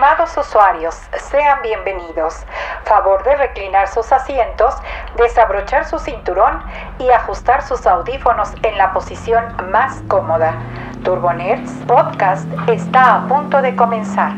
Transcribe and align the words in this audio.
Estimados 0.00 0.34
usuarios, 0.38 0.94
sean 1.30 1.60
bienvenidos. 1.60 2.36
Favor 2.84 3.22
de 3.22 3.36
reclinar 3.36 3.86
sus 3.86 4.10
asientos, 4.12 4.72
desabrochar 5.18 5.86
su 5.86 5.98
cinturón 5.98 6.64
y 6.98 7.10
ajustar 7.10 7.62
sus 7.62 7.86
audífonos 7.86 8.48
en 8.62 8.78
la 8.78 8.94
posición 8.94 9.54
más 9.70 10.00
cómoda. 10.08 10.58
Turbonerds 11.04 11.70
Podcast 11.86 12.46
está 12.66 13.16
a 13.16 13.28
punto 13.28 13.60
de 13.60 13.76
comenzar. 13.76 14.32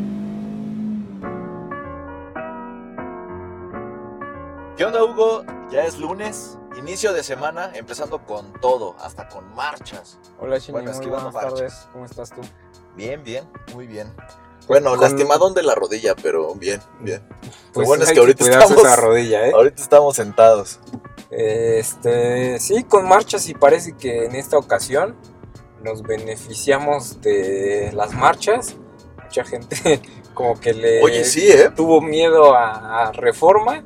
¿Qué 4.77 4.85
onda, 4.85 5.05
Hugo? 5.05 5.45
Ya 5.71 5.85
es 5.85 5.97
lunes, 5.97 6.59
inicio 6.77 7.13
de 7.13 7.23
semana, 7.23 7.71
empezando 7.75 8.19
con 8.25 8.53
todo, 8.55 8.97
hasta 9.01 9.29
con 9.29 9.55
marchas. 9.55 10.19
Hola, 10.41 10.59
Chini, 10.59 10.81
Bueno, 10.81 10.93
muy 10.93 11.07
buenas 11.07 11.33
tardes. 11.33 11.53
marchas. 11.53 11.89
¿Cómo 11.93 12.05
estás 12.05 12.31
tú? 12.33 12.41
Bien, 12.97 13.23
bien, 13.23 13.49
muy 13.73 13.87
bien. 13.87 14.13
Bueno, 14.69 14.91
Con- 14.91 15.01
lastimadón 15.01 15.55
de 15.55 15.63
la 15.63 15.75
rodilla, 15.75 16.15
pero 16.15 16.55
bien, 16.55 16.81
bien. 17.01 17.21
Pues 17.73 17.87
bueno 17.87 18.05
es 18.05 18.13
que 18.13 18.19
ahorita 18.21 18.45
estamos- 18.45 18.85
esa 18.85 18.97
rodilla, 18.97 19.47
¿eh? 19.49 19.53
Ahorita 19.55 19.83
estamos 19.83 20.17
sentados. 20.17 20.79
Este, 21.31 22.59
sí, 22.61 22.85
con 22.85 23.09
marchas 23.09 23.49
y 23.49 23.55
parece 23.55 23.97
que 23.97 24.27
en 24.27 24.35
esta 24.37 24.59
ocasión 24.59 25.17
nos 25.83 26.03
beneficiamos 26.03 27.21
de 27.21 27.91
las 27.95 28.13
marchas. 28.15 28.77
Mucha 29.23 29.45
gente 29.45 30.01
como 30.35 30.59
que 30.61 30.73
le 30.75 31.03
Oye, 31.03 31.25
sí, 31.25 31.49
¿eh? 31.51 31.71
tuvo 31.75 32.01
miedo 32.01 32.55
a, 32.55 33.09
a 33.09 33.13
reforma. 33.13 33.83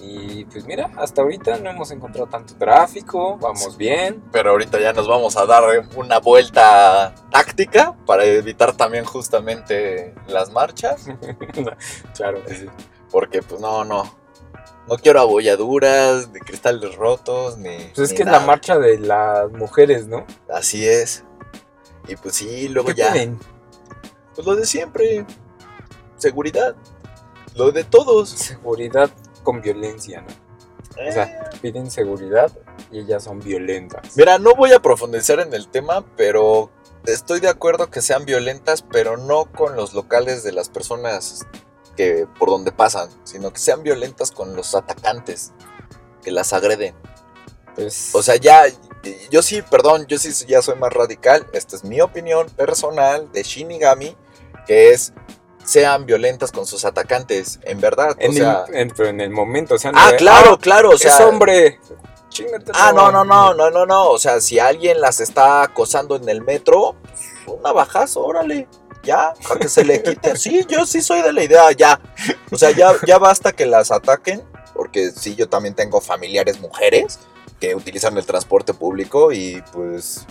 Y 0.00 0.44
pues 0.44 0.64
mira, 0.64 0.90
hasta 0.96 1.22
ahorita 1.22 1.58
no 1.58 1.70
hemos 1.70 1.90
encontrado 1.90 2.28
tanto 2.28 2.54
tráfico, 2.54 3.36
vamos 3.38 3.76
bien. 3.76 4.22
Pero 4.32 4.50
ahorita 4.50 4.80
ya 4.80 4.92
nos 4.92 5.08
vamos 5.08 5.36
a 5.36 5.44
dar 5.46 5.64
una 5.96 6.18
vuelta 6.20 7.14
táctica 7.30 7.96
para 8.06 8.24
evitar 8.24 8.76
también 8.76 9.04
justamente 9.04 10.14
las 10.28 10.52
marchas. 10.52 11.06
claro 12.16 12.44
que 12.44 12.54
sí. 12.54 12.66
Porque, 13.10 13.42
pues, 13.42 13.60
no, 13.60 13.84
no. 13.84 14.16
No 14.86 14.96
quiero 14.96 15.20
abolladuras, 15.20 16.30
ni 16.30 16.40
cristales 16.40 16.94
rotos, 16.94 17.58
ni. 17.58 17.76
Pues 17.94 17.98
es 17.98 18.10
ni 18.10 18.16
que 18.16 18.22
es 18.22 18.30
la 18.30 18.40
marcha 18.40 18.78
de 18.78 18.98
las 18.98 19.50
mujeres, 19.50 20.06
¿no? 20.06 20.26
Así 20.48 20.86
es. 20.86 21.24
Y 22.06 22.16
pues 22.16 22.36
sí, 22.36 22.68
luego 22.68 22.88
¿Qué 22.88 22.94
ya. 22.94 23.12
Pues 24.34 24.46
lo 24.46 24.56
de 24.56 24.64
siempre. 24.64 25.26
Seguridad. 26.16 26.74
Lo 27.54 27.70
de 27.70 27.84
todos. 27.84 28.30
Seguridad 28.30 29.10
con 29.48 29.62
violencia, 29.62 30.20
¿no? 30.20 31.08
O 31.08 31.10
sea, 31.10 31.48
piden 31.62 31.90
seguridad 31.90 32.52
y 32.92 32.98
ellas 32.98 33.24
son 33.24 33.40
violentas. 33.40 34.14
Mira, 34.14 34.38
no 34.38 34.54
voy 34.54 34.72
a 34.74 34.80
profundizar 34.80 35.40
en 35.40 35.54
el 35.54 35.68
tema, 35.68 36.04
pero 36.18 36.70
estoy 37.06 37.40
de 37.40 37.48
acuerdo 37.48 37.88
que 37.88 38.02
sean 38.02 38.26
violentas, 38.26 38.82
pero 38.82 39.16
no 39.16 39.50
con 39.50 39.74
los 39.74 39.94
locales 39.94 40.42
de 40.42 40.52
las 40.52 40.68
personas 40.68 41.46
que 41.96 42.26
por 42.38 42.50
donde 42.50 42.72
pasan, 42.72 43.08
sino 43.24 43.50
que 43.50 43.58
sean 43.58 43.82
violentas 43.82 44.32
con 44.32 44.54
los 44.54 44.74
atacantes 44.74 45.52
que 46.22 46.30
las 46.30 46.52
agreden. 46.52 46.94
Pues, 47.74 48.14
O 48.14 48.22
sea, 48.22 48.36
ya, 48.36 48.64
yo 49.30 49.40
sí, 49.40 49.62
perdón, 49.62 50.04
yo 50.08 50.18
sí 50.18 50.30
ya 50.46 50.60
soy 50.60 50.76
más 50.76 50.92
radical. 50.92 51.46
Esta 51.54 51.74
es 51.74 51.84
mi 51.84 52.02
opinión 52.02 52.48
personal 52.50 53.32
de 53.32 53.42
Shinigami, 53.44 54.14
que 54.66 54.90
es 54.90 55.14
sean 55.68 56.06
violentas 56.06 56.50
con 56.50 56.66
sus 56.66 56.84
atacantes, 56.86 57.60
en 57.64 57.80
verdad. 57.80 58.16
en, 58.18 58.30
o 58.30 58.34
sea, 58.34 58.64
el, 58.68 58.74
en- 58.76 58.90
pero 58.96 59.08
en 59.10 59.20
el 59.20 59.30
momento, 59.30 59.74
o 59.74 59.78
sea, 59.78 59.92
no 59.92 59.98
ah, 60.00 60.12
de, 60.12 60.16
claro, 60.16 60.52
"Ah, 60.54 60.58
claro, 60.60 60.90
o 60.90 60.98
sea, 60.98 61.14
es 61.14 61.20
hombre. 61.20 61.78
Ah, 62.74 62.92
no, 62.94 63.10
no, 63.10 63.24
no, 63.24 63.52
no, 63.54 63.70
no, 63.70 63.84
no. 63.84 64.08
O 64.10 64.18
sea, 64.18 64.40
si 64.40 64.58
alguien 64.58 65.00
las 65.00 65.20
está 65.20 65.62
acosando 65.62 66.16
en 66.16 66.28
el 66.28 66.40
metro, 66.42 66.94
un 67.46 67.60
navajazo, 67.62 68.24
órale. 68.24 68.68
Ya, 69.02 69.32
para 69.46 69.60
que 69.60 69.68
se 69.68 69.84
le 69.84 70.02
quite. 70.02 70.36
Sí, 70.36 70.64
yo 70.68 70.84
sí 70.86 71.00
soy 71.02 71.22
de 71.22 71.32
la 71.32 71.42
idea, 71.44 71.70
ya. 71.72 72.00
O 72.50 72.56
sea, 72.56 72.70
ya, 72.72 72.92
ya 73.06 73.18
basta 73.18 73.52
que 73.52 73.66
las 73.66 73.90
ataquen. 73.90 74.42
Porque 74.74 75.10
sí, 75.10 75.34
yo 75.34 75.48
también 75.48 75.74
tengo 75.74 76.00
familiares 76.00 76.60
mujeres 76.60 77.18
que 77.60 77.74
utilizan 77.74 78.16
el 78.16 78.24
transporte 78.26 78.72
público 78.74 79.32
y 79.32 79.62
pues 79.72 80.24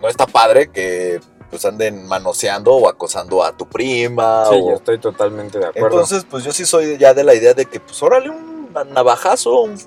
no 0.00 0.08
está 0.08 0.26
padre 0.26 0.70
que 0.70 1.20
pues 1.52 1.66
anden 1.66 2.06
manoseando 2.06 2.72
o 2.72 2.88
acosando 2.88 3.44
a 3.44 3.54
tu 3.54 3.68
prima. 3.68 4.46
Sí, 4.48 4.54
o- 4.58 4.70
yo 4.70 4.76
estoy 4.76 4.98
totalmente 4.98 5.58
de 5.58 5.66
acuerdo. 5.66 5.88
entonces, 5.88 6.24
pues 6.28 6.44
yo 6.44 6.52
sí 6.52 6.64
soy 6.64 6.96
ya 6.96 7.12
de 7.12 7.24
la 7.24 7.34
idea 7.34 7.52
de 7.52 7.66
que, 7.66 7.78
pues, 7.78 8.02
órale, 8.02 8.30
un 8.30 8.72
navajazo, 8.94 9.60
un, 9.60 9.72
un- 9.72 9.78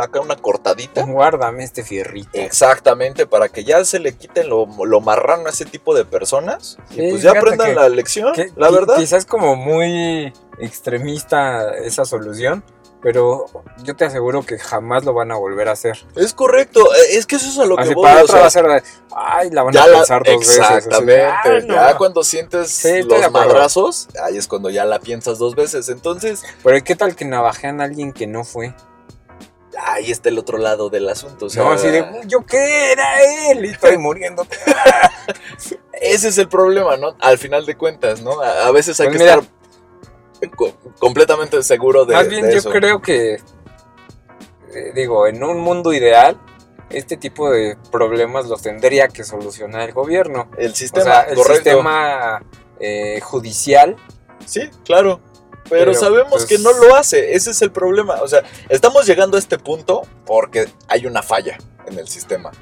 acá 0.00 0.20
una 0.20 0.36
cortadita. 0.36 1.04
Guárdame 1.04 1.64
este 1.64 1.82
fierrito. 1.82 2.28
Exactamente, 2.34 3.26
para 3.26 3.48
que 3.48 3.64
ya 3.64 3.84
se 3.84 3.98
le 3.98 4.14
quiten 4.16 4.48
lo, 4.48 4.68
lo 4.84 5.00
marrano 5.00 5.48
a 5.48 5.50
ese 5.50 5.64
tipo 5.64 5.92
de 5.92 6.04
personas. 6.04 6.78
Sí, 6.90 7.02
y 7.02 7.10
pues 7.10 7.22
ya 7.22 7.32
aprendan 7.32 7.70
que- 7.70 7.74
la 7.74 7.88
lección, 7.88 8.32
Que- 8.34 8.52
la 8.54 8.70
verdad. 8.70 8.94
Quizás 8.96 9.26
como 9.26 9.56
muy 9.56 10.32
extremista 10.60 11.74
esa 11.78 12.04
solución, 12.04 12.62
pero 13.02 13.46
yo 13.84 13.94
te 13.96 14.04
aseguro 14.04 14.42
que 14.42 14.58
jamás 14.58 15.04
lo 15.04 15.12
van 15.14 15.30
a 15.30 15.36
volver 15.36 15.68
a 15.68 15.72
hacer. 15.72 15.98
Es 16.16 16.34
correcto, 16.34 16.80
eh, 16.94 17.16
es 17.16 17.26
que 17.26 17.36
eso 17.36 17.48
es 17.48 17.58
a 17.58 17.64
lo 17.64 17.76
que 17.76 17.94
voy, 17.94 18.02
para 18.04 18.20
o 18.20 18.24
otra 18.24 18.32
sea, 18.34 18.40
va 18.40 18.46
a 18.46 18.50
ser 18.50 18.66
de, 18.66 18.82
ay, 19.14 19.50
la 19.50 19.62
van 19.62 19.76
a 19.76 19.86
la- 19.86 19.98
pensar 19.98 20.22
dos 20.24 20.38
veces. 20.40 20.58
exactamente, 20.58 21.24
"Ay, 21.44 21.62
no". 21.66 21.74
ya 21.74 21.96
cuando 21.96 22.24
sientes 22.24 22.70
Sí, 22.70 23.02
los 23.02 23.30
madrazos, 23.30 24.08
ahí 24.22 24.36
es 24.36 24.48
cuando 24.48 24.68
ya 24.70 24.84
la 24.84 24.98
piensas 24.98 25.38
dos 25.38 25.54
veces. 25.54 25.88
Entonces, 25.88 26.42
Pero 26.64 26.82
¿qué 26.84 26.96
tal 26.96 27.14
que 27.14 27.24
navajean 27.24 27.80
a 27.80 27.84
alguien 27.84 28.12
que 28.12 28.26
no 28.26 28.44
fue? 28.44 28.74
ahí 29.86 30.10
está 30.10 30.28
el 30.28 30.38
otro 30.40 30.58
lado 30.58 30.90
del 30.90 31.08
asunto. 31.08 31.46
O 31.46 31.48
sea, 31.50 31.62
no, 31.62 31.70
así 31.70 31.86
de, 31.88 32.04
yo 32.26 32.44
qué 32.44 32.90
era 32.90 33.22
él 33.52 33.64
y 33.64 33.68
estoy 33.68 33.96
muriendo. 33.96 34.44
Ese 35.92 36.28
es 36.28 36.38
el 36.38 36.48
problema, 36.48 36.96
¿no? 36.96 37.14
Al 37.20 37.38
final 37.38 37.64
de 37.66 37.76
cuentas, 37.76 38.20
¿no? 38.22 38.40
A, 38.40 38.66
a 38.66 38.70
veces 38.72 38.98
hay 39.00 39.06
Pues 39.06 39.18
que 39.18 39.22
mira. 39.24 39.34
estar 39.36 39.48
completamente 40.98 41.62
seguro 41.62 42.04
de, 42.04 42.14
Más 42.14 42.28
bien 42.28 42.46
de 42.46 42.54
yo 42.60 42.70
creo 42.70 43.00
que, 43.02 43.34
eh, 43.34 44.92
digo, 44.94 45.26
en 45.26 45.42
un 45.42 45.60
mundo 45.60 45.92
ideal, 45.92 46.38
este 46.90 47.16
tipo 47.16 47.50
de 47.50 47.76
problemas 47.90 48.46
los 48.46 48.62
tendría 48.62 49.08
que 49.08 49.24
solucionar 49.24 49.82
el 49.88 49.92
gobierno. 49.92 50.50
El 50.56 50.72
O 50.72 50.74
sistema, 50.74 51.04
sea, 51.04 51.20
el 51.22 51.34
correcto. 51.36 51.54
sistema 51.70 52.42
eh, 52.80 53.20
judicial. 53.20 53.96
Sí, 54.46 54.70
claro. 54.84 55.20
Pero, 55.68 55.92
Pero, 55.92 55.94
sabemos 55.94 56.30
pues- 56.30 56.46
que 56.46 56.58
no 56.58 56.72
lo 56.72 56.94
hace. 56.96 57.34
Ese 57.34 57.50
es 57.50 57.60
el 57.60 57.70
problema. 57.70 58.22
O 58.22 58.28
sea, 58.28 58.42
estamos 58.70 59.06
llegando 59.06 59.36
a 59.36 59.40
este 59.40 59.58
punto 59.58 60.02
porque 60.24 60.66
hay 60.88 61.04
una 61.06 61.22
falla 61.22 61.58
en 61.86 61.98
el 61.98 62.08
sistema. 62.08 62.52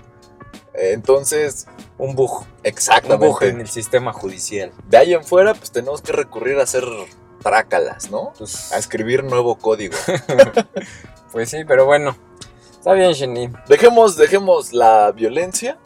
Entonces, 0.75 1.67
Un 1.99 2.15
bug. 2.15 2.31
Un 2.31 2.41
bug 2.41 2.47
exactamente. 2.65 3.49
en 3.49 3.61
el 3.61 3.69
sistema 3.69 4.13
judicial. 4.13 4.73
De 4.89 4.99
ahí 4.99 5.15
en 5.15 5.25
fuera, 5.25 5.55
pues 5.55 5.71
tenemos 5.71 6.03
que 6.03 6.13
recurrir 6.13 6.59
a 6.59 6.65
hacer 6.65 6.85
trácalas, 7.47 8.11
¿no? 8.11 8.33
Pues, 8.37 8.73
A 8.73 8.79
escribir 8.79 9.23
nuevo 9.23 9.57
código. 9.57 9.95
pues 11.33 11.49
sí, 11.49 11.65
pero 11.65 11.87
bueno. 11.87 12.17
Está 12.73 12.93
bien, 12.93 13.15
Jenny. 13.15 13.51
Dejemos, 13.69 14.17
dejemos 14.17 14.73
la 14.73 15.13
violencia 15.13 15.79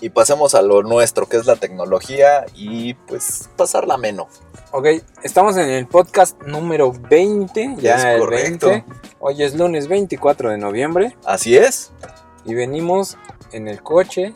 y 0.00 0.08
pasemos 0.08 0.54
a 0.54 0.62
lo 0.62 0.82
nuestro, 0.82 1.28
que 1.28 1.36
es 1.36 1.44
la 1.44 1.56
tecnología 1.56 2.46
y 2.54 2.94
pues 2.94 3.50
pasarla 3.56 3.94
ameno. 3.94 4.28
Ok, 4.72 4.86
estamos 5.22 5.58
en 5.58 5.68
el 5.68 5.86
podcast 5.86 6.40
número 6.42 6.92
20. 6.92 7.76
Ya 7.78 7.96
Es 7.96 8.04
el 8.04 8.18
correcto. 8.20 8.68
20. 8.68 8.86
Hoy 9.20 9.42
es 9.42 9.54
lunes 9.54 9.88
24 9.88 10.50
de 10.50 10.56
noviembre. 10.56 11.14
Así 11.26 11.58
es. 11.58 11.92
Y 12.46 12.54
venimos 12.54 13.18
en 13.52 13.68
el 13.68 13.82
coche, 13.82 14.32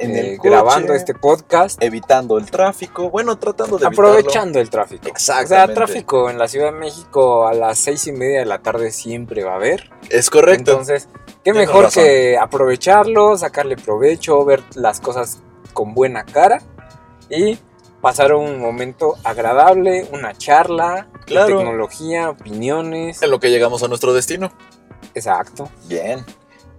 En 0.00 0.16
eh, 0.16 0.20
el 0.32 0.36
coche, 0.38 0.48
grabando 0.50 0.94
este 0.94 1.14
podcast. 1.14 1.82
evitando 1.82 2.38
el 2.38 2.50
tráfico, 2.50 3.10
bueno, 3.10 3.38
tratando 3.38 3.78
de 3.78 3.86
Aprovechando 3.86 4.58
el 4.58 4.70
tráfico. 4.70 5.06
O 5.06 5.08
Exactamente. 5.10 5.54
sea, 5.54 5.74
tráfico 5.74 6.30
en 6.30 6.38
la 6.38 6.48
Ciudad 6.48 6.72
de 6.72 6.78
México 6.78 7.46
a 7.46 7.52
las 7.54 7.78
seis 7.78 8.06
y 8.06 8.12
media 8.12 8.40
de 8.40 8.46
la 8.46 8.60
tarde 8.60 8.90
siempre 8.92 9.44
va 9.44 9.52
a 9.52 9.56
haber. 9.56 9.90
Es 10.08 10.30
correcto. 10.30 10.70
Entonces, 10.72 11.08
qué 11.26 11.52
Tienes 11.52 11.68
mejor 11.68 11.84
razón. 11.84 12.02
que 12.04 12.38
aprovecharlo, 12.38 13.36
sacarle 13.36 13.76
provecho, 13.76 14.44
ver 14.44 14.62
las 14.74 15.00
cosas 15.00 15.40
con 15.74 15.94
buena 15.94 16.24
cara 16.24 16.62
y 17.28 17.58
pasar 18.00 18.32
un 18.32 18.58
momento 18.58 19.16
agradable, 19.24 20.08
una 20.12 20.32
charla, 20.36 21.06
de 21.12 21.24
Claro. 21.26 21.58
tecnología, 21.58 22.30
opiniones. 22.30 23.22
en 23.22 23.30
lo 23.30 23.38
que 23.38 23.50
llegamos 23.50 23.82
a 23.82 23.88
nuestro 23.88 24.14
destino. 24.14 24.50
Exacto. 25.14 25.68
Bien. 25.86 26.24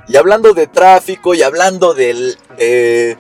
Y 0.08 0.16
hablando 0.18 0.54
de 0.54 0.68
tráfico 0.68 1.34
y 1.34 1.42
hablando 1.44 1.94
del- 1.94 2.38
de, 2.58 3.18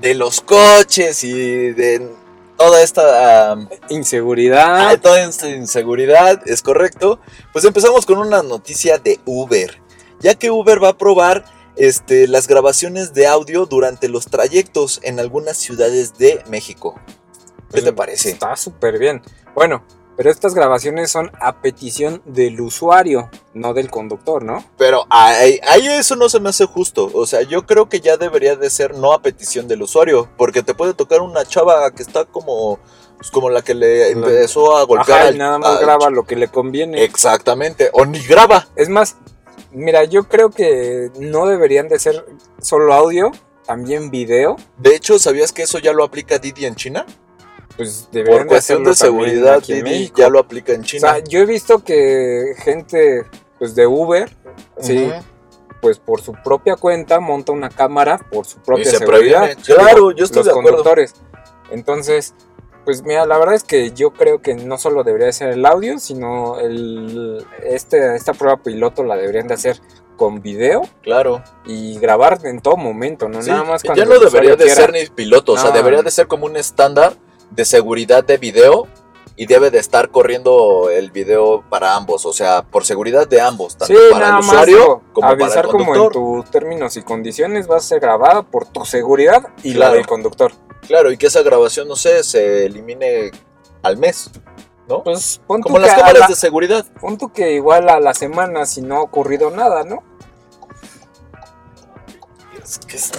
de 0.00 0.14
los 0.14 0.40
coches 0.40 1.24
y 1.24 1.70
de 1.72 2.08
toda 2.56 2.82
esta, 2.82 3.56
Inseguridad. 3.88 4.88
ah, 4.90 4.96
toda 5.00 5.22
esta 5.24 5.48
inseguridad, 5.48 6.40
es 6.46 6.62
correcto, 6.62 7.18
pues 7.52 7.64
empezamos 7.64 8.06
con 8.06 8.18
una 8.18 8.42
noticia 8.42 8.98
de 8.98 9.18
Uber. 9.24 9.80
Ya 10.20 10.34
que 10.34 10.50
Uber 10.50 10.82
va 10.82 10.90
a 10.90 10.98
probar 10.98 11.44
este, 11.76 12.28
las 12.28 12.46
grabaciones 12.46 13.12
de 13.14 13.26
audio 13.26 13.66
durante 13.66 14.08
los 14.08 14.26
trayectos 14.26 15.00
en 15.02 15.18
algunas 15.18 15.56
ciudades 15.56 16.16
de 16.18 16.42
México. 16.48 16.94
¿Qué 17.72 17.80
te 17.82 17.92
Pues, 17.92 17.94
parece? 17.94 18.30
Está 18.30 18.54
súper 18.56 18.98
bien. 18.98 19.20
Bueno, 19.54 19.84
Pero 20.16 20.30
estas 20.30 20.54
grabaciones 20.54 21.10
son 21.10 21.32
a 21.40 21.60
petición 21.60 22.22
del 22.24 22.60
usuario, 22.60 23.30
no 23.52 23.74
del 23.74 23.90
conductor, 23.90 24.44
¿no? 24.44 24.64
Pero 24.78 25.06
ahí, 25.10 25.58
ahí 25.68 25.86
eso 25.88 26.14
no 26.14 26.28
se 26.28 26.38
me 26.38 26.50
hace 26.50 26.66
justo. 26.66 27.10
O 27.12 27.26
sea, 27.26 27.42
yo 27.42 27.66
creo 27.66 27.88
que 27.88 28.00
ya 28.00 28.16
debería 28.16 28.54
de 28.54 28.70
ser 28.70 28.94
no 28.96 29.12
a 29.12 29.22
petición 29.22 29.66
del 29.66 29.82
usuario. 29.82 30.28
Porque 30.36 30.62
te 30.62 30.74
puede 30.74 30.94
tocar 30.94 31.20
una 31.20 31.44
chava 31.44 31.90
que 31.90 32.02
está 32.02 32.24
como. 32.26 32.78
pues, 33.16 33.30
como 33.32 33.50
la 33.50 33.62
que 33.62 33.74
le 33.74 34.10
empezó 34.10 34.76
a 34.76 34.84
golpear 34.84 35.20
Ajá, 35.22 35.30
y 35.32 35.38
nada 35.38 35.58
más 35.58 35.78
al- 35.78 35.84
graba 35.84 36.10
lo 36.10 36.24
que 36.24 36.36
le 36.36 36.46
conviene. 36.48 37.02
Exactamente. 37.02 37.90
O 37.92 38.04
ni 38.06 38.20
graba. 38.20 38.68
Es 38.76 38.88
más, 38.88 39.16
mira, 39.72 40.04
yo 40.04 40.24
creo 40.28 40.50
que 40.50 41.10
no 41.18 41.46
deberían 41.46 41.88
de 41.88 41.98
ser 41.98 42.24
solo 42.60 42.94
audio, 42.94 43.32
también 43.66 44.10
video. 44.10 44.56
De 44.78 44.94
hecho, 44.94 45.18
¿sabías 45.18 45.50
que 45.52 45.62
eso 45.62 45.78
ya 45.80 45.92
lo 45.92 46.04
aplica 46.04 46.38
Didi 46.38 46.66
en 46.66 46.76
China? 46.76 47.04
Pues 47.76 48.08
Por 48.26 48.46
cuestión 48.46 48.84
de 48.84 48.94
seguridad, 48.94 49.62
Didi 49.62 50.12
ya 50.16 50.28
lo 50.28 50.38
aplica 50.38 50.72
en 50.72 50.82
O 50.82 50.84
China. 50.84 51.00
sea, 51.14 51.24
yo 51.24 51.40
he 51.40 51.46
visto 51.46 51.80
que 51.82 52.54
gente 52.58 53.24
pues 53.58 53.74
de 53.74 53.86
Uber, 53.86 54.30
sí, 54.78 55.10
pues 55.80 55.98
por 55.98 56.20
su 56.20 56.32
propia 56.34 56.76
cuenta 56.76 57.18
monta 57.20 57.52
una 57.52 57.68
cámara 57.70 58.18
por 58.30 58.46
su 58.46 58.58
propia 58.58 58.82
Y 58.82 58.86
se 58.86 58.98
seguridad. 58.98 59.42
previene. 59.42 59.62
Claro, 59.62 60.10
yo 60.12 60.24
estoy 60.24 60.38
los 60.38 60.46
de 60.46 60.50
acuerdo. 60.52 60.68
conductores. 60.70 61.14
Entonces, 61.70 62.34
pues 62.84 63.02
mira, 63.02 63.26
la 63.26 63.38
verdad 63.38 63.54
es 63.54 63.64
que 63.64 63.90
yo 63.92 64.12
creo 64.12 64.40
que 64.40 64.54
no 64.54 64.78
solo 64.78 65.02
debería 65.02 65.32
ser 65.32 65.50
el 65.50 65.64
audio, 65.66 65.98
sino 65.98 66.60
el 66.60 67.44
este 67.64 68.14
esta 68.14 68.34
prueba 68.34 68.58
piloto 68.62 69.02
la 69.02 69.16
deberían 69.16 69.48
de 69.48 69.54
hacer 69.54 69.80
con 70.16 70.42
video 70.42 70.82
Claro. 71.02 71.42
y 71.66 71.98
grabar 71.98 72.38
en 72.44 72.60
todo 72.60 72.76
momento, 72.76 73.28
no 73.28 73.42
Sí, 73.42 73.50
nada 73.50 73.64
más 73.64 73.82
cuando 73.82 74.04
ya 74.04 74.08
no 74.08 74.20
debería 74.20 74.50
de 74.54 74.64
quiera. 74.66 74.74
ser 74.80 74.92
ni 74.92 75.06
piloto, 75.06 75.52
o 75.52 75.58
sea, 75.58 75.72
debería 75.72 76.02
de 76.02 76.10
ser 76.12 76.28
como 76.28 76.46
un 76.46 76.56
estándar 76.56 77.14
de 77.54 77.64
seguridad 77.64 78.24
de 78.24 78.36
video 78.38 78.86
y 79.36 79.46
debe 79.46 79.70
de 79.70 79.78
estar 79.78 80.10
corriendo 80.10 80.90
el 80.90 81.10
video 81.10 81.64
para 81.68 81.96
ambos, 81.96 82.24
o 82.24 82.32
sea, 82.32 82.62
por 82.62 82.84
seguridad 82.84 83.26
de 83.28 83.40
ambos, 83.40 83.76
tanto 83.76 83.92
Sí, 83.94 84.00
para 84.12 84.26
nada 84.28 84.38
el 84.38 84.44
usuario 84.44 85.02
como 85.12 85.28
para 85.28 85.34
el 85.34 85.42
avisar 85.42 85.66
como 85.66 85.80
en 85.80 85.86
conductor. 86.02 86.12
tus 86.42 86.50
términos 86.50 86.96
y 86.96 87.02
condiciones 87.02 87.68
va 87.68 87.76
a 87.78 87.80
ser 87.80 87.98
grabada 88.00 88.42
por 88.42 88.66
tu 88.66 88.84
seguridad 88.84 89.48
y 89.64 89.74
la 89.74 89.90
del 89.90 90.06
conductor. 90.06 90.52
Claro, 90.86 91.10
y 91.10 91.16
que 91.16 91.26
esa 91.26 91.42
grabación, 91.42 91.88
no 91.88 91.96
sé, 91.96 92.22
se 92.22 92.66
elimine 92.66 93.32
al 93.82 93.96
mes, 93.96 94.30
¿no? 94.88 95.02
Pues 95.02 95.40
pon 95.46 95.62
como 95.62 95.78
las 95.78 95.94
cámaras 95.94 96.20
la- 96.20 96.26
de 96.28 96.34
seguridad. 96.36 96.86
pon 97.00 97.18
tú 97.18 97.32
que 97.32 97.52
igual 97.52 97.88
a 97.88 97.98
la 98.00 98.14
semana 98.14 98.66
si 98.66 98.82
no 98.82 98.96
ha 98.98 99.02
ocurrido 99.02 99.50
nada, 99.50 99.82
¿no? 99.82 100.02
Es 102.62 102.78
que 102.78 102.96
es- 102.96 103.12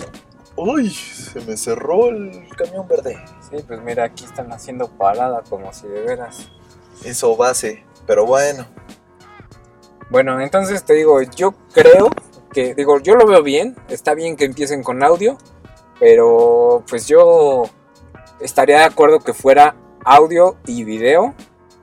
Uy, 0.56 0.90
se 0.90 1.42
me 1.42 1.58
cerró 1.58 2.08
el 2.10 2.48
camión 2.58 2.88
verde. 2.88 3.18
Sí, 3.50 3.58
pues 3.68 3.82
mira, 3.82 4.06
aquí 4.06 4.26
están 4.26 4.52
haciendo 4.52 4.88
parada 4.88 5.44
como 5.50 5.72
si 5.74 5.88
de 5.88 6.02
veras. 6.02 6.50
Eso 7.04 7.36
base, 7.36 7.84
pero 8.08 8.26
bueno. 8.26 8.66
Bueno, 10.10 10.40
entonces 10.40 10.84
te 10.84 10.94
digo, 10.94 11.22
yo 11.22 11.54
creo 11.74 12.10
que, 12.52 12.74
digo, 12.74 13.00
yo 13.00 13.16
lo 13.16 13.28
veo 13.28 13.44
bien, 13.44 13.76
está 13.90 14.14
bien 14.14 14.36
que 14.36 14.46
empiecen 14.46 14.84
con 14.84 15.04
audio, 15.04 15.38
pero 16.00 16.84
pues 16.90 17.08
yo 17.08 17.64
estaría 18.40 18.80
de 18.80 18.86
acuerdo 18.86 19.20
que 19.20 19.34
fuera 19.34 19.76
audio 20.04 20.58
y 20.66 20.84
video. 20.84 21.34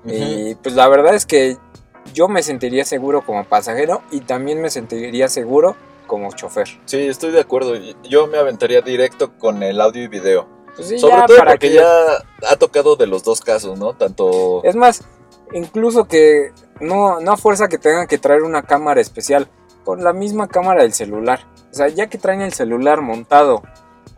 Y 0.05 0.57
pues 0.57 0.75
la 0.75 0.89
verdad 0.89 1.15
es 1.15 1.27
que 1.27 1.59
yo 2.13 2.27
me 2.27 2.43
sentiría 2.43 2.85
seguro 2.85 3.25
como 3.25 3.45
pasajero 3.45 4.03
y 4.11 4.21
también 4.21 4.61
me 4.61 4.69
sentiría 4.69 5.29
seguro 5.29 5.77
como 6.09 6.33
chofer. 6.33 6.69
Sí, 6.87 7.07
estoy 7.07 7.31
de 7.31 7.41
acuerdo. 7.41 7.75
Yo 8.03 8.27
me 8.27 8.39
aventaría 8.39 8.81
directo 8.81 9.39
con 9.39 9.63
el 9.63 9.81
audio 9.81 10.03
y 10.03 10.09
video. 10.09 10.62
Pues 10.77 10.89
sí, 10.89 10.99
Sobre 10.99 11.17
ya 11.17 11.27
todo 11.27 11.37
para 11.39 11.51
porque 11.53 11.69
que- 11.69 11.75
ya 11.77 11.89
ha 12.51 12.57
tocado 12.57 12.97
de 12.97 13.07
los 13.07 13.23
dos 13.25 13.41
casos, 13.41 13.79
¿no? 13.79 13.93
Tanto... 13.95 14.63
Es 14.65 14.75
más, 14.77 15.03
incluso 15.53 16.07
que 16.07 16.53
no, 16.81 17.21
no 17.21 17.33
a 17.33 17.37
fuerza 17.37 17.69
que 17.69 17.79
tengan 17.79 18.07
que 18.07 18.19
traer 18.19 18.43
una 18.43 18.63
cámara 18.63 19.01
especial, 19.01 19.49
con 19.85 20.03
la 20.05 20.13
misma 20.13 20.49
cámara 20.49 20.83
del 20.83 20.93
celular. 20.95 21.41
O 21.71 21.75
sea, 21.75 21.89
ya 21.89 22.07
que 22.09 22.17
traen 22.19 22.41
el 22.41 22.53
celular 22.53 23.01
montado 23.03 23.63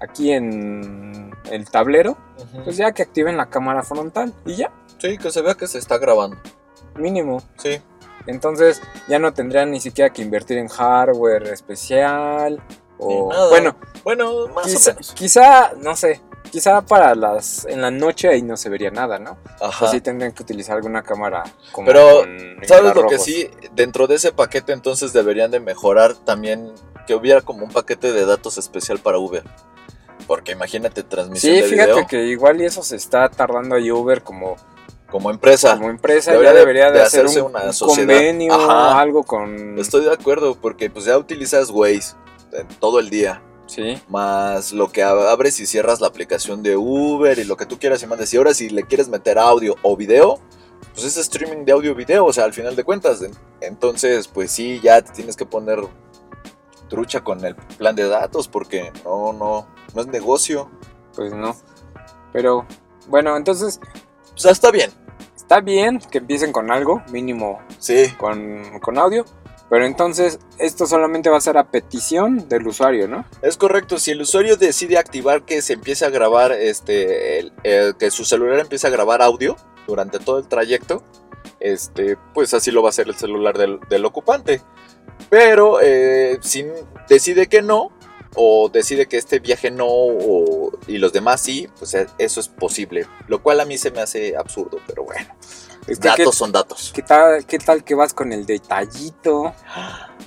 aquí 0.01 0.33
en 0.33 1.35
el 1.51 1.69
tablero, 1.71 2.17
pues 2.65 2.77
ya 2.77 2.93
que 2.93 3.03
activen 3.03 3.37
la 3.37 3.47
cámara 3.47 3.83
frontal 3.83 4.33
y 4.45 4.57
ya, 4.57 4.71
Sí, 4.99 5.19
que 5.19 5.31
se 5.31 5.43
vea 5.43 5.55
que 5.55 5.67
se 5.67 5.79
está 5.79 5.99
grabando. 5.99 6.37
mínimo. 6.97 7.43
Sí. 7.59 7.81
Entonces 8.27 8.81
ya 9.09 9.19
no 9.19 9.35
tendrían 9.35 9.71
ni 9.71 9.81
siquiera 9.81 10.11
que 10.11 10.23
invertir 10.23 10.57
en 10.59 10.69
hardware 10.69 11.43
especial 11.49 12.62
o 12.99 13.29
bueno, 13.50 13.77
Bueno, 14.03 14.47
más 14.55 14.65
quizá, 14.67 14.91
o 14.93 14.95
menos. 14.95 15.12
quizá, 15.15 15.73
no 15.81 15.95
sé, 15.97 16.21
quizá 16.50 16.82
para 16.82 17.14
las 17.14 17.64
en 17.67 17.81
la 17.82 17.91
noche 17.91 18.29
ahí 18.29 18.43
no 18.43 18.56
se 18.56 18.69
vería 18.69 18.91
nada, 18.91 19.19
¿no? 19.19 19.37
Ajá. 19.61 19.87
Así 19.87 20.00
tendrían 20.00 20.32
que 20.32 20.43
utilizar 20.43 20.76
alguna 20.76 21.02
cámara 21.02 21.44
como 21.73 21.87
Pero, 21.87 22.20
con 22.20 22.69
¿Sabes 22.69 22.94
lo 22.94 23.06
que 23.08 23.19
sí? 23.19 23.50
Dentro 23.75 24.06
de 24.06 24.17
ese 24.17 24.32
paquete 24.32 24.73
entonces 24.73 25.12
deberían 25.12 25.50
de 25.50 25.61
mejorar 25.61 26.14
también 26.14 26.73
que 27.06 27.14
hubiera 27.14 27.41
como 27.41 27.64
un 27.64 27.70
paquete 27.73 28.12
de 28.12 28.25
datos 28.25 28.56
especial 28.58 28.99
para 28.99 29.19
Uber. 29.19 29.43
Porque 30.26 30.52
imagínate 30.52 31.02
transmisión 31.02 31.55
Sí, 31.55 31.61
de 31.61 31.69
fíjate 31.69 31.93
video 31.93 32.06
que 32.06 32.25
igual 32.26 32.61
y 32.61 32.64
eso 32.64 32.82
se 32.82 32.97
está 32.97 33.29
tardando 33.29 33.75
ahí 33.75 33.90
Uber 33.90 34.23
como, 34.23 34.56
como 35.11 35.31
empresa. 35.31 35.75
como 35.76 35.90
empresa, 35.90 36.31
debería 36.32 36.50
ya 36.52 36.55
de- 36.55 36.61
debería 36.61 36.87
de, 36.87 36.99
de 36.99 37.05
hacer 37.05 37.20
hacerse 37.26 37.43
un, 37.43 37.50
una 37.50 37.64
un 37.64 37.73
sociedad. 37.75 38.06
convenio, 38.14 38.55
Ajá. 38.55 39.00
algo 39.00 39.23
con... 39.25 39.79
Estoy 39.79 40.05
de 40.05 40.12
acuerdo 40.12 40.55
porque 40.55 40.88
pues 40.88 41.05
ya 41.05 41.19
utilizas 41.19 41.69
Waze 41.70 42.14
todo 42.81 43.00
el 43.00 43.11
día. 43.11 43.43
Sí, 43.66 44.00
Más 44.08 44.72
lo 44.72 44.93
que 44.93 45.02
ab- 45.05 45.28
abres 45.28 45.58
y 45.58 45.66
cierras 45.66 46.00
la 46.00 46.06
aplicación 46.08 46.62
de 46.62 46.76
Uber 46.76 47.38
y 47.38 47.44
lo 47.44 47.56
que 47.56 47.64
tú 47.66 47.78
quieras 47.78 48.02
y 48.02 48.06
mandes. 48.06 48.32
Y 48.34 48.37
ahora 48.37 48.52
si 48.55 48.69
le 48.69 48.82
quieres 48.84 49.08
meter 49.08 49.38
audio 49.38 49.75
o 49.82 49.96
video, 49.96 50.38
pues 50.93 51.06
es 51.06 51.16
streaming 51.16 51.64
de 51.64 51.72
audio 51.72 51.93
y 51.93 51.94
video, 51.94 52.26
o 52.26 52.32
sea, 52.32 52.44
al 52.44 52.52
final 52.52 52.76
de 52.76 52.84
cuentas. 52.84 53.22
En- 53.22 53.32
Entonces, 53.62 54.28
pues 54.28 54.50
sí, 54.50 54.81
ya 54.82 55.00
te 55.02 55.12
tienes 55.12 55.34
que 55.37 55.46
poner 55.46 55.81
trucha 56.88 57.22
con 57.25 57.44
el 57.44 57.55
plan 57.56 57.96
de 57.96 58.06
datos 58.06 58.46
porque 58.49 58.93
no, 59.05 59.32
no, 59.32 59.66
no 59.94 60.00
es 60.00 60.06
negocio. 60.06 60.70
pues 61.16 61.32
no. 61.32 61.56
Pero 62.32 62.66
bueno, 63.06 63.37
entonces 63.37 63.81
O 64.34 64.38
sea, 64.38 64.50
está 64.52 64.70
bien, 64.70 64.90
está 65.37 65.61
bien 65.61 65.99
que 66.11 66.19
empiecen 66.19 66.52
con 66.52 66.70
algo, 66.70 67.02
mínimo 67.11 67.61
sí. 67.78 68.11
con, 68.19 68.78
con 68.81 68.99
audio, 68.99 69.25
pero 69.70 69.87
entonces 69.87 70.38
esto 70.58 70.87
solamente 70.87 71.31
va 71.31 71.38
a 71.38 71.40
ser 71.40 71.56
a 71.56 71.70
petición 71.70 72.49
del 72.49 72.66
usuario, 72.66 73.08
¿no? 73.08 73.25
Es 73.43 73.56
correcto, 73.56 73.99
si 73.99 74.11
el 74.11 74.20
usuario 74.22 74.56
decide 74.56 74.99
activar 74.99 75.44
que 75.44 75.62
se 75.62 75.72
empiece 75.75 76.05
a 76.05 76.11
grabar, 76.11 76.52
este, 76.52 77.52
que 77.99 78.11
su 78.11 78.25
celular 78.25 78.61
empiece 78.61 78.87
a 78.87 78.90
grabar 78.90 79.22
audio 79.22 79.56
durante 79.87 80.19
todo 80.19 80.38
el 80.38 80.49
trayecto, 80.49 81.02
este, 81.61 82.16
pues 82.34 82.55
así 82.55 82.70
lo 82.70 82.82
va 82.82 82.88
a 82.88 82.90
hacer 82.90 83.08
el 83.08 83.14
celular 83.14 83.56
del, 83.56 84.05
ocupante. 84.05 84.61
Pero 85.31 85.81
eh, 85.81 86.38
si 86.43 86.64
decide 87.08 87.46
que 87.46 87.62
no, 87.62 87.90
o 88.37 88.69
decide 88.69 89.06
que 89.06 89.16
este 89.16 89.38
viaje 89.38 89.71
no, 89.71 89.87
o- 89.88 90.73
y 90.88 90.99
los 90.99 91.12
demás 91.12 91.40
sí, 91.40 91.68
pues 91.78 91.94
eh, 91.94 92.06
eso 92.18 92.40
es 92.40 92.49
posible. 92.49 93.06
Lo 93.28 93.42
cual 93.42 93.61
a 93.61 93.64
mí 93.64 93.78
se 93.78 93.90
me 93.90 94.00
hace 94.00 94.37
absurdo, 94.37 94.78
pero 94.87 95.04
bueno, 95.04 95.35
Datos 95.87 96.17
¿qué, 96.17 96.33
son 96.33 96.50
datos. 96.53 96.93
qué 96.95 97.03
tal, 97.03 97.45
¿Qué 97.47 97.59
tal 97.59 97.85
que 97.85 97.95
vas 97.95 98.14
con 98.14 98.33
el 98.33 98.47
detallito? 98.47 99.53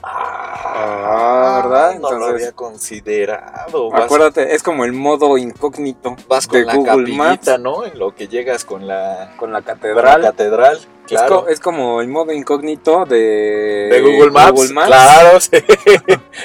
Ah, 0.03 1.61
¿verdad? 1.63 1.95
No 1.95 2.11
lo 2.11 2.15
Entonces- 2.15 2.33
había 2.35 2.51
considerado. 2.51 3.89
Vas- 3.89 4.03
Acuérdate, 4.03 4.53
es 4.55 4.61
como 4.63 4.85
el 4.85 4.93
modo 4.93 5.37
incógnito 5.37 6.15
Vas 6.27 6.47
con 6.47 6.59
de 6.59 6.65
la 6.65 6.75
Google 6.75 7.13
Maps 7.15 7.59
¿no? 7.59 7.85
En 7.85 7.97
lo 7.97 8.13
que 8.13 8.27
llegas 8.27 8.65
con 8.65 8.87
la, 8.87 9.33
con 9.37 9.51
la 9.51 9.61
con 9.61 9.73
la 9.73 9.79
catedral. 9.79 10.21
catedral. 10.21 10.77
Es, 10.77 10.87
Claro. 11.07 11.43
co- 11.43 11.47
es 11.47 11.59
como 11.61 12.01
el 12.01 12.07
modo 12.09 12.33
incógnito 12.33 13.05
de, 13.05 13.87
de 13.91 14.01
Google 14.01 14.31
Maps. 14.31 14.51
Google 14.51 14.73
Maps. 14.73 14.87
Claro, 14.87 15.39
sí. 15.39 15.51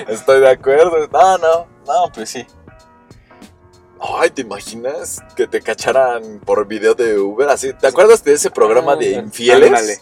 Estoy 0.08 0.40
de 0.40 0.50
acuerdo. 0.50 1.08
No, 1.12 1.38
no, 1.38 1.66
no, 1.86 2.12
pues 2.14 2.30
sí. 2.30 2.46
Ay, 4.04 4.30
¿te 4.30 4.42
imaginas 4.42 5.20
que 5.36 5.46
te 5.46 5.60
cacharan 5.62 6.40
por 6.44 6.66
video 6.66 6.94
de 6.94 7.18
Uber? 7.18 7.48
Así, 7.48 7.72
¿te 7.72 7.86
acuerdas 7.86 8.24
de 8.24 8.32
ese 8.34 8.50
programa 8.50 8.96
de 8.96 9.16
Ah, 9.16 9.20
infieles? 9.20 9.68
ándale. 9.68 9.98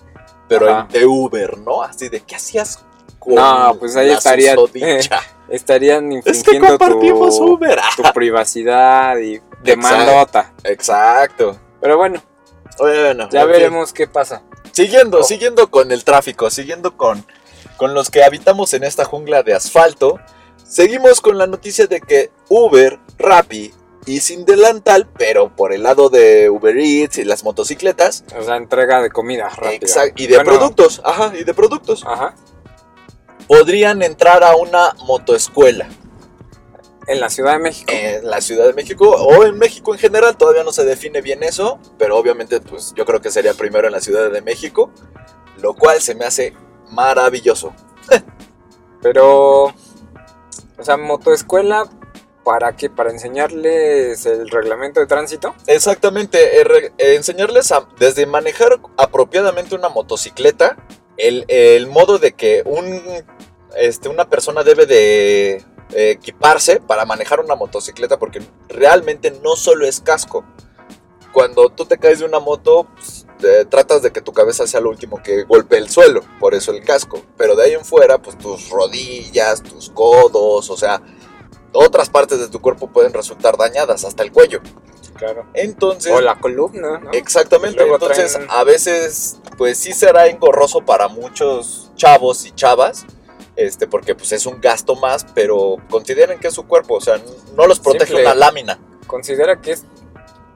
Pero 0.48 0.70
Ajá. 0.70 0.88
de 0.90 1.04
Uber, 1.06 1.58
¿no? 1.58 1.82
Así 1.82 2.08
de, 2.08 2.20
¿qué 2.22 2.36
hacías 2.36 2.82
con 3.18 3.34
No, 3.34 3.76
pues 3.78 3.94
ahí 3.96 4.08
la 4.08 4.14
estaría- 4.14 4.54
susodicha? 4.54 5.20
Estarían 5.50 6.12
es 6.12 6.24
que 6.24 6.30
infringiendo 6.30 6.78
compartimos 6.78 7.36
tu, 7.36 7.44
Uber. 7.54 7.78
Tu 7.96 8.02
privacidad 8.14 9.18
y 9.18 9.40
demandota. 9.62 10.54
Exacto. 10.64 11.58
Pero 11.80 11.96
bueno, 11.98 12.22
Bueno, 12.78 13.28
ya 13.30 13.44
veremos 13.44 13.92
qué 13.92 14.06
pasa. 14.06 14.42
Siguiendo, 14.72 15.18
Oh. 15.18 15.22
siguiendo 15.24 15.70
con 15.70 15.90
el 15.92 16.04
tráfico, 16.04 16.48
siguiendo 16.50 16.96
con, 16.96 17.26
con 17.76 17.92
los 17.94 18.10
que 18.10 18.22
habitamos 18.24 18.72
en 18.74 18.84
esta 18.84 19.04
jungla 19.04 19.42
de 19.42 19.52
asfalto, 19.54 20.18
seguimos 20.64 21.20
con 21.20 21.36
la 21.36 21.46
noticia 21.48 21.86
de 21.88 22.00
que 22.00 22.30
Uber, 22.48 22.98
Rappi 23.18 23.74
y 24.06 24.20
sin 24.20 24.44
delantal, 24.44 25.08
pero 25.18 25.54
por 25.54 25.72
el 25.72 25.82
lado 25.82 26.08
de 26.08 26.48
Uber 26.50 26.76
Eats 26.78 27.18
y 27.18 27.24
las 27.24 27.44
motocicletas, 27.44 28.24
O 28.38 28.42
sea, 28.42 28.56
entrega 28.56 29.00
de 29.02 29.10
comida 29.10 29.48
rápida. 29.48 29.72
exact- 29.86 30.12
y 30.16 30.26
de 30.26 30.36
Bueno, 30.36 30.50
productos, 30.52 31.00
ajá, 31.04 31.32
y 31.38 31.44
de 31.44 31.54
productos, 31.54 32.04
Ajá. 32.06 32.34
podrían 33.46 34.02
entrar 34.02 34.42
a 34.44 34.56
una 34.56 34.94
motoescuela. 35.06 35.88
En 37.06 37.18
la 37.18 37.28
Ciudad 37.28 37.54
de 37.54 37.58
México. 37.58 37.90
en 37.92 38.28
la 38.30 38.40
Ciudad 38.40 38.66
de 38.66 38.72
México 38.72 39.08
o 39.10 39.44
en 39.44 39.58
México 39.58 39.92
en 39.92 39.98
general, 39.98 40.36
todavía 40.36 40.62
no 40.62 40.70
se 40.70 40.84
define 40.84 41.20
bien 41.22 41.42
eso, 41.42 41.80
pero 41.98 42.16
obviamente 42.16 42.60
pues 42.60 42.92
yo 42.94 43.04
creo 43.04 43.20
que 43.20 43.30
sería 43.32 43.52
primero 43.54 43.86
en 43.88 43.92
la 43.92 44.00
Ciudad 44.00 44.30
de 44.30 44.40
México, 44.42 44.92
lo 45.60 45.74
cual 45.74 46.00
se 46.00 46.14
me 46.14 46.24
hace 46.24 46.54
maravilloso. 46.90 47.74
Pero, 49.02 49.64
o 49.64 50.82
sea, 50.82 50.96
motoescuela, 50.98 51.88
¿para 52.44 52.76
qué? 52.76 52.90
¿Para 52.90 53.10
enseñarles 53.10 54.26
el 54.26 54.48
reglamento 54.48 55.00
de 55.00 55.06
tránsito? 55.06 55.54
Exactamente, 55.66 56.60
eh, 56.60 56.92
eh, 56.98 57.14
enseñarles 57.14 57.72
a, 57.72 57.88
desde 57.98 58.26
manejar 58.26 58.80
apropiadamente 58.96 59.74
una 59.74 59.88
motocicleta, 59.88 60.76
el, 61.16 61.44
el 61.48 61.86
modo 61.86 62.18
de 62.18 62.32
que 62.32 62.62
un, 62.64 63.02
este, 63.76 64.08
una 64.08 64.28
persona 64.28 64.62
debe 64.62 64.86
de 64.86 65.64
eh, 65.92 66.10
equiparse 66.10 66.80
para 66.80 67.04
manejar 67.04 67.40
una 67.40 67.56
motocicleta, 67.56 68.18
porque 68.18 68.42
realmente 68.68 69.30
no 69.42 69.56
solo 69.56 69.86
es 69.86 70.00
casco. 70.00 70.44
Cuando 71.32 71.68
tú 71.68 71.84
te 71.84 71.98
caes 71.98 72.18
de 72.18 72.24
una 72.24 72.40
moto, 72.40 72.88
pues, 72.94 73.26
tratas 73.68 74.02
de 74.02 74.12
que 74.12 74.20
tu 74.20 74.32
cabeza 74.32 74.66
sea 74.66 74.80
lo 74.80 74.90
último 74.90 75.22
que 75.22 75.44
golpee 75.44 75.78
el 75.78 75.88
suelo, 75.88 76.22
por 76.40 76.54
eso 76.54 76.72
el 76.72 76.84
casco. 76.84 77.22
Pero 77.36 77.54
de 77.54 77.64
ahí 77.64 77.72
en 77.74 77.84
fuera, 77.84 78.18
pues 78.18 78.36
tus 78.36 78.68
rodillas, 78.68 79.62
tus 79.62 79.90
codos, 79.90 80.68
o 80.68 80.76
sea, 80.76 81.00
otras 81.72 82.10
partes 82.10 82.38
de 82.40 82.48
tu 82.48 82.60
cuerpo 82.60 82.88
pueden 82.88 83.12
resultar 83.12 83.56
dañadas, 83.56 84.04
hasta 84.04 84.22
el 84.22 84.32
cuello. 84.32 84.60
Claro. 85.16 85.44
Entonces, 85.54 86.12
O 86.12 86.20
la 86.20 86.38
columna, 86.40 86.98
¿no? 86.98 87.10
Exactamente, 87.12 87.76
Luego 87.80 87.94
entonces 87.96 88.32
traen- 88.38 88.46
a 88.50 88.64
veces 88.64 89.38
pues 89.58 89.76
sí 89.78 89.92
será 89.92 90.26
engorroso 90.28 90.80
para 90.80 91.08
muchos 91.08 91.90
chavos 91.96 92.46
y 92.46 92.52
chavas, 92.52 93.04
este, 93.56 93.86
porque 93.86 94.14
pues 94.14 94.32
es 94.32 94.46
un 94.46 94.60
gasto 94.60 94.96
más, 94.96 95.26
pero 95.34 95.76
consideren 95.90 96.40
que 96.40 96.48
es 96.48 96.54
su 96.54 96.66
cuerpo, 96.66 96.94
o 96.94 97.00
sea, 97.00 97.20
no 97.54 97.66
los 97.66 97.78
protege 97.80 98.06
Simple. 98.06 98.24
una 98.24 98.34
lámina, 98.34 98.78
Considera 99.06 99.60
que 99.60 99.72
es 99.72 99.84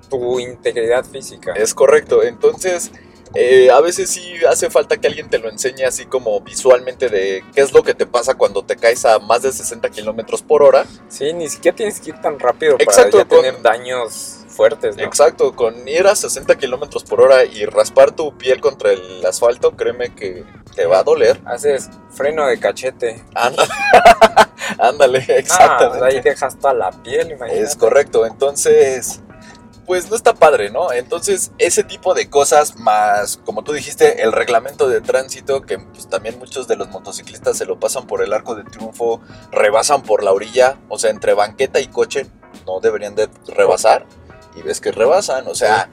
tu 0.09 0.39
integridad 0.41 1.05
física. 1.05 1.53
es 1.55 1.75
correcto, 1.75 2.23
entonces 2.23 2.91
eh, 3.35 3.71
a 3.71 3.81
veces 3.81 4.11
sí 4.11 4.35
hace 4.49 4.71
falta 4.71 4.97
que 4.97 5.07
alguien 5.09 5.29
te 5.29 5.39
lo 5.39 5.49
enseñe 5.49 5.85
así 5.85 6.07
como 6.07 6.41
visualmente 6.41 7.09
de 7.09 7.45
qué 7.55 7.61
es 7.63 7.73
lo 7.73 7.83
que 7.83 7.95
te 7.95 8.07
pasa 8.07 8.35
cuando 8.35 8.65
te 8.65 8.77
caes 8.77 9.05
a 9.05 9.19
más 9.19 9.43
de 9.43 9.53
60 9.53 9.89
kilómetros 9.91 10.43
por 10.43 10.63
hora, 10.63 10.85
Sí, 11.09 11.33
ni 11.33 11.49
siquiera 11.49 11.77
tienes 11.77 12.01
que 12.01 12.11
ir 12.11 12.21
tan 12.21 12.39
rápido 12.39 12.77
Exacto, 12.79 13.19
para 13.19 13.25
ya 13.25 13.29
con- 13.29 13.43
tener 13.43 13.63
daños 13.63 14.41
fuertes, 14.49 14.97
¿no? 14.97 15.03
exacto, 15.03 15.57
con 15.57 15.89
ir 15.89 16.07
a 16.07 16.15
60 16.15 16.57
kilómetros 16.57 17.03
por 17.03 17.21
hora 17.21 17.45
y 17.45 17.65
raspar 17.67 18.13
tu 18.13 18.37
piel 18.39 18.61
contra 18.61 18.93
el 18.93 19.25
asfalto, 19.27 19.73
créeme 19.77 20.15
que 20.15 20.45
te 20.77 20.87
va 20.87 20.99
a 20.99 21.03
doler. 21.03 21.41
Haces 21.45 21.91
freno 22.13 22.47
de 22.47 22.61
cachete. 22.61 23.21
Ándale, 23.35 23.69
ándale, 24.79 25.19
Ah, 25.29 25.33
exactamente. 25.33 26.05
ahí 26.07 26.21
dejas 26.21 26.57
toda 26.59 26.73
la 26.75 26.91
piel, 26.93 27.33
imagínate. 27.33 27.63
es 27.63 27.75
correcto, 27.77 28.27
entonces, 28.27 29.21
pues 29.87 30.11
no 30.11 30.17
está 30.17 30.35
padre, 30.35 30.71
¿no? 30.71 30.93
Entonces, 30.93 31.53
ese 31.59 31.85
tipo 31.85 32.15
de 32.15 32.29
cosas, 32.31 32.77
más, 32.77 33.39
como 33.45 33.63
tú 33.63 33.73
dijiste, 33.73 34.23
el 34.23 34.33
reglamento 34.33 34.89
de 34.89 35.01
tránsito, 35.01 35.63
que 35.63 35.79
pues, 35.79 36.09
también 36.09 36.39
muchos 36.39 36.69
de 36.69 36.77
los 36.77 36.89
motociclistas 36.89 37.59
se 37.59 37.67
lo 37.67 37.79
pasan 37.79 38.07
por 38.07 38.23
el 38.23 38.33
arco 38.33 38.55
de 38.55 38.65
triunfo, 38.65 39.21
rebasan 39.51 40.03
por 40.03 40.23
la 40.23 40.33
orilla, 40.33 40.79
o 40.89 40.99
sea, 40.99 41.11
entre 41.11 41.35
banqueta 41.35 41.81
y 41.81 41.89
coche 41.89 42.27
no 42.67 42.81
deberían 42.81 43.15
de 43.15 43.29
rebasar, 43.49 44.07
y 44.57 44.63
ves 44.63 44.81
que 44.81 44.93
rebasan, 44.93 45.47
o 45.49 45.55
sea... 45.55 45.91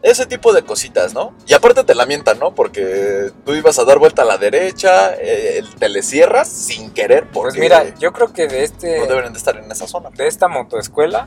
Ese 0.00 0.26
tipo 0.26 0.52
de 0.52 0.62
cositas, 0.62 1.12
¿no? 1.12 1.34
Y 1.48 1.54
aparte 1.54 1.82
te 1.82 1.92
lamentan, 1.92 2.38
¿no? 2.38 2.54
Porque 2.54 3.32
tú 3.44 3.52
ibas 3.54 3.80
a 3.80 3.84
dar 3.84 3.98
vuelta 3.98 4.22
a 4.22 4.24
la 4.24 4.38
derecha, 4.38 5.12
eh, 5.20 5.60
te 5.76 5.88
le 5.88 6.02
cierras 6.02 6.46
sin 6.46 6.92
querer 6.92 7.28
porque 7.32 7.58
Pues 7.58 7.60
mira, 7.60 7.94
yo 7.96 8.12
creo 8.12 8.32
que 8.32 8.46
de 8.46 8.62
este 8.62 9.00
no 9.00 9.06
deberían 9.06 9.32
de 9.32 9.38
estar 9.40 9.56
en 9.56 9.70
esa 9.70 9.88
zona. 9.88 10.10
de 10.10 10.28
esta 10.28 10.46
motoescuela, 10.46 11.26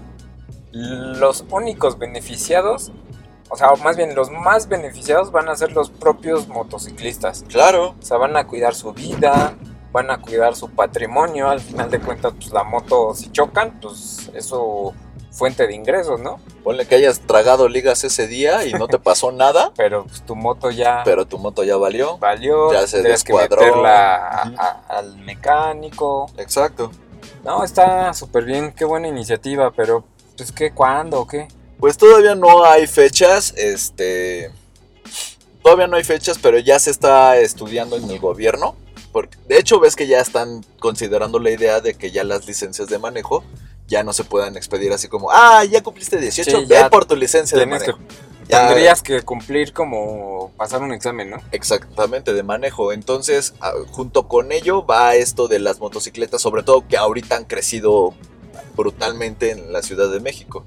los 0.71 1.43
únicos 1.51 1.97
beneficiados, 1.97 2.91
o 3.49 3.57
sea, 3.57 3.69
más 3.83 3.97
bien 3.97 4.15
los 4.15 4.29
más 4.31 4.67
beneficiados 4.69 5.31
van 5.31 5.49
a 5.49 5.55
ser 5.55 5.71
los 5.73 5.89
propios 5.89 6.47
motociclistas. 6.47 7.43
Claro, 7.49 7.95
O 7.99 8.05
sea, 8.05 8.17
van 8.17 8.37
a 8.37 8.47
cuidar 8.47 8.73
su 8.75 8.93
vida, 8.93 9.55
van 9.91 10.09
a 10.09 10.21
cuidar 10.21 10.55
su 10.55 10.69
patrimonio. 10.69 11.49
Al 11.49 11.59
final 11.59 11.89
de 11.91 11.99
cuentas, 11.99 12.33
pues 12.37 12.51
la 12.51 12.63
moto, 12.63 13.13
si 13.13 13.29
chocan, 13.31 13.79
pues 13.81 14.29
es 14.33 14.45
su 14.45 14.93
fuente 15.31 15.65
de 15.67 15.73
ingresos, 15.73 16.19
¿no? 16.19 16.39
ponle 16.63 16.85
que 16.85 16.93
hayas 16.95 17.21
tragado 17.21 17.67
ligas 17.69 18.03
ese 18.03 18.27
día 18.27 18.65
y 18.65 18.73
no 18.73 18.87
te 18.87 18.99
pasó 19.09 19.31
nada, 19.31 19.71
Pero 19.75 20.03
pues 20.05 20.21
tu 20.25 20.35
moto 20.35 20.69
ya 20.69 21.01
pero 21.03 21.25
tu 21.25 21.37
moto 21.39 21.63
ya 21.63 21.75
valió. 21.77 22.17
valió, 22.19 22.71
ya 22.71 22.85
se 22.85 23.01
tienes 23.01 23.23
que 23.23 23.33
descuadró. 23.33 23.61
meterla 23.65 24.15
a- 24.17 24.51
a- 24.57 24.97
al 24.99 25.17
mecánico. 25.17 26.27
Exacto. 26.37 26.91
No, 27.43 27.63
está 27.63 28.13
súper 28.13 28.43
bien, 28.45 28.71
qué 28.73 28.85
buena 28.85 29.07
iniciativa, 29.07 29.71
pero 29.71 30.03
pues 30.41 30.51
qué, 30.51 30.71
¿cuándo 30.71 31.19
o 31.19 31.27
qué? 31.27 31.47
Pues 31.79 31.97
todavía 31.97 32.33
no 32.33 32.65
hay 32.65 32.87
fechas, 32.87 33.53
este... 33.55 34.51
Todavía 35.61 35.85
no 35.85 35.97
hay 35.97 36.03
fechas, 36.03 36.39
pero 36.41 36.57
ya 36.57 36.79
se 36.79 36.89
está 36.89 37.37
estudiando 37.37 37.95
en 37.95 38.09
el 38.09 38.17
gobierno. 38.17 38.75
Porque, 39.11 39.37
de 39.47 39.59
hecho, 39.59 39.79
ves 39.79 39.95
que 39.95 40.07
ya 40.07 40.19
están 40.19 40.65
considerando 40.79 41.37
la 41.37 41.51
idea 41.51 41.79
de 41.79 41.93
que 41.93 42.09
ya 42.09 42.23
las 42.23 42.47
licencias 42.47 42.87
de 42.87 42.97
manejo 42.97 43.43
ya 43.87 44.01
no 44.03 44.13
se 44.13 44.23
puedan 44.23 44.57
expedir 44.57 44.91
así 44.93 45.07
como, 45.09 45.29
ah, 45.29 45.63
ya 45.65 45.83
cumpliste 45.83 46.17
18, 46.17 46.59
Sí, 46.61 46.65
ve 46.65 46.89
por 46.89 47.05
tu 47.05 47.15
licencia 47.15 47.55
de 47.55 47.65
que, 47.65 47.69
manejo. 47.69 47.99
Ya- 48.47 48.69
tendrías 48.69 49.03
que 49.03 49.21
cumplir 49.21 49.73
como 49.73 50.51
pasar 50.57 50.81
un 50.81 50.91
examen, 50.93 51.29
¿no? 51.29 51.37
Exactamente, 51.51 52.33
de 52.33 52.41
manejo. 52.41 52.93
Entonces, 52.93 53.53
ah, 53.61 53.73
junto 53.91 54.27
con 54.27 54.51
ello 54.51 54.83
va 54.83 55.13
esto 55.13 55.47
de 55.47 55.59
las 55.59 55.79
motocicletas, 55.79 56.41
sobre 56.41 56.63
todo 56.63 56.87
que 56.87 56.97
ahorita 56.97 57.35
han 57.35 57.45
crecido 57.45 58.15
brutalmente 58.75 59.51
en 59.51 59.71
la 59.73 59.81
Ciudad 59.81 60.09
de 60.11 60.19
México. 60.19 60.65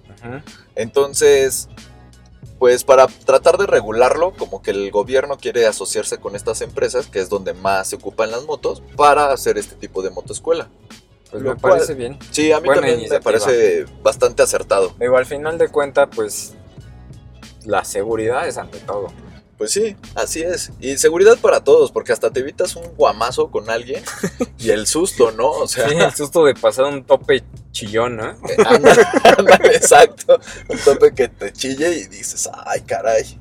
Entonces, 0.74 1.68
pues 2.58 2.84
para 2.84 3.06
tratar 3.06 3.58
de 3.58 3.66
regularlo, 3.66 4.32
como 4.32 4.62
que 4.62 4.70
el 4.70 4.90
gobierno 4.90 5.36
quiere 5.38 5.66
asociarse 5.66 6.18
con 6.18 6.36
estas 6.36 6.60
empresas, 6.60 7.06
que 7.06 7.20
es 7.20 7.28
donde 7.28 7.52
más 7.54 7.88
se 7.88 7.96
ocupan 7.96 8.30
las 8.30 8.44
motos, 8.44 8.82
para 8.96 9.32
hacer 9.32 9.58
este 9.58 9.74
tipo 9.76 10.02
de 10.02 10.10
motoescuela. 10.10 10.68
Pues 11.30 11.42
Lo 11.42 11.54
me 11.54 11.60
cual- 11.60 11.72
parece 11.74 11.94
bien. 11.94 12.18
Sí, 12.30 12.52
a 12.52 12.60
mí 12.60 12.66
Buena 12.66 12.82
también 12.82 13.10
me 13.10 13.20
parece 13.20 13.86
bastante 14.02 14.42
acertado. 14.42 14.94
Digo, 15.00 15.16
al 15.16 15.26
final 15.26 15.58
de 15.58 15.68
cuentas, 15.68 16.08
pues 16.14 16.54
la 17.64 17.84
seguridad 17.84 18.46
es 18.46 18.56
ante 18.56 18.78
todo. 18.80 19.08
Pues 19.56 19.70
sí, 19.70 19.96
así 20.16 20.42
es. 20.42 20.72
Y 20.80 20.96
seguridad 20.98 21.38
para 21.38 21.62
todos, 21.62 21.92
porque 21.92 22.12
hasta 22.12 22.30
te 22.30 22.40
evitas 22.40 22.74
un 22.74 22.86
guamazo 22.96 23.50
con 23.50 23.70
alguien 23.70 24.02
y 24.58 24.70
el 24.70 24.86
susto, 24.86 25.30
¿no? 25.30 25.50
O 25.50 25.68
sea, 25.68 25.88
Sí, 25.88 25.96
el 25.96 26.12
susto 26.12 26.44
de 26.44 26.54
pasar 26.54 26.86
un 26.86 27.04
tope 27.04 27.44
chillón, 27.70 28.16
¿no? 28.16 28.30
Eh, 28.48 29.70
exacto. 29.74 30.40
Un 30.68 30.78
tope 30.78 31.14
que 31.14 31.28
te 31.28 31.52
chille 31.52 31.90
y 31.98 32.06
dices, 32.06 32.48
ay, 32.66 32.80
caray. 32.82 33.38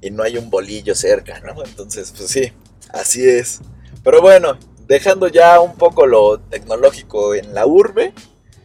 Y 0.00 0.10
no 0.10 0.22
hay 0.22 0.38
un 0.38 0.50
bolillo 0.50 0.94
cerca, 0.94 1.40
¿no? 1.40 1.62
Entonces, 1.64 2.12
pues 2.16 2.30
sí, 2.30 2.52
así 2.92 3.28
es. 3.28 3.60
Pero 4.04 4.22
bueno, 4.22 4.56
dejando 4.86 5.28
ya 5.28 5.60
un 5.60 5.74
poco 5.76 6.06
lo 6.06 6.38
tecnológico 6.40 7.34
en 7.34 7.54
la 7.54 7.66
urbe, 7.66 8.14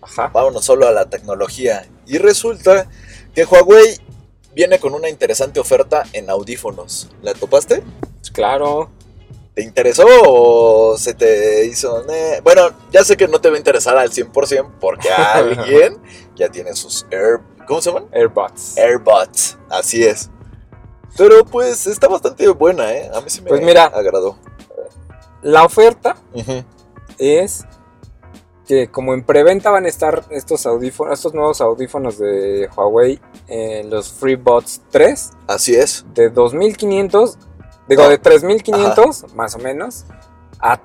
Ajá. 0.01 0.27
vámonos 0.27 0.63
solo 0.63 0.88
a 0.88 0.92
la 0.92 1.10
tecnología. 1.10 1.88
Y 2.06 2.20
resulta 2.20 2.88
que 3.34 3.44
Huawei 3.44 3.98
viene 4.56 4.80
con 4.80 4.94
una 4.94 5.10
interesante 5.10 5.60
oferta 5.60 6.04
en 6.14 6.30
audífonos. 6.30 7.10
¿La 7.22 7.34
topaste? 7.34 7.84
Claro. 8.34 8.90
¿Te 9.54 9.62
interesó 9.64 10.06
o 10.28 10.98
se 10.98 11.14
te 11.14 11.66
hizo? 11.66 12.04
"Neh"? 12.06 12.42
Bueno, 12.42 12.70
ya 12.92 13.04
sé 13.04 13.16
que 13.16 13.28
no 13.28 13.40
te 13.40 13.50
va 13.50 13.56
a 13.56 13.58
interesar 13.58 13.98
al 13.98 14.10
100% 14.12 14.72
porque 14.82 15.10
alguien 15.12 15.98
ya 16.36 16.50
tiene 16.50 16.74
sus 16.74 17.06
Air... 17.12 17.40
¿Cómo 17.68 17.82
se 17.82 17.90
llaman? 17.92 18.08
Airbots. 18.12 18.78
AirBots. 18.78 19.58
Así 19.70 20.04
es. 20.04 20.30
Pero 21.18 21.46
pues 21.46 21.88
está 21.88 22.08
bastante 22.08 22.48
buena, 22.50 22.92
¿eh? 22.94 23.10
A 23.14 23.22
mí 23.22 23.30
sí 23.30 23.42
me 23.42 23.48
Pues 23.50 23.62
mira. 23.62 23.86
agradó. 23.86 24.38
La 25.42 25.64
oferta 25.64 26.16
es 27.18 27.64
que 28.67 28.88
como 28.89 29.13
en 29.13 29.24
preventa 29.24 29.69
van 29.72 29.86
a 29.86 29.89
estar 29.89 30.24
estos 30.31 30.65
audífonos, 30.65 31.13
estos 31.19 31.34
nuevos 31.34 31.62
audífonos 31.62 32.17
de 32.17 32.67
Huawei, 32.75 33.19
eh, 33.48 33.84
los 33.89 34.12
FreeBuds 34.13 34.81
3 34.91 35.31
Así 35.48 35.75
es. 35.75 36.05
de 36.13 36.29
2500, 36.29 37.38
digo 37.88 38.03
No. 38.03 38.10
de 38.10 38.17
3500 38.17 39.34
más 39.36 39.55
o 39.55 39.60
menos 39.60 40.05
a, 40.60 40.79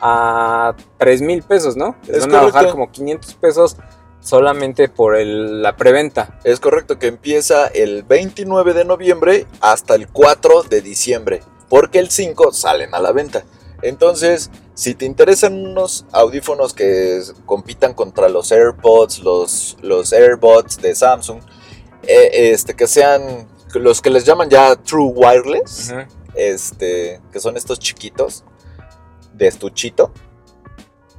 a 0.00 0.74
3000 0.98 1.42
pesos, 1.42 1.76
¿no? 1.76 1.96
Les 2.06 2.18
Es 2.18 2.26
van 2.26 2.34
a 2.34 2.38
bajar 2.38 2.52
correcto. 2.52 2.72
como 2.72 2.90
500 2.92 3.34
pesos 3.34 3.76
solamente 4.20 4.88
por 4.88 5.16
el- 5.16 5.62
la 5.62 5.76
preventa. 5.76 6.38
Es 6.44 6.60
correcto 6.60 6.98
que 6.98 7.08
empieza 7.08 7.66
el 7.66 8.04
29 8.04 8.72
de 8.74 8.84
noviembre 8.84 9.46
hasta 9.60 9.94
el 9.96 10.08
4 10.08 10.62
de 10.62 10.80
diciembre. 10.80 11.42
Porque 11.68 11.98
el 11.98 12.10
5 12.10 12.52
salen 12.52 12.94
a 12.94 13.00
la 13.00 13.12
venta. 13.12 13.44
Entonces, 13.84 14.50
si 14.72 14.94
te 14.94 15.04
interesan 15.04 15.54
unos 15.54 16.06
audífonos 16.10 16.72
que 16.72 17.20
compitan 17.44 17.92
contra 17.92 18.30
los 18.30 18.50
AirPods, 18.50 19.18
los, 19.20 19.76
los 19.82 20.12
AirBots 20.12 20.78
de 20.78 20.94
Samsung, 20.94 21.40
eh, 22.02 22.50
este, 22.52 22.74
que 22.74 22.86
sean 22.86 23.46
los 23.74 24.00
que 24.00 24.08
les 24.08 24.24
llaman 24.24 24.48
ya 24.48 24.74
True 24.76 25.12
Wireless, 25.14 25.92
este, 26.34 27.20
que 27.30 27.40
son 27.40 27.58
estos 27.58 27.78
chiquitos 27.78 28.42
de 29.34 29.48
estuchito, 29.48 30.12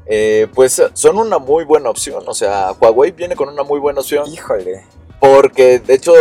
eh, 0.07 0.47
pues 0.55 0.81
son 0.93 1.19
una 1.19 1.37
muy 1.37 1.65
buena 1.65 1.91
opción. 1.91 2.23
O 2.25 2.33
sea, 2.33 2.71
Huawei 2.71 3.11
viene 3.11 3.35
con 3.35 3.47
una 3.47 3.63
muy 3.63 3.79
buena 3.79 3.99
opción. 3.99 4.27
Híjole. 4.27 4.85
Porque 5.19 5.77
de 5.79 5.93
hecho, 5.93 6.13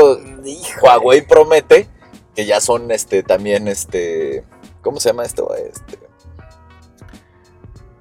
Híjole. 0.45 0.83
Huawei 0.83 1.27
promete 1.27 1.89
que 2.35 2.45
ya 2.45 2.61
son 2.61 2.91
este 2.91 3.23
también 3.23 3.67
este. 3.67 4.45
¿Cómo 4.83 5.01
se 5.01 5.09
llama 5.09 5.25
esto? 5.25 5.55
Este. 5.55 6.04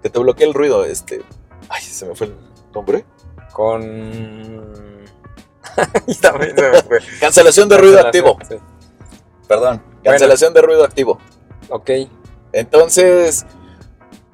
Que 0.03 0.10
te 0.10 0.19
bloquea 0.19 0.45
el 0.45 0.53
ruido, 0.53 0.86
este. 0.86 1.24
Ay, 1.69 1.81
se 1.81 2.05
me 2.05 2.13
fue 2.13 2.27
el 2.27 2.36
nombre. 2.74 3.05
Con. 3.53 5.05
También 6.22 6.55
se 6.55 6.69
me 6.69 6.83
fue. 6.83 7.00
Cancelación 7.22 7.69
de 7.69 7.77
ruido 7.77 8.00
activo. 8.00 8.38
Sí. 8.48 8.55
Perdón. 9.48 9.81
Cancelación 10.03 10.53
de 10.53 10.62
ruido 10.62 10.83
activo. 10.83 11.19
Ok. 11.69 11.89
Entonces. 12.51 13.45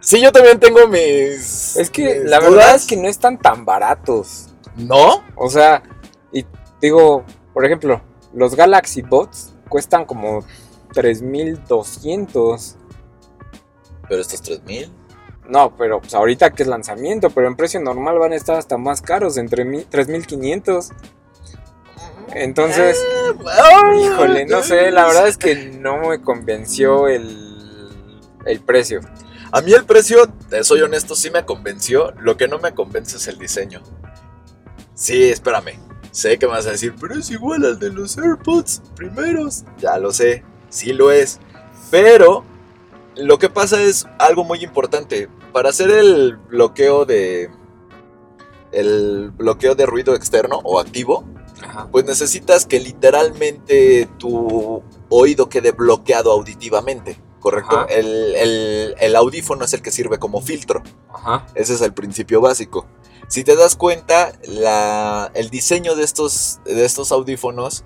Sí, 0.01 0.21
yo 0.21 0.31
también 0.31 0.59
tengo 0.59 0.87
mis. 0.87 1.75
Es 1.75 1.89
que 1.89 2.21
mis 2.21 2.29
la 2.29 2.39
verdad 2.39 2.73
es 2.73 2.87
que 2.87 2.95
no 2.97 3.07
están 3.07 3.37
tan 3.37 3.65
baratos. 3.65 4.47
¿No? 4.75 5.23
O 5.35 5.49
sea, 5.49 5.83
y 6.31 6.45
digo, 6.81 7.25
por 7.53 7.65
ejemplo, 7.65 8.01
los 8.33 8.55
Galaxy 8.55 9.01
Bots 9.01 9.53
cuestan 9.67 10.05
como 10.05 10.45
3200. 10.93 12.77
Pero 14.07 14.21
estos 14.21 14.41
3000. 14.41 14.98
No, 15.49 15.75
pero 15.75 15.99
pues 15.99 16.13
ahorita 16.13 16.51
que 16.51 16.63
es 16.63 16.69
lanzamiento, 16.69 17.29
pero 17.31 17.47
en 17.47 17.55
precio 17.55 17.79
normal 17.79 18.19
van 18.19 18.33
a 18.33 18.35
estar 18.35 18.55
hasta 18.57 18.77
más 18.77 19.01
caros, 19.01 19.37
entre 19.37 19.65
mi- 19.65 19.83
3500. 19.83 20.89
Entonces, 22.35 22.97
Ay, 23.47 24.05
híjole, 24.05 24.45
no 24.45 24.61
sé, 24.61 24.91
la 24.91 25.05
verdad 25.07 25.27
es 25.27 25.37
que 25.37 25.55
no 25.79 25.97
me 26.09 26.21
convenció 26.21 27.07
el, 27.07 27.89
el 28.45 28.59
precio. 28.61 29.01
A 29.51 29.61
mí 29.61 29.73
el 29.73 29.85
precio, 29.85 30.31
soy 30.61 30.81
honesto, 30.81 31.15
sí 31.15 31.31
me 31.31 31.43
convenció. 31.43 32.11
Lo 32.19 32.37
que 32.37 32.47
no 32.47 32.59
me 32.59 32.75
convence 32.75 33.17
es 33.17 33.27
el 33.27 33.39
diseño. 33.39 33.81
Sí, 34.93 35.31
espérame. 35.31 35.79
Sé 36.11 36.37
que 36.37 36.45
me 36.45 36.53
vas 36.53 36.67
a 36.67 36.71
decir, 36.71 36.93
pero 37.01 37.15
es 37.15 37.31
igual 37.31 37.65
al 37.65 37.79
de 37.79 37.89
los 37.89 38.17
AirPods 38.19 38.83
primeros. 38.95 39.63
Ya 39.79 39.97
lo 39.97 40.11
sé, 40.13 40.43
sí 40.69 40.93
lo 40.93 41.11
es. 41.11 41.39
Pero 41.89 42.43
lo 43.19 43.37
que 43.39 43.49
pasa 43.49 43.81
es 43.81 44.05
algo 44.17 44.43
muy 44.43 44.63
importante. 44.63 45.29
Para 45.53 45.69
hacer 45.69 45.89
el 45.91 46.37
bloqueo 46.37 47.05
de. 47.05 47.49
El 48.71 49.31
bloqueo 49.31 49.73
de 49.75 49.85
ruido 49.87 50.13
externo 50.13 50.59
o 50.63 50.79
activo, 50.79 51.25
Ajá. 51.63 51.87
pues 51.91 52.05
necesitas 52.05 52.65
que 52.67 52.79
literalmente 52.79 54.07
tu 54.19 54.83
oído 55.09 55.49
quede 55.49 55.71
bloqueado 55.71 56.31
auditivamente, 56.31 57.19
¿correcto? 57.39 57.87
El- 57.89 58.93
el 58.99 59.15
audífono 59.15 59.65
es 59.65 59.73
el 59.73 59.81
que 59.81 59.89
sirve 59.91 60.19
como 60.19 60.39
filtro, 60.41 60.83
Ajá. 61.11 61.47
ese 61.55 61.73
es 61.73 61.81
el 61.81 61.93
principio 61.93 62.41
básico. 62.41 62.85
Si 63.27 63.43
te 63.43 63.55
das 63.55 63.75
cuenta, 63.75 64.33
la- 64.43 65.31
el 65.33 65.49
diseño 65.49 65.95
de 65.95 66.03
estos, 66.03 66.59
de 66.65 66.85
estos 66.85 67.11
audífonos, 67.11 67.83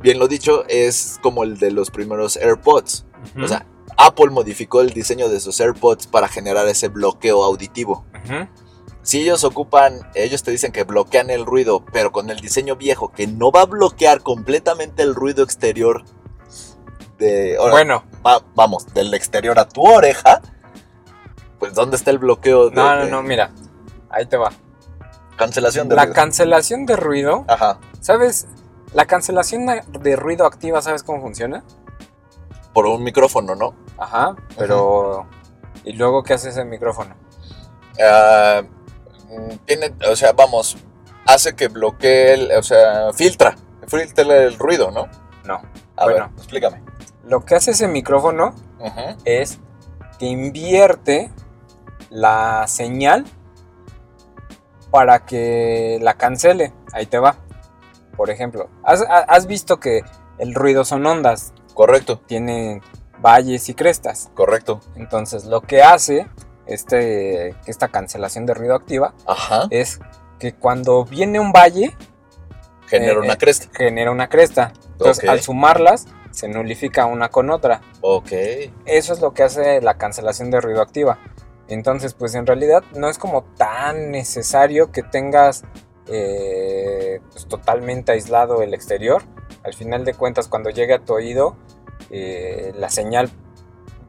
bien 0.00 0.18
lo 0.18 0.28
dicho, 0.28 0.64
es 0.68 1.18
como 1.22 1.44
el 1.44 1.58
de 1.58 1.70
los 1.72 1.90
primeros 1.90 2.36
AirPods. 2.38 3.04
O 3.42 3.46
sea, 3.48 3.66
Apple 3.96 4.30
modificó 4.30 4.80
el 4.80 4.90
diseño 4.90 5.28
de 5.28 5.40
sus 5.40 5.60
AirPods 5.60 6.06
para 6.06 6.28
generar 6.28 6.66
ese 6.68 6.88
bloqueo 6.88 7.44
auditivo. 7.44 8.04
Si 9.02 9.20
ellos 9.20 9.44
ocupan, 9.44 10.00
ellos 10.14 10.42
te 10.42 10.50
dicen 10.50 10.72
que 10.72 10.84
bloquean 10.84 11.28
el 11.30 11.44
ruido, 11.44 11.84
pero 11.92 12.10
con 12.10 12.30
el 12.30 12.40
diseño 12.40 12.76
viejo 12.76 13.12
que 13.12 13.26
no 13.26 13.50
va 13.52 13.62
a 13.62 13.66
bloquear 13.66 14.22
completamente 14.22 15.02
el 15.02 15.14
ruido 15.14 15.44
exterior 15.44 16.04
de, 17.18 17.56
ahora, 17.58 17.72
bueno, 17.72 18.04
va- 18.26 18.42
vamos, 18.54 18.92
del 18.94 19.12
exterior 19.14 19.58
a 19.58 19.68
tu 19.68 19.82
oreja, 19.82 20.40
pues 21.58 21.74
¿dónde 21.74 21.96
está 21.96 22.10
el 22.10 22.18
bloqueo 22.18 22.70
de, 22.70 22.76
no, 22.76 22.96
no, 22.96 23.04
de 23.04 23.10
no, 23.10 23.22
mira, 23.22 23.50
ahí 24.10 24.26
te 24.26 24.36
va. 24.36 24.50
cancelación 25.36 25.88
de 25.88 25.96
La 25.96 26.02
ruido? 26.04 26.14
cancelación 26.14 26.86
de 26.86 26.96
ruido, 26.96 27.44
Ajá, 27.46 27.78
¿sabes? 28.00 28.46
La 28.94 29.04
cancelación 29.06 29.66
de 29.66 30.16
ruido 30.16 30.46
activa, 30.46 30.80
¿sabes 30.82 31.02
cómo 31.02 31.20
funciona? 31.20 31.62
Por 32.74 32.86
un 32.86 33.02
micrófono, 33.02 33.54
¿no? 33.54 33.74
Ajá, 33.96 34.36
pero... 34.58 35.26
¿Y 35.84 35.92
luego 35.94 36.22
qué 36.22 36.34
hace 36.34 36.50
ese 36.50 36.64
micrófono? 36.64 37.14
Ah, 38.02 38.62
tiene, 39.64 39.94
o 40.10 40.16
sea, 40.16 40.32
vamos, 40.32 40.76
hace 41.26 41.54
que 41.54 41.68
bloquee, 41.68 42.34
el, 42.34 42.52
o 42.52 42.62
sea, 42.62 43.12
filtra, 43.14 43.54
filtra 43.86 44.24
el 44.24 44.58
ruido, 44.58 44.90
¿no? 44.90 45.06
No. 45.44 45.62
A 45.96 46.04
Bueno. 46.04 46.26
ver, 46.28 46.38
explícame. 46.38 46.82
Lo 47.24 47.44
que 47.44 47.54
hace 47.54 47.70
ese 47.70 47.88
micrófono 47.88 48.54
es 49.24 49.58
que 50.18 50.26
invierte 50.26 51.30
la 52.10 52.66
señal 52.68 53.24
para 54.90 55.24
que 55.24 55.98
la 56.02 56.14
cancele. 56.14 56.72
Ahí 56.92 57.06
te 57.06 57.18
va. 57.18 57.36
Por 58.16 58.28
ejemplo, 58.30 58.68
¿has, 58.82 59.00
ha- 59.02 59.24
has 59.28 59.46
visto 59.46 59.80
que 59.80 60.02
el 60.38 60.54
ruido 60.54 60.84
son 60.84 61.04
ondas? 61.06 61.53
Correcto, 61.74 62.20
Tienen 62.26 62.80
valles 63.20 63.68
y 63.68 63.74
crestas. 63.74 64.30
correcto. 64.34 64.80
Entonces, 64.96 65.44
lo 65.44 65.60
que 65.60 65.82
hace 65.82 66.26
este, 66.66 67.54
esta 67.66 67.88
cancelación 67.88 68.46
de 68.46 68.54
ruido 68.54 68.74
activa 68.74 69.14
Ajá, 69.26 69.66
es 69.70 70.00
que 70.38 70.54
cuando 70.54 71.04
viene 71.04 71.40
un 71.40 71.52
valle, 71.52 71.96
genera 72.86 73.14
eh, 73.14 73.18
una 73.18 73.32
eh, 73.34 73.38
cresta. 73.38 73.66
genera 73.74 74.10
una 74.10 74.28
cresta. 74.28 74.72
Entonces, 74.92 75.28
al 75.28 75.40
sumarlas, 75.40 76.06
se 76.30 76.48
nulifica 76.48 77.06
una 77.06 77.28
con 77.28 77.50
otra. 77.50 77.80
Ok. 78.00 78.32
Eso 78.84 79.12
es 79.12 79.20
lo 79.20 79.32
que 79.32 79.42
hace 79.42 79.80
la 79.80 79.96
cancelación 79.96 80.50
de 80.50 80.60
ruido 80.60 80.82
activa. 80.82 81.18
Entonces, 81.68 82.14
pues 82.14 82.34
en 82.34 82.46
realidad 82.46 82.82
no 82.94 83.08
es 83.08 83.18
como 83.18 83.44
tan 83.56 84.10
necesario 84.10 84.92
que 84.92 85.02
tengas 85.02 85.64
eh, 86.08 87.20
pues, 87.32 87.46
totalmente 87.46 88.12
aislado 88.12 88.62
el 88.62 88.74
exterior. 88.74 89.22
Al 89.62 89.74
final 89.74 90.04
de 90.04 90.14
cuentas, 90.14 90.48
cuando 90.48 90.70
llegue 90.70 90.94
a 90.94 90.98
tu 90.98 91.14
oído, 91.14 91.56
eh, 92.10 92.72
la 92.76 92.90
señal 92.90 93.30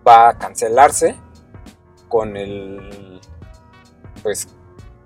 va 0.07 0.29
a 0.29 0.37
cancelarse 0.37 1.15
con 2.09 2.37
el, 2.37 3.19
pues, 4.23 4.47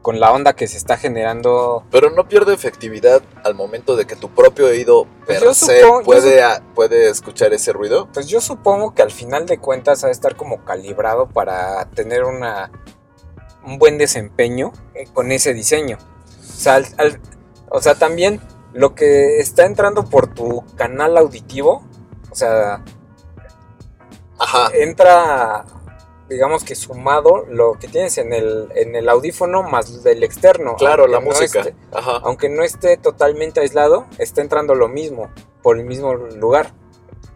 con 0.02 0.20
la 0.20 0.32
onda 0.32 0.54
que 0.54 0.66
se 0.68 0.78
está 0.78 0.98
generando. 0.98 1.84
Pero 1.92 2.10
no 2.10 2.28
pierde 2.28 2.54
efectividad 2.54 3.22
al 3.44 3.54
momento 3.54 3.96
de 3.96 4.06
que 4.06 4.16
tu 4.16 4.30
propio 4.30 4.68
oído 4.68 5.06
Pues 5.26 5.40
per 5.44 5.54
se 5.56 5.82
supongo- 5.82 6.04
puede, 6.04 6.42
a- 6.42 6.64
puede 6.74 7.10
escuchar 7.10 7.54
ese 7.54 7.74
ruido. 7.74 8.08
Pues 8.14 8.28
yo 8.28 8.40
supongo 8.42 8.94
que 8.96 9.02
al 9.02 9.12
final 9.12 9.46
de 9.46 9.58
cuentas 9.60 10.04
ha 10.04 10.08
de 10.08 10.14
estar 10.14 10.36
como 10.36 10.64
calibrado 10.64 11.28
para 11.28 11.86
tener 11.92 12.24
una, 12.24 12.72
un 13.66 13.78
buen 13.78 13.98
desempeño 13.98 14.72
eh, 14.96 15.06
con 15.14 15.32
ese 15.32 15.54
diseño. 15.54 15.98
O 16.60 16.62
sea, 16.62 16.76
al- 16.76 16.88
al- 16.98 17.22
o 17.72 17.82
sea, 17.82 17.96
también 17.96 18.42
lo 18.74 18.94
que 18.96 19.40
está 19.40 19.66
entrando 19.66 20.04
por 20.04 20.28
tu 20.34 20.66
canal 20.76 21.16
auditivo, 21.18 21.84
o 22.30 22.36
sea, 22.36 22.84
Ajá. 24.38 24.70
entra, 24.74 25.64
digamos 26.28 26.66
que 26.66 26.76
sumado 26.76 27.46
lo 27.50 27.74
que 27.80 27.88
tienes 27.88 28.18
en 28.18 28.34
el, 28.34 28.68
en 28.76 28.94
el 28.98 29.08
audífono 29.08 29.64
más 29.64 30.04
del 30.04 30.22
externo. 30.22 30.76
Claro, 30.76 31.08
la 31.08 31.20
no 31.22 31.28
música. 31.28 31.62
esté- 31.62 31.76
Ajá. 31.94 32.20
aunque 32.24 32.50
no 32.50 32.62
esté 32.64 32.98
totalmente 32.98 33.62
aislado, 33.62 34.06
está 34.18 34.42
entrando 34.42 34.76
lo 34.76 34.90
mismo, 34.90 35.30
por 35.64 35.78
el 35.78 35.86
mismo 35.86 36.14
lugar, 36.14 36.74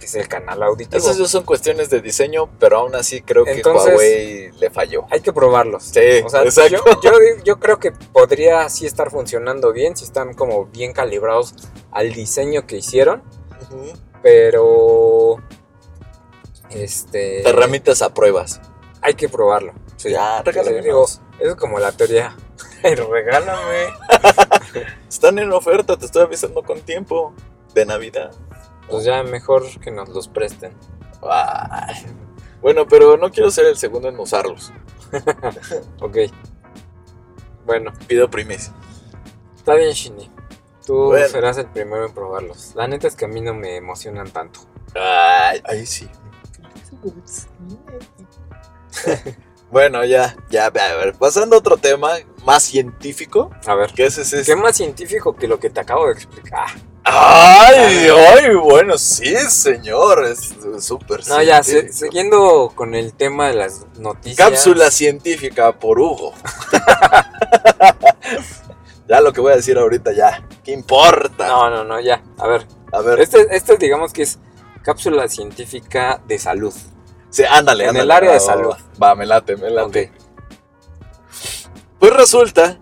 que 0.04 0.08
es 0.08 0.16
el 0.16 0.28
canal 0.28 0.62
auditivo. 0.64 0.98
Esas 0.98 1.18
ya 1.18 1.26
son 1.28 1.44
cuestiones 1.46 1.90
de 1.90 2.02
diseño, 2.02 2.50
pero 2.60 2.80
aún 2.80 2.94
así 2.96 3.22
creo 3.22 3.46
que 3.46 3.52
Entonces- 3.54 3.94
Huawei 3.94 4.52
le 4.60 4.70
falló. 4.70 5.06
Hay 5.10 5.22
que 5.22 5.32
probarlos. 5.32 5.84
Sí, 5.84 6.22
O 6.26 6.30
sea, 6.30 6.44
exacto. 6.44 6.84
yo, 7.02 7.12
yo, 7.12 7.12
yo 7.46 7.60
creo 7.60 7.80
que 7.80 7.92
podría 7.92 8.68
sí 8.70 8.86
estar 8.86 9.10
funcionando 9.12 9.72
bien, 9.72 9.96
si 9.96 10.04
están 10.04 10.34
como 10.34 10.66
bien 10.66 10.92
calibrados 10.92 11.56
al 11.92 12.12
diseño 12.14 12.68
que 12.68 12.78
hicieron, 12.78 13.24
pero 14.22 15.38
este 16.70 17.42
Te 17.44 17.52
remites 17.52 18.02
a 18.02 18.14
pruebas. 18.14 18.60
hay 19.02 19.14
que 19.14 19.30
probarlo. 19.30 19.74
Sí. 19.96 20.10
Ya, 20.12 20.42
regálame 20.42 20.82
digo, 20.82 21.06
eso 21.06 21.22
es 21.40 21.56
como 21.56 21.80
la 21.80 21.92
teoría. 21.94 22.36
Regálame. 22.84 23.88
Están 25.10 25.40
en 25.40 25.52
oferta, 25.54 25.96
te 25.98 26.06
estoy 26.06 26.24
avisando 26.24 26.62
con 26.64 26.82
tiempo. 26.82 27.34
De 27.74 27.88
Navidad. 27.88 28.32
Pues 28.90 29.06
ya 29.06 29.24
mejor 29.24 29.64
que 29.80 29.92
nos 29.92 30.10
los 30.10 30.28
presten. 30.28 30.74
Ay. 31.22 32.06
Bueno, 32.62 32.88
pero 32.88 33.18
no 33.18 33.32
quiero 33.32 33.50
ser 33.52 33.66
el 33.66 33.78
segundo 33.78 34.10
en 34.10 34.20
usarlos. 34.20 34.72
Ok. 36.02 36.18
Bueno, 37.66 37.94
Pido 38.08 38.30
primicia. 38.30 38.74
está 39.56 39.76
bien, 39.76 39.92
Shinny. 39.92 40.30
Tú 40.86 41.06
Bueno. 41.06 41.28
serás 41.30 41.58
el 41.58 41.68
primero 41.68 42.06
en 42.06 42.14
probarlos. 42.14 42.74
La 42.76 42.88
neta 42.88 43.08
es 43.08 43.16
que 43.16 43.26
a 43.26 43.28
mí 43.30 43.40
no 43.42 43.54
me 43.54 43.78
emocionan 43.78 44.30
tanto. 44.32 44.60
Ay, 44.96 45.62
ahí 45.66 45.86
sí. 45.86 46.10
bueno, 49.72 50.04
ya, 50.06 50.36
ya, 50.50 50.66
a 50.68 50.70
ver, 50.70 51.14
pasando 51.16 51.56
a 51.56 51.60
otro 51.60 51.78
tema 51.78 52.12
más 52.46 52.64
científico, 52.64 53.50
A 53.66 53.76
ver. 53.76 53.92
ese 53.98 54.22
es 54.40 54.46
¿Qué 54.46 54.56
más 54.56 54.76
científico 54.78 55.36
que 55.36 55.48
lo 55.48 55.60
que 55.60 55.70
te 55.70 55.80
acabo 55.80 56.06
de 56.08 56.14
explicar? 56.14 56.68
Ay, 57.06 58.08
ay, 58.10 58.56
bueno, 58.56 58.98
sí, 58.98 59.36
señor, 59.50 60.26
es 60.26 60.56
súper 60.80 61.26
No, 61.28 61.42
ya, 61.44 61.62
se- 61.62 61.92
siguiendo 61.92 62.72
con 62.76 62.96
el 62.96 63.14
tema 63.14 63.48
de 63.48 63.56
las 63.56 63.86
noticias. 63.98 64.38
Cápsula 64.50 64.90
científica 64.90 65.78
por 65.80 66.00
Hugo. 66.00 66.34
ya 69.10 69.20
lo 69.22 69.34
que 69.34 69.42
voy 69.42 69.52
a 69.54 69.58
decir 69.58 69.78
ahorita 69.78 70.14
ya, 70.14 70.48
¿qué 70.64 70.72
importa? 70.72 71.48
No, 71.48 71.70
no, 71.70 71.84
no, 71.84 72.00
ya. 72.00 72.24
A 72.38 72.48
ver, 72.48 72.66
A 72.94 73.02
ver, 73.02 73.20
este, 73.20 73.54
este 73.56 73.78
digamos 73.78 74.14
que 74.14 74.24
es 74.24 74.40
cápsula 74.82 75.28
científica 75.28 76.22
de 76.26 76.40
salud. 76.40 76.74
sí, 77.30 77.44
ándale, 77.44 77.84
en 77.84 77.90
ándale, 77.90 78.04
el 78.06 78.12
área 78.12 78.30
va, 78.30 78.34
de 78.36 78.40
salud. 78.40 78.74
Va, 79.02 79.08
va, 79.10 79.16
me 79.16 79.26
late, 79.26 79.58
me 79.58 79.70
late. 79.70 80.12
Pues 82.00 82.14
resulta, 82.14 82.80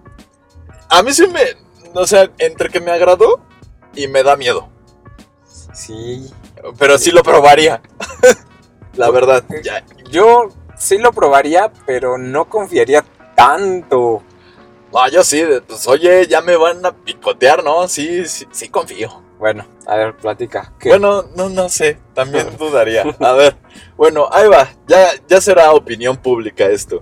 a 0.90 1.04
mí 1.04 1.12
sí 1.14 1.28
me, 1.28 1.42
o 1.94 2.06
sea, 2.06 2.30
entre 2.38 2.70
que 2.70 2.80
me 2.80 2.92
agradó 2.92 3.40
y 3.96 4.08
me 4.08 4.24
da 4.24 4.36
miedo, 4.36 4.70
Sí. 5.74 6.30
pero 6.78 6.98
sí 6.98 7.12
lo 7.12 7.24
probaría. 7.24 7.82
La 8.96 9.10
verdad, 9.10 9.44
ya, 9.64 9.84
Yo 10.10 10.50
sí 10.78 10.98
lo 10.98 11.14
probaría, 11.14 11.72
pero 11.86 12.18
no 12.18 12.50
confiaría 12.50 13.06
tanto. 13.36 14.22
no, 14.92 15.08
yo 15.10 15.24
sí, 15.24 15.44
pues 15.66 15.88
oye, 15.88 16.28
ya 16.28 16.42
me 16.42 16.58
van 16.58 16.86
a 16.86 16.92
picotear, 16.92 17.64
¿no? 17.64 17.88
Sí, 17.88 18.26
sí, 18.28 18.46
sí 18.52 18.68
confío. 18.68 19.24
Bueno, 19.40 19.66
a 19.88 19.96
ver, 19.96 20.16
platica. 20.18 20.74
¿Qué? 20.78 20.90
Bueno, 20.90 21.24
no, 21.36 21.50
no 21.50 21.70
sé, 21.70 21.98
también 22.14 22.56
dudaría. 22.60 23.04
A 23.22 23.32
ver, 23.34 23.56
bueno, 23.98 24.28
ahí 24.32 24.48
va, 24.50 24.70
ya, 24.88 25.08
ya 25.28 25.40
será 25.42 25.72
opinión 25.72 26.18
pública 26.18 26.66
esto. 26.66 27.02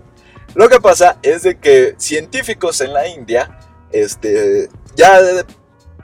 Lo 0.54 0.70
que 0.70 0.80
pasa 0.80 1.18
es 1.22 1.42
de 1.44 1.58
que 1.60 1.96
científicos 1.98 2.80
en 2.82 2.94
la 2.94 3.08
India, 3.08 3.60
este, 3.92 4.70
ya, 4.96 5.20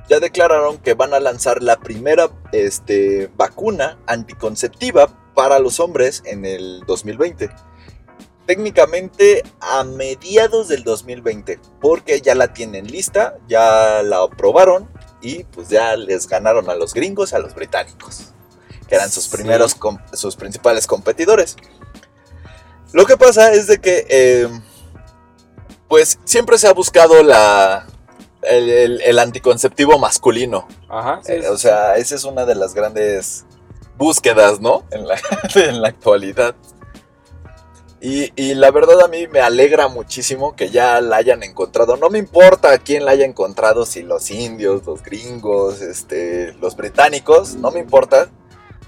ya 0.10 0.20
declararon 0.20 0.78
que 0.78 0.94
van 0.94 1.14
a 1.14 1.20
lanzar 1.20 1.62
la 1.64 1.80
primera, 1.80 2.30
este, 2.52 3.30
vacuna 3.36 3.98
anticonceptiva 4.08 5.08
para 5.34 5.60
los 5.60 5.80
hombres 5.80 6.22
en 6.26 6.46
el 6.46 6.84
2020. 6.88 7.50
Técnicamente 8.46 9.42
a 9.60 9.84
mediados 9.84 10.68
del 10.68 10.84
2020, 10.84 11.60
porque 11.82 12.22
ya 12.22 12.36
la 12.36 12.54
tienen 12.54 12.86
lista, 12.88 13.38
ya 13.48 14.04
la 14.04 14.22
aprobaron 14.22 14.88
y 15.22 15.46
pues 15.46 15.70
ya 15.70 15.96
les 15.96 16.28
ganaron 16.28 16.70
a 16.70 16.76
los 16.76 16.94
gringos, 16.94 17.34
a 17.34 17.40
los 17.40 17.56
británicos, 17.56 18.34
que 18.88 18.96
eran 18.96 19.10
sus 19.10 19.24
Sí. 19.24 19.32
primeros, 19.32 19.74
com- 19.74 19.98
sus 20.14 20.36
principales 20.36 20.86
competidores. 20.86 21.56
Lo 22.94 23.08
que 23.08 23.18
pasa 23.18 23.52
es 23.52 23.66
de 23.66 23.80
que, 23.82 24.06
eh, 24.10 24.48
pues 25.90 26.20
siempre 26.26 26.60
se 26.60 26.68
ha 26.68 26.74
buscado 26.74 27.24
la, 27.24 27.88
el, 28.50 28.70
el- 28.70 29.02
el 29.02 29.20
anticonceptivo 29.20 29.98
masculino. 30.00 30.68
Ajá, 30.90 31.20
sí, 31.24 31.32
Eh, 31.34 31.42
sí, 31.42 31.48
o 31.48 31.58
sea, 31.58 31.96
esa 31.98 32.16
es 32.16 32.24
una 32.24 32.46
de 32.46 32.56
las 32.56 32.74
grandes 32.74 33.46
búsquedas, 33.98 34.60
¿no? 34.60 34.84
En 34.92 35.08
la, 35.08 35.16
en 35.56 35.82
la 35.82 35.88
actualidad. 35.90 36.56
Y, 38.02 38.32
y 38.36 38.54
la 38.54 38.70
verdad 38.72 39.02
a 39.02 39.08
mí 39.08 39.26
me 39.28 39.40
alegra 39.40 39.88
muchísimo 39.88 40.56
que 40.56 40.70
ya 40.70 41.02
la 41.02 41.16
hayan 41.18 41.42
encontrado. 41.44 41.98
No 41.98 42.10
me 42.10 42.20
importa 42.20 42.78
quién 42.78 43.04
la 43.06 43.12
haya 43.12 43.26
encontrado, 43.26 43.86
si 43.86 44.04
los 44.04 44.30
indios, 44.30 44.86
los 44.86 45.02
gringos, 45.02 45.82
este, 45.82 46.54
los 46.62 46.76
británicos, 46.76 47.56
no 47.56 47.72
me 47.72 47.80
importa. 47.80 48.30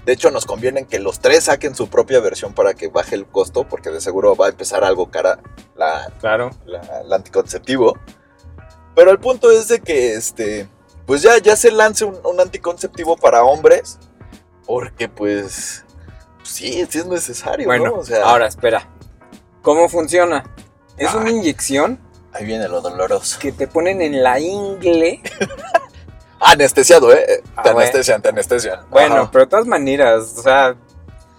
De 0.04 0.12
hecho, 0.12 0.30
nos 0.30 0.46
conviene 0.46 0.86
que 0.86 1.00
los 1.00 1.18
tres 1.20 1.44
saquen 1.44 1.74
su 1.74 1.88
propia 1.88 2.20
versión 2.20 2.54
para 2.54 2.74
que 2.74 2.88
baje 2.88 3.14
el 3.16 3.26
costo, 3.26 3.64
porque 3.68 3.90
de 3.90 4.00
seguro 4.00 4.36
va 4.36 4.46
a 4.46 4.50
empezar 4.50 4.84
algo 4.84 5.10
cara 5.10 5.40
la, 5.76 6.12
claro. 6.20 6.50
la- 6.64 7.00
el 7.04 7.12
anticonceptivo. 7.12 7.98
Pero 8.98 9.12
el 9.12 9.20
punto 9.20 9.48
es 9.52 9.68
de 9.68 9.78
que 9.78 10.14
este. 10.14 10.68
Pues 11.06 11.22
ya, 11.22 11.38
ya 11.38 11.54
se 11.54 11.70
lance 11.70 12.04
un, 12.04 12.18
un 12.24 12.40
anticonceptivo 12.40 13.16
para 13.16 13.44
hombres. 13.44 13.96
Porque 14.66 15.08
pues. 15.08 15.84
Sí, 16.42 16.84
sí 16.90 16.98
es 16.98 17.06
necesario, 17.06 17.66
Bueno, 17.66 17.84
¿no? 17.84 17.94
O 17.94 18.04
sea, 18.04 18.24
ahora 18.24 18.48
espera. 18.48 18.88
¿Cómo 19.62 19.88
funciona? 19.88 20.42
Es 20.96 21.14
una 21.14 21.30
inyección 21.30 22.00
Ahí 22.32 22.44
viene 22.44 22.66
lo 22.66 22.80
doloroso. 22.80 23.38
que 23.38 23.52
te 23.52 23.68
ponen 23.68 24.02
en 24.02 24.20
la 24.20 24.40
ingle. 24.40 25.22
Anestesiado, 26.40 27.12
¿eh? 27.12 27.44
Ah, 27.54 27.62
te 27.62 27.72
bueno. 27.72 27.78
anestesian, 27.78 28.20
te 28.20 28.30
anestesian. 28.30 28.80
Bueno, 28.90 29.14
Ajá. 29.14 29.30
pero 29.30 29.44
de 29.44 29.50
todas 29.50 29.66
maneras, 29.66 30.34
o 30.38 30.42
sea, 30.42 30.74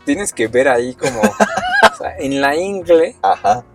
tienes 0.06 0.32
que 0.32 0.48
ver 0.48 0.70
ahí 0.70 0.96
como 0.96 1.20
o 1.94 1.98
sea, 1.98 2.18
en 2.20 2.40
la 2.40 2.56
ingle 2.56 3.18
Ajá. 3.22 3.66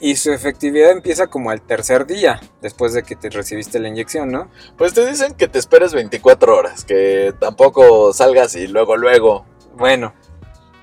Y 0.00 0.16
su 0.16 0.32
efectividad 0.32 0.90
empieza 0.90 1.28
como 1.28 1.50
al 1.50 1.62
tercer 1.62 2.06
día 2.06 2.40
después 2.60 2.92
de 2.92 3.02
que 3.02 3.16
te 3.16 3.30
recibiste 3.30 3.78
la 3.78 3.88
inyección, 3.88 4.30
¿no? 4.30 4.50
Pues 4.76 4.94
te 4.94 5.06
dicen 5.06 5.34
que 5.34 5.48
te 5.48 5.58
esperes 5.58 5.94
24 5.94 6.56
horas. 6.56 6.84
Que 6.84 7.34
tampoco 7.38 8.12
salgas 8.12 8.54
y 8.56 8.66
luego, 8.66 8.96
luego. 8.96 9.44
Bueno, 9.76 10.12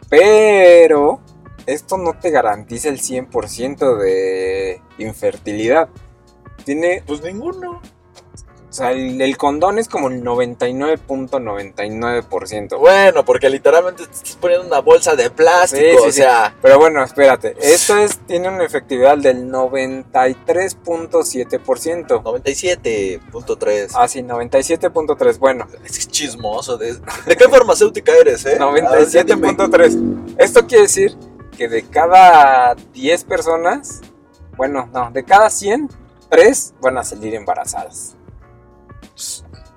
pero 0.10 1.22
esto 1.66 1.98
no 1.98 2.18
te 2.20 2.32
garantiza 2.32 2.90
el 2.90 3.00
100% 3.00 3.98
de 3.98 4.82
infertilidad. 4.98 5.90
Tiene, 6.66 7.04
Pues 7.06 7.22
ninguno. 7.22 7.82
O 8.70 8.74
sea, 8.74 8.92
el, 8.92 9.20
el 9.20 9.36
condón 9.36 9.80
es 9.80 9.90
como 9.90 10.10
el 10.10 10.24
99.99%. 10.24 12.78
Bueno, 12.78 13.26
porque 13.26 13.50
literalmente 13.50 14.06
te 14.06 14.14
estás 14.14 14.36
poniendo 14.36 14.68
una 14.68 14.78
bolsa 14.80 15.16
de 15.16 15.32
plástico. 15.32 15.82
Sí, 15.82 15.90
sí, 15.90 15.98
o 15.98 16.06
sí. 16.06 16.12
sea. 16.12 16.56
Pero 16.62 16.78
bueno, 16.78 17.04
espérate, 17.04 17.56
esto 17.60 17.98
es, 17.98 18.20
tiene 18.28 18.48
una 18.48 18.64
efectividad 18.64 19.18
del 19.18 19.50
93.7%. 19.52 22.22
97.3. 22.22 23.92
Ah, 23.96 24.08
sí, 24.08 24.22
97.3. 24.22 25.40
Bueno, 25.40 25.68
Es 25.84 26.08
chismoso. 26.08 26.78
¿De, 26.78 26.94
¿de 26.94 27.36
qué 27.36 27.50
farmacéutica 27.50 28.12
eres, 28.22 28.46
eh? 28.46 28.60
A 28.60 28.68
ver, 28.68 28.84
ya 29.08 29.24
dime. 29.24 29.48
97.3. 29.50 30.36
Esto 30.38 30.68
quiere 30.68 30.84
decir 30.84 31.18
que 31.58 31.68
de 31.68 31.88
cada 31.88 32.76
10 32.94 33.24
personas, 33.24 34.02
bueno, 34.56 34.88
no, 34.94 35.10
de 35.10 35.26
cada 35.26 35.50
100, 35.50 35.90
3 36.30 36.76
van 36.82 37.00
a 37.00 37.04
salir 37.04 37.34
embarazadas. 37.34 38.16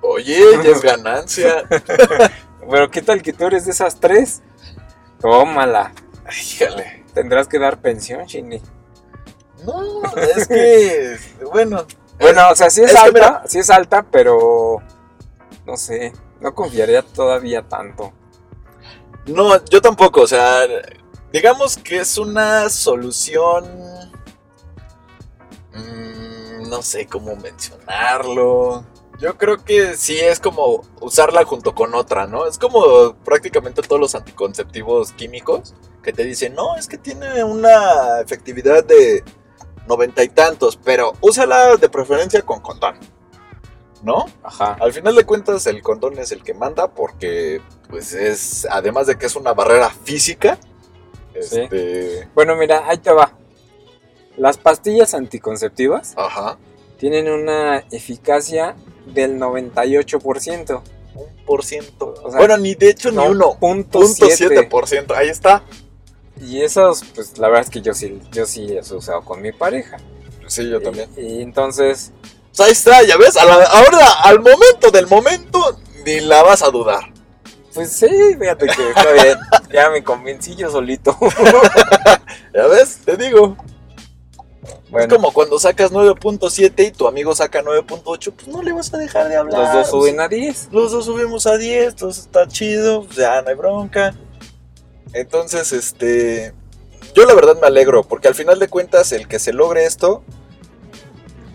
Oye, 0.01 0.39
ya 0.63 0.69
es 0.71 0.81
ganancia. 0.81 1.63
Pero 2.69 2.91
¿qué 2.91 3.01
tal 3.01 3.21
que 3.21 3.33
tú 3.33 3.45
eres 3.45 3.65
de 3.65 3.71
esas 3.71 3.99
3? 3.99 4.41
Tómala. 5.19 5.93
Híjole. 6.29 7.05
Tendrás 7.13 7.47
que 7.47 7.59
dar 7.59 7.79
pensión, 7.81 8.25
Shinny. 8.25 8.61
No, 9.65 10.03
es 10.15 10.47
que. 10.47 11.17
Bueno. 11.51 11.85
Bueno, 12.19 12.49
o 12.51 12.55
sea, 12.55 12.69
sí 12.69 12.81
es, 12.81 12.95
alta, 12.95 13.43
sí 13.47 13.59
es 13.59 13.69
alta, 13.69 14.03
pero 14.03 14.77
no 15.65 15.75
sé, 15.75 16.13
no 16.39 16.53
confiaría 16.53 17.01
todavía 17.01 17.67
tanto. 17.67 18.13
No, 19.25 19.63
yo 19.65 19.81
tampoco. 19.81 20.21
O 20.21 20.27
sea, 20.27 20.61
digamos 21.31 21.77
que 21.77 21.99
es 21.99 22.17
una 22.17 22.69
solución. 22.69 23.65
mm, 25.73 26.69
no 26.69 26.81
sé 26.81 27.07
cómo 27.07 27.35
mencionarlo. 27.35 28.85
Yo 29.19 29.37
creo 29.37 29.63
que 29.63 29.95
sí 29.95 30.19
es 30.19 30.39
como 30.39 30.81
usarla 30.99 31.43
junto 31.45 31.73
con 31.75 31.93
otra, 31.95 32.27
¿no? 32.27 32.45
Es 32.47 32.57
como 32.57 33.13
prácticamente 33.23 33.81
todos 33.81 33.99
los 33.99 34.15
anticonceptivos 34.15 35.11
químicos 35.13 35.73
que 36.01 36.11
te 36.11 36.23
dicen, 36.25 36.55
no, 36.55 36.75
es 36.75 36.87
que 36.87 36.97
tiene 36.97 37.43
una 37.43 38.19
efectividad 38.21 38.83
de 38.83 39.23
noventa 39.87 40.23
y 40.23 40.29
tantos, 40.29 40.77
pero 40.77 41.13
úsala 41.21 41.77
de 41.77 41.89
preferencia 41.89 42.41
con 42.41 42.59
condón, 42.59 42.95
¿no? 44.01 44.25
Ajá. 44.43 44.77
Al 44.81 44.91
final 44.91 45.15
de 45.15 45.25
cuentas 45.25 45.67
el 45.67 45.81
condón 45.81 46.17
es 46.19 46.31
el 46.31 46.43
que 46.43 46.53
manda 46.53 46.89
porque 46.89 47.61
pues 47.89 48.13
es, 48.13 48.67
además 48.69 49.07
de 49.07 49.17
que 49.17 49.27
es 49.27 49.35
una 49.35 49.53
barrera 49.53 49.89
física, 49.89 50.57
Sí. 51.41 51.61
este, 51.61 52.29
Bueno, 52.35 52.55
mira, 52.55 52.83
ahí 52.87 52.97
te 52.99 53.11
va. 53.11 53.33
Las 54.37 54.57
pastillas 54.57 55.13
anticonceptivas 55.13 56.13
ajá, 56.17 56.57
tienen 56.97 57.29
una 57.29 57.79
eficacia 57.91 58.75
del 59.05 59.37
98%. 59.39 60.81
un 61.15 61.45
por 61.45 61.63
ciento. 61.63 62.13
O 62.23 62.29
sea, 62.31 62.39
bueno, 62.39 62.57
ni 62.57 62.73
de 62.75 62.89
hecho 62.89 63.09
ni 63.11 63.17
No, 63.17 63.25
uno. 63.27 63.57
punto 63.59 63.99
Punto 63.99 64.27
siete. 64.31 64.69
Ahí 65.15 65.29
está. 65.29 65.63
Y 66.41 66.61
esos, 66.61 67.03
pues 67.13 67.37
la 67.37 67.47
verdad 67.49 67.65
es 67.65 67.69
que 67.69 67.81
yo 67.81 67.93
sí, 67.93 68.19
yo 68.31 68.45
sí 68.45 68.67
los 68.67 68.89
he 68.91 68.95
usado 68.95 69.21
con 69.23 69.41
mi 69.41 69.51
pareja. 69.51 69.97
Sí, 70.47 70.67
yo 70.69 70.81
también. 70.81 71.09
Y, 71.15 71.21
y 71.21 71.41
entonces, 71.41 72.11
Pues 72.55 72.59
ahí 72.61 72.71
está, 72.71 73.03
ya 73.03 73.17
ves. 73.17 73.37
A 73.37 73.45
la- 73.45 73.63
ahora, 73.65 74.07
al 74.23 74.39
momento 74.39 74.89
del 74.91 75.07
momento, 75.07 75.79
ni 76.05 76.19
la 76.21 76.41
vas 76.43 76.63
a 76.63 76.69
dudar. 76.69 77.13
pues 77.73 77.91
sí, 77.91 78.07
fíjate 78.39 78.65
que 78.67 78.89
está 78.89 79.11
bien. 79.11 79.37
Ya 79.71 79.89
me 79.89 80.03
convencí 80.03 80.55
yo 80.55 80.69
solito. 80.69 81.17
¿Ya 82.53 82.67
ves? 82.67 82.99
Te 83.05 83.17
digo. 83.17 83.55
Bueno, 84.93 85.07
Es 85.07 85.13
como 85.13 85.33
cuando 85.33 85.57
sacas 85.57 85.91
9.7 85.91 86.87
y 86.87 86.91
tu 86.91 87.07
amigo 87.07 87.33
saca 87.35 87.63
9.8, 87.63 88.31
pues 88.33 88.47
no 88.47 88.61
le 88.61 88.71
vas 88.73 88.93
a 88.93 88.97
dejar 88.97 89.27
de 89.27 89.35
hablar. 89.35 89.59
los 89.59 89.73
dos 89.73 89.89
suben 89.89 90.19
a 90.21 90.27
10. 90.27 90.69
Los 90.71 90.91
dos 90.91 91.05
subimos 91.05 91.47
a 91.47 91.57
10, 91.57 91.87
entonces 91.87 92.25
está 92.25 92.47
chido, 92.47 93.03
pues 93.03 93.17
ya 93.17 93.41
no 93.41 93.49
hay 93.49 93.55
bronca. 93.55 94.13
Entonces, 95.11 95.71
este. 95.73 96.53
Yo 97.15 97.25
la 97.25 97.33
verdad 97.33 97.59
me 97.59 97.65
alegro, 97.65 98.03
porque 98.03 98.27
al 98.27 98.35
final 98.35 98.59
de 98.59 98.67
cuentas, 98.67 99.11
el 99.11 99.27
que 99.27 99.39
se 99.39 99.51
logre 99.51 99.85
esto, 99.85 100.23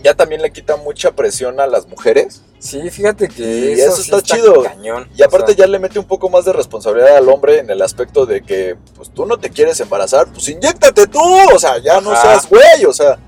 ya 0.02 0.14
también 0.14 0.42
le 0.42 0.50
quita 0.52 0.76
mucha 0.76 1.12
presión 1.12 1.60
a 1.60 1.66
las 1.68 1.86
mujeres 1.86 2.42
Sí, 2.58 2.90
fíjate 2.90 3.28
que 3.28 3.42
Y 3.42 3.72
eso, 3.80 3.92
eso 3.92 4.02
sí 4.02 4.10
está 4.10 4.20
chido. 4.20 4.62
cañón. 4.64 5.08
Y 5.16 5.22
aparte 5.22 5.52
O 5.52 5.54
sea, 5.54 5.64
ya 5.64 5.70
le 5.70 5.78
mete 5.78 5.98
un 5.98 6.06
poco 6.06 6.28
más 6.28 6.44
de 6.44 6.52
responsabilidad 6.52 7.16
al 7.16 7.28
hombre 7.28 7.58
en 7.60 7.70
el 7.70 7.80
aspecto 7.82 8.26
de 8.26 8.42
que, 8.42 8.76
pues 8.96 9.10
tú 9.10 9.26
no 9.26 9.38
te 9.38 9.50
quieres 9.50 9.78
embarazar, 9.80 10.26
pues 10.32 10.48
inyéctate 10.48 11.06
tú, 11.06 11.20
o 11.54 11.58
sea, 11.58 11.78
ya 11.78 12.00
no 12.00 12.10
Ajá. 12.12 12.22
seas 12.22 12.48
güey, 12.48 12.84
o 12.86 12.92
sea, 12.92 13.18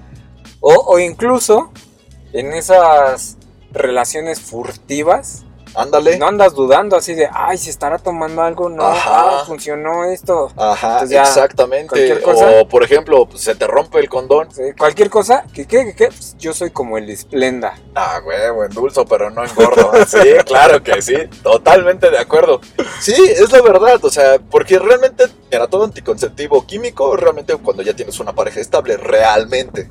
o, 0.60 0.74
o 0.74 0.98
incluso 0.98 1.70
en 2.32 2.52
esas 2.52 3.36
relaciones 3.72 4.40
furtivas, 4.40 5.44
ándale. 5.74 6.18
no 6.18 6.26
andas 6.26 6.54
dudando 6.54 6.96
así 6.96 7.14
de, 7.14 7.28
ay, 7.32 7.56
se 7.58 7.70
estará 7.70 7.98
tomando 7.98 8.42
algo, 8.42 8.68
no, 8.68 8.84
Ajá. 8.84 9.40
ah, 9.40 9.44
funcionó 9.46 10.04
esto. 10.04 10.50
Ajá, 10.56 11.04
ya, 11.06 11.22
exactamente. 11.22 12.20
cosa. 12.20 12.60
O 12.60 12.68
por 12.68 12.82
ejemplo, 12.82 13.26
pues, 13.26 13.42
se 13.42 13.54
te 13.54 13.66
rompe 13.66 13.98
el 13.98 14.08
condón. 14.08 14.48
Cualquier 14.78 15.10
cosa, 15.10 15.44
que 15.52 15.66
qué, 15.66 15.94
qué, 15.96 16.08
pues, 16.08 16.36
yo 16.38 16.52
soy 16.52 16.70
como 16.70 16.98
el 16.98 17.08
esplenda. 17.08 17.74
Ah, 17.94 18.20
güey, 18.22 18.38
endulzo, 18.66 19.04
pero 19.04 19.30
no 19.30 19.44
engordo. 19.44 19.92
Sí, 20.06 20.18
claro 20.46 20.82
que 20.82 21.00
sí, 21.02 21.14
totalmente 21.42 22.10
de 22.10 22.18
acuerdo. 22.18 22.60
Sí, 23.00 23.14
es 23.14 23.52
la 23.52 23.62
verdad, 23.62 24.04
o 24.04 24.10
sea, 24.10 24.38
porque 24.50 24.78
realmente, 24.78 25.24
mira, 25.50 25.68
todo 25.68 25.84
anticonceptivo 25.84 26.66
químico, 26.66 27.16
realmente 27.16 27.54
cuando 27.56 27.82
ya 27.82 27.94
tienes 27.94 28.18
una 28.18 28.32
pareja 28.32 28.60
estable, 28.60 28.96
realmente. 28.96 29.88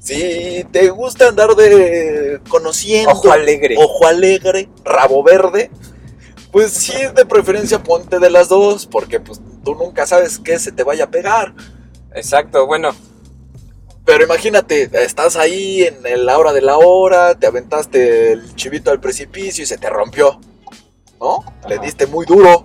Si 0.00 0.64
te 0.72 0.88
gusta 0.90 1.28
andar 1.28 1.54
de 1.54 2.40
conociendo, 2.48 3.12
Ojo 3.12 3.30
alegre. 3.32 3.76
ojo 3.78 4.06
alegre, 4.06 4.68
rabo 4.82 5.22
verde, 5.22 5.70
pues 6.50 6.72
sí, 6.72 6.94
de 7.14 7.26
preferencia 7.26 7.82
ponte 7.82 8.18
de 8.18 8.30
las 8.30 8.48
dos, 8.48 8.86
porque 8.86 9.20
pues 9.20 9.40
tú 9.62 9.74
nunca 9.74 10.06
sabes 10.06 10.38
qué 10.38 10.58
se 10.58 10.72
te 10.72 10.82
vaya 10.84 11.04
a 11.04 11.10
pegar. 11.10 11.54
Exacto, 12.14 12.66
bueno, 12.66 12.90
Pero 14.06 14.24
imagínate, 14.24 14.90
estás 15.04 15.36
ahí 15.36 15.82
en 15.82 16.26
la 16.26 16.38
hora 16.38 16.52
de 16.54 16.62
la 16.62 16.78
hora, 16.78 17.34
te 17.34 17.46
aventaste 17.46 18.32
el 18.32 18.56
chivito 18.56 18.90
al 18.90 18.98
precipicio 19.00 19.62
y 19.62 19.66
se 19.66 19.76
te 19.78 19.88
rompió. 19.90 20.40
¿No? 21.20 21.44
Le 21.68 21.78
diste 21.78 22.06
muy 22.06 22.24
duro 22.24 22.64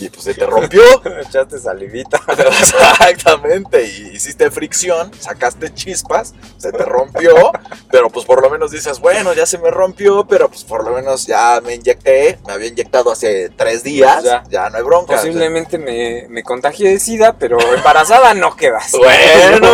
y 0.00 0.08
pues 0.08 0.24
se 0.24 0.34
te 0.34 0.46
rompió. 0.46 0.82
echaste 1.20 1.58
salivita. 1.58 2.20
Exactamente, 3.08 3.84
y 3.84 4.16
hiciste 4.16 4.50
fricción, 4.50 5.10
sacaste 5.18 5.72
chispas, 5.74 6.34
se 6.56 6.72
te 6.72 6.84
rompió, 6.84 7.52
pero 7.90 8.08
pues 8.10 8.24
por 8.24 8.42
lo 8.42 8.50
menos 8.50 8.70
dices, 8.70 9.00
bueno, 9.00 9.32
ya 9.32 9.46
se 9.46 9.58
me 9.58 9.70
rompió, 9.70 10.26
pero 10.26 10.48
pues 10.48 10.64
por 10.64 10.84
lo 10.84 10.90
menos 10.92 11.26
ya 11.26 11.60
me 11.64 11.74
inyecté, 11.74 12.38
me 12.46 12.52
había 12.52 12.68
inyectado 12.68 13.10
hace 13.10 13.50
tres 13.50 13.82
días, 13.82 14.22
Ya. 14.24 14.44
ya, 14.48 14.70
no 14.70 14.78
hay 14.78 14.82
bronca. 14.84 15.16
Posiblemente 15.16 15.78
me, 15.78 16.26
me 16.28 16.42
contagié 16.42 16.90
de 16.90 17.00
sida, 17.00 17.36
pero 17.38 17.58
embarazada 17.74 18.34
no 18.34 18.56
quedas. 18.56 18.92
Bueno, 19.08 19.72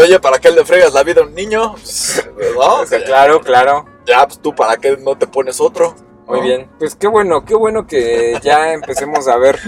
oye, 0.00 0.20
¿para 0.20 0.38
qué 0.38 0.50
le 0.50 0.64
fregas 0.64 0.92
la 0.92 1.02
vida 1.02 1.22
a 1.22 1.24
un 1.24 1.34
niño? 1.34 1.72
Pues, 1.72 2.28
¿No? 2.54 2.80
O 2.80 2.86
sea, 2.86 3.02
claro, 3.02 3.40
claro. 3.40 3.86
Ya, 4.06 4.26
pues 4.26 4.38
tú, 4.40 4.54
¿para 4.54 4.76
qué 4.76 4.96
no 4.98 5.16
te 5.16 5.26
pones 5.26 5.60
otro? 5.60 5.94
Muy 6.26 6.40
bien. 6.40 6.70
Pues 6.78 6.94
qué 6.96 7.06
bueno, 7.06 7.44
qué 7.44 7.54
bueno 7.54 7.86
que 7.86 8.38
ya 8.42 8.72
empecemos 8.72 9.28
a 9.28 9.36
ver 9.36 9.58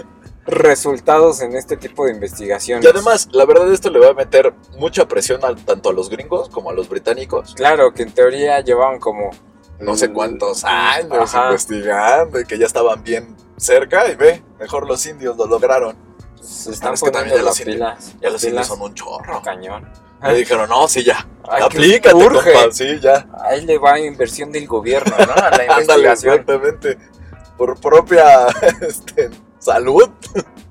resultados 0.47 1.41
en 1.43 1.55
este 1.55 1.77
tipo 1.77 2.07
de 2.07 2.13
investigaciones. 2.13 2.85
Y 2.85 2.89
además, 2.89 3.29
la 3.33 3.45
verdad, 3.45 3.71
esto 3.73 3.91
le 3.91 3.99
va 3.99 4.09
a 4.09 4.15
meter 4.15 4.55
mucha 4.79 5.07
presión 5.07 5.45
al- 5.45 5.63
tanto 5.65 5.91
a 5.91 5.93
los 5.93 6.09
gringos 6.09 6.49
como 6.49 6.71
a 6.71 6.73
los 6.73 6.89
británicos. 6.89 7.55
Claro, 7.55 7.93
que 7.93 8.03
en 8.03 8.13
teoría 8.13 8.61
llevaban 8.61 8.99
como... 8.99 9.31
No 9.79 9.95
sé 9.97 10.13
cuántos 10.13 10.65
años 10.65 11.33
Ajá. 11.35 11.45
investigando 11.47 12.41
y 12.41 12.45
que 12.45 12.59
ya 12.59 12.67
estaban 12.67 13.05
bien 13.05 13.37
cerca. 13.59 14.11
Y 14.11 14.17
ve, 14.17 14.43
mejor 14.59 14.89
los 14.89 15.07
indios 15.07 15.37
lo 15.37 15.47
lograron. 15.47 15.97
Se 16.41 16.73
están 16.73 16.95
es 16.95 17.03
que 17.03 17.13
también 17.13 17.37
ya 17.37 17.43
los 17.43 17.61
las 17.61 17.61
indios-. 17.61 18.17
Ya 18.21 18.31
los 18.31 18.43
indios 18.43 18.67
son 18.67 18.83
un 18.83 18.95
chorro. 18.95 19.41
Cañón. 19.43 19.89
Le 20.23 20.35
dijeron, 20.35 20.69
no, 20.69 20.89
sí, 20.89 21.05
ya. 21.05 21.27
Ay, 21.49 21.63
Aplícate, 21.63 22.15
urge. 22.15 22.53
compa. 22.53 22.73
Sí, 22.73 22.99
ya. 23.01 23.27
Ahí 23.45 23.65
le 23.65 23.79
va 23.79 23.99
inversión 24.01 24.51
del 24.53 24.67
gobierno, 24.67 25.15
¿no? 25.17 25.33
A 25.33 25.37
la 25.37 25.47
Ándale, 25.77 25.81
investigación 25.81 26.33
exactamente. 26.35 26.99
Por 27.57 27.81
propia 27.81 28.47
este, 28.81 29.31
salud. 29.59 30.09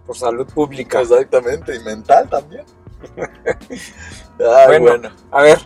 por 0.06 0.18
salud 0.18 0.46
pública. 0.54 1.02
Exactamente. 1.02 1.76
Y 1.76 1.80
mental 1.80 2.30
también. 2.30 2.66
Ay, 4.40 4.68
Bueno. 4.68 4.86
bueno. 4.86 5.12
A 5.32 5.42
ver, 5.42 5.60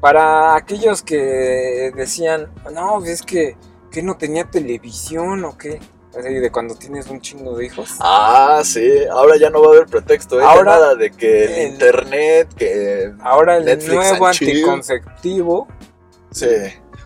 para 0.00 0.54
aquellos 0.56 1.02
que 1.02 1.92
decían, 1.96 2.50
no, 2.72 3.04
es 3.04 3.22
que, 3.22 3.56
que 3.90 4.02
no 4.02 4.16
tenía 4.16 4.44
televisión 4.44 5.44
o 5.44 5.56
qué, 5.56 5.80
así 6.18 6.34
de 6.34 6.50
cuando 6.52 6.74
tienes 6.74 7.06
un 7.08 7.20
chingo 7.20 7.56
de 7.56 7.66
hijos. 7.66 7.90
Ah, 8.00 8.60
sí. 8.64 9.04
Ahora 9.10 9.36
ya 9.36 9.50
no 9.50 9.60
va 9.62 9.68
a 9.68 9.70
haber 9.70 9.86
pretexto. 9.86 10.40
¿eh? 10.40 10.44
Ahora, 10.44 10.72
Nada 10.72 10.94
de 10.94 11.10
que 11.10 11.44
el, 11.44 11.50
el- 11.52 11.72
internet, 11.72 12.48
que... 12.56 13.12
Ahora 13.22 13.56
el 13.56 13.64
Netflix 13.64 13.94
nuevo 13.94 14.26
anticonceptivo, 14.26 15.68
Sí. 16.30 16.46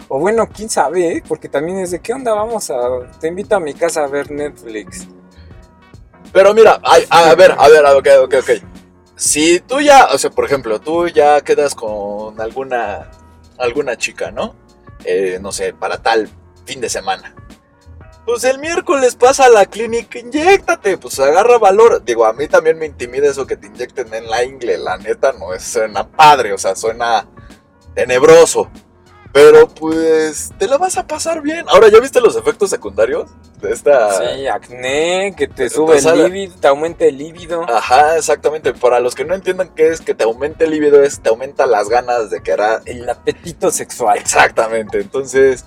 o 0.08 0.18
bueno, 0.20 0.48
quién 0.54 0.68
sabe, 0.70 1.16
¿eh? 1.16 1.22
porque 1.26 1.48
también 1.48 1.78
es 1.78 1.90
de 1.90 1.98
qué 2.00 2.12
onda, 2.12 2.32
vamos 2.32 2.70
a, 2.70 2.76
te 3.20 3.28
invito 3.28 3.56
a 3.56 3.60
mi 3.60 3.74
casa 3.74 4.04
a 4.04 4.06
ver 4.06 4.30
Netflix. 4.30 5.06
Pero 6.32 6.52
mira, 6.54 6.78
ay, 6.84 7.04
a, 7.10 7.34
ver, 7.34 7.54
a 7.56 7.68
ver, 7.68 7.84
ok, 7.86 8.08
ok, 8.24 8.34
ok. 8.40 8.50
Si 9.16 9.60
tú 9.60 9.80
ya, 9.80 10.06
o 10.12 10.18
sea, 10.18 10.30
por 10.30 10.44
ejemplo, 10.44 10.80
tú 10.80 11.08
ya 11.08 11.40
quedas 11.40 11.74
con 11.74 12.38
alguna, 12.40 13.10
alguna 13.58 13.96
chica, 13.96 14.30
¿no? 14.30 14.54
Eh, 15.04 15.38
no 15.40 15.50
sé, 15.52 15.72
para 15.72 16.02
tal 16.02 16.28
fin 16.66 16.80
de 16.80 16.88
semana. 16.90 17.34
Pues 18.26 18.42
el 18.42 18.58
miércoles 18.58 19.14
pasa 19.14 19.44
a 19.44 19.48
la 19.48 19.66
clínica, 19.66 20.18
inyéctate, 20.18 20.98
pues 20.98 21.18
agarra 21.20 21.58
valor. 21.58 22.04
Digo, 22.04 22.26
a 22.26 22.32
mí 22.32 22.48
también 22.48 22.76
me 22.76 22.84
intimida 22.84 23.30
eso 23.30 23.46
que 23.46 23.56
te 23.56 23.68
inyecten 23.68 24.12
en 24.12 24.28
la 24.28 24.42
ingle, 24.42 24.76
la 24.78 24.98
neta 24.98 25.32
no 25.32 25.54
es, 25.54 25.62
suena 25.62 26.08
padre, 26.08 26.52
o 26.52 26.58
sea, 26.58 26.74
suena 26.74 27.28
tenebroso. 27.94 28.68
Pero 29.32 29.68
pues 29.68 30.50
te 30.58 30.66
la 30.66 30.78
vas 30.78 30.96
a 30.96 31.06
pasar 31.06 31.42
bien. 31.42 31.66
Ahora, 31.68 31.88
¿ya 31.88 32.00
viste 32.00 32.22
los 32.22 32.36
efectos 32.36 32.70
secundarios 32.70 33.30
de 33.60 33.70
esta... 33.70 34.10
Sí, 34.12 34.46
acné, 34.46 35.34
que 35.36 35.46
te 35.46 35.68
sube 35.68 35.98
el 35.98 36.24
líbido, 36.24 36.54
te 36.58 36.68
aumenta 36.68 37.04
el 37.04 37.18
líbido. 37.18 37.62
Ajá, 37.68 38.16
exactamente. 38.16 38.72
Para 38.72 38.98
los 38.98 39.14
que 39.14 39.26
no 39.26 39.34
entiendan 39.34 39.74
qué 39.74 39.88
es 39.88 40.00
que 40.00 40.14
te 40.14 40.24
aumente 40.24 40.64
el 40.64 40.70
libido, 40.70 41.02
es 41.02 41.20
te 41.20 41.28
aumenta 41.28 41.66
las 41.66 41.90
ganas 41.90 42.30
de 42.30 42.42
querer. 42.42 42.80
El 42.86 43.06
apetito 43.08 43.70
sexual. 43.70 44.16
Exactamente. 44.16 45.00
Entonces, 45.00 45.66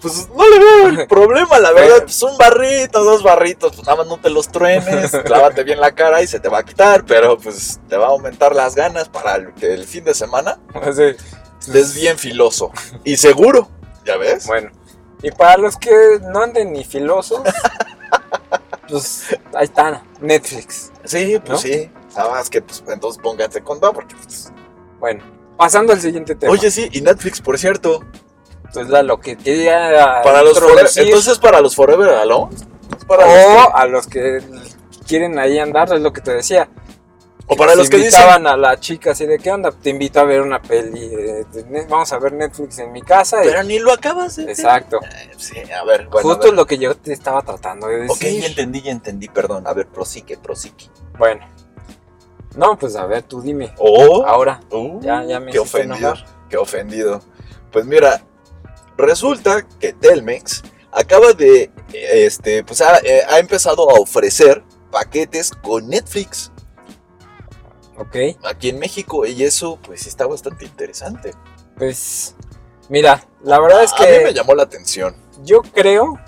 pues 0.00 0.28
no 0.28 0.48
le 0.48 0.58
veo 0.58 0.88
el 0.88 1.06
problema, 1.08 1.58
la 1.58 1.72
verdad. 1.72 2.02
Pues 2.02 2.22
un 2.22 2.36
barrito, 2.38 3.02
dos 3.02 3.22
barritos, 3.22 3.74
pues 3.74 3.86
nada 3.86 3.98
más 3.98 4.06
no 4.06 4.18
te 4.18 4.30
los 4.30 4.48
truenes, 4.48 5.12
lávate 5.28 5.64
bien 5.64 5.80
la 5.80 5.92
cara 5.92 6.22
y 6.22 6.26
se 6.26 6.40
te 6.40 6.48
va 6.48 6.58
a 6.58 6.64
quitar, 6.64 7.04
pero 7.04 7.38
pues 7.38 7.80
te 7.88 7.96
va 7.96 8.06
a 8.06 8.10
aumentar 8.10 8.54
las 8.54 8.74
ganas 8.74 9.08
para 9.08 9.36
el, 9.36 9.54
que 9.54 9.74
el 9.74 9.84
fin 9.84 10.04
de 10.04 10.14
semana 10.14 10.58
Así, 10.74 11.16
es 11.72 11.94
bien 11.94 12.18
filoso 12.18 12.70
y 13.04 13.16
seguro. 13.16 13.68
¿Ya 14.04 14.16
ves? 14.16 14.46
Bueno, 14.46 14.70
y 15.22 15.30
para 15.30 15.58
los 15.58 15.76
que 15.76 15.90
no 16.32 16.42
anden 16.42 16.72
ni 16.72 16.84
filosos, 16.84 17.42
pues 18.88 19.36
ahí 19.54 19.64
está, 19.64 20.02
Netflix. 20.20 20.92
Sí, 21.04 21.38
pues 21.44 21.50
¿No? 21.50 21.58
sí. 21.58 21.90
Nada 22.16 22.30
más 22.30 22.48
que 22.48 22.62
pues 22.62 22.82
entonces 22.88 23.20
póngate 23.22 23.60
con 23.62 23.80
todo 23.80 23.92
porque 23.92 24.14
pues, 24.16 24.50
Bueno, 24.98 25.22
pasando 25.56 25.92
al 25.92 26.00
siguiente 26.00 26.34
tema. 26.34 26.52
Oye, 26.52 26.70
sí, 26.70 26.88
y 26.92 27.00
Netflix, 27.00 27.40
por 27.40 27.58
cierto, 27.58 28.02
Entonces, 28.68 28.90
la- 28.90 29.02
lo 29.02 29.18
que 29.20 29.36
quería 29.36 30.20
Para 30.22 30.42
los 30.42 30.58
forever, 30.58 30.86
entonces 30.96 31.38
para 31.38 31.60
los 31.60 31.74
Forever 31.74 32.10
Alone. 32.10 32.54
Para 33.06 33.26
los 33.26 33.34
o 33.34 33.66
que- 33.66 33.72
a 33.74 33.86
los 33.86 34.06
que 34.06 34.42
quieren 35.06 35.38
ahí 35.38 35.58
andar, 35.58 35.92
es 35.92 36.00
lo 36.00 36.12
que 36.12 36.20
te 36.20 36.32
decía. 36.34 36.68
o 37.50 37.56
para 37.56 37.74
los 37.74 37.88
que 37.88 37.96
dicen. 37.96 38.10
invitaban 38.20 38.46
a 38.46 38.58
la 38.58 38.78
chica 38.78 39.12
así 39.12 39.24
de 39.24 39.38
qué 39.38 39.50
onda, 39.50 39.72
te 39.72 39.88
invito 39.88 40.20
a 40.20 40.24
ver 40.24 40.42
una 40.42 40.60
peli, 40.60 41.02
eh, 41.10 41.46
vamos 41.88 42.12
a 42.12 42.18
ver 42.18 42.34
Netflix 42.34 42.78
en 42.78 42.92
mi 42.92 43.00
casa. 43.00 43.42
y- 43.42 43.48
Pero 43.48 43.62
ni 43.62 43.78
lo 43.78 43.90
acabas 43.90 44.36
de 44.36 44.42
ver". 44.44 44.50
Exacto. 44.50 45.00
Eh, 45.02 45.30
Sí, 45.38 45.56
a 45.72 45.82
ver, 45.82 46.08
bueno. 46.08 46.28
Justo 46.28 46.42
a 46.42 46.46
ver. 46.48 46.54
lo 46.54 46.66
que 46.66 46.76
yo 46.76 46.94
te 46.94 47.10
estaba 47.14 47.40
tratando 47.40 47.86
de 47.86 48.02
Ok, 48.06 48.18
decir. 48.20 48.42
ya 48.42 48.46
entendí, 48.48 48.82
ya 48.82 48.90
entendí, 48.92 49.28
perdón. 49.28 49.66
A 49.66 49.72
ver, 49.72 49.86
prosique, 49.86 50.36
prosique. 50.36 50.88
Bueno. 51.18 51.40
No, 52.54 52.76
pues 52.78 52.96
a 52.96 53.06
ver, 53.06 53.22
tú 53.22 53.40
dime. 53.40 53.72
Oh, 53.78 54.24
Ahora. 54.26 54.60
uh, 54.70 55.00
Ya, 55.00 55.24
ya 55.24 55.40
me 55.40 55.50
qué 55.50 55.58
ofendido, 55.58 56.12
qué 56.50 56.58
ofendido. 56.58 57.22
Pues 57.72 57.86
mira, 57.86 58.20
resulta 58.98 59.66
que 59.80 59.92
Telmex 59.92 60.62
acaba 60.92 61.32
de, 61.32 61.70
este, 61.92 62.64
pues 62.64 62.80
ha, 62.80 62.98
eh, 62.98 63.22
ha 63.28 63.38
empezado 63.38 63.88
a 63.90 63.94
ofrecer 64.00 64.62
paquetes 64.90 65.50
con 65.50 65.88
Netflix 65.88 66.50
Ok. 67.96 68.16
aquí 68.44 68.68
en 68.70 68.78
México 68.78 69.26
y 69.26 69.42
eso, 69.42 69.78
pues 69.84 70.06
está 70.06 70.26
bastante 70.26 70.64
interesante. 70.64 71.32
Pues. 71.76 72.34
Mira, 72.88 73.24
la 73.42 73.60
verdad 73.60 73.82
es 73.84 73.92
A 73.92 73.96
mí 74.00 74.06
me 74.06 74.24
que 74.24 74.34
llamó 74.34 74.54
la 74.54 74.62
atención. 74.62 75.14
yo 75.42 75.62
creo 75.62 76.18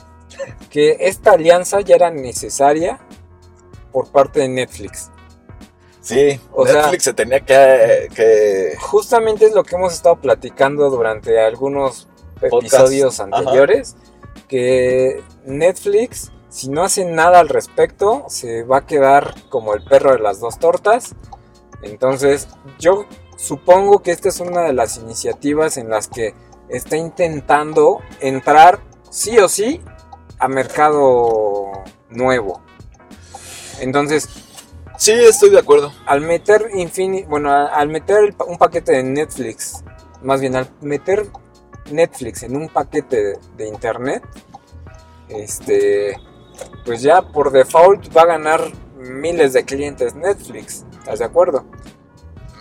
que 0.69 0.97
esta 1.01 1.33
alianza 1.33 1.81
ya 1.81 1.95
era 1.97 2.11
necesaria 2.11 3.01
por 3.93 4.11
parte 4.13 4.41
de 4.41 4.49
Netflix. 4.49 5.11
Sí, 6.03 6.41
O 6.53 6.67
sea- 6.67 6.83
Netflix 6.83 7.05
se 7.05 7.13
tenía 7.15 7.41
que, 7.41 8.09
que 8.15 8.75
Justamente 8.81 9.47
es 9.47 9.53
lo 9.53 9.63
que 9.65 9.77
hemos 9.77 9.93
estado 9.93 10.21
platicando 10.21 10.89
durante 10.91 11.41
algunos. 11.41 12.09
Episodios 12.43 13.21
anteriores, 13.21 13.97
que 14.49 15.23
Netflix, 15.45 16.33
si 16.49 16.69
no 16.69 16.83
hace 16.83 17.05
nada 17.05 17.41
al 17.41 17.49
respecto, 17.49 18.25
se 18.29 18.65
va 18.65 18.79
a 18.79 18.87
quedar 18.87 19.35
como 19.49 19.75
el 19.75 19.85
perro 19.85 20.13
de 20.13 20.19
las 20.19 20.41
dos 20.41 20.59
tortas. 20.59 21.15
Entonces, 21.83 22.49
yo 22.79 23.07
supongo 23.37 24.03
que 24.03 24.11
esta 24.11 24.29
es 24.29 24.41
una 24.41 24.63
de 24.63 24.73
las 24.73 24.99
iniciativas 24.99 25.77
en 25.77 25.89
las 25.89 26.09
que 26.09 26.35
está 26.69 26.97
intentando 26.97 28.01
entrar 28.21 28.81
sí 29.11 29.39
o 29.39 29.49
sí 29.49 29.81
a 30.39 30.49
mercado 30.49 31.71
nuevo. 32.09 32.61
Entonces, 33.81 34.29
Sí, 35.01 35.13
estoy 35.13 35.49
de 35.49 35.59
acuerdo. 35.59 35.93
al 36.05 36.21
meter 36.21 36.69
Infinity, 36.75 37.27
bueno, 37.27 37.51
al 37.51 37.89
meter 37.89 38.35
un 38.47 38.59
paquete 38.59 38.93
de 38.93 39.03
Netflix, 39.03 39.83
más 40.23 40.43
bien 40.43 40.57
al 40.57 40.69
meter 40.83 41.27
Netflix 41.91 42.43
en 42.43 42.57
un 42.57 42.69
paquete 42.69 43.23
de, 43.23 43.39
de 43.57 43.69
internet, 43.69 44.23
este, 45.29 46.17
pues 46.85 47.03
ya 47.03 47.23
por 47.23 47.51
default 47.53 48.15
va 48.17 48.23
a 48.23 48.27
ganar 48.27 48.61
miles 48.99 49.53
de 49.53 49.65
clientes 49.65 50.15
Netflix. 50.15 50.85
¿Estás 50.99 51.19
de 51.21 51.25
acuerdo? 51.25 51.65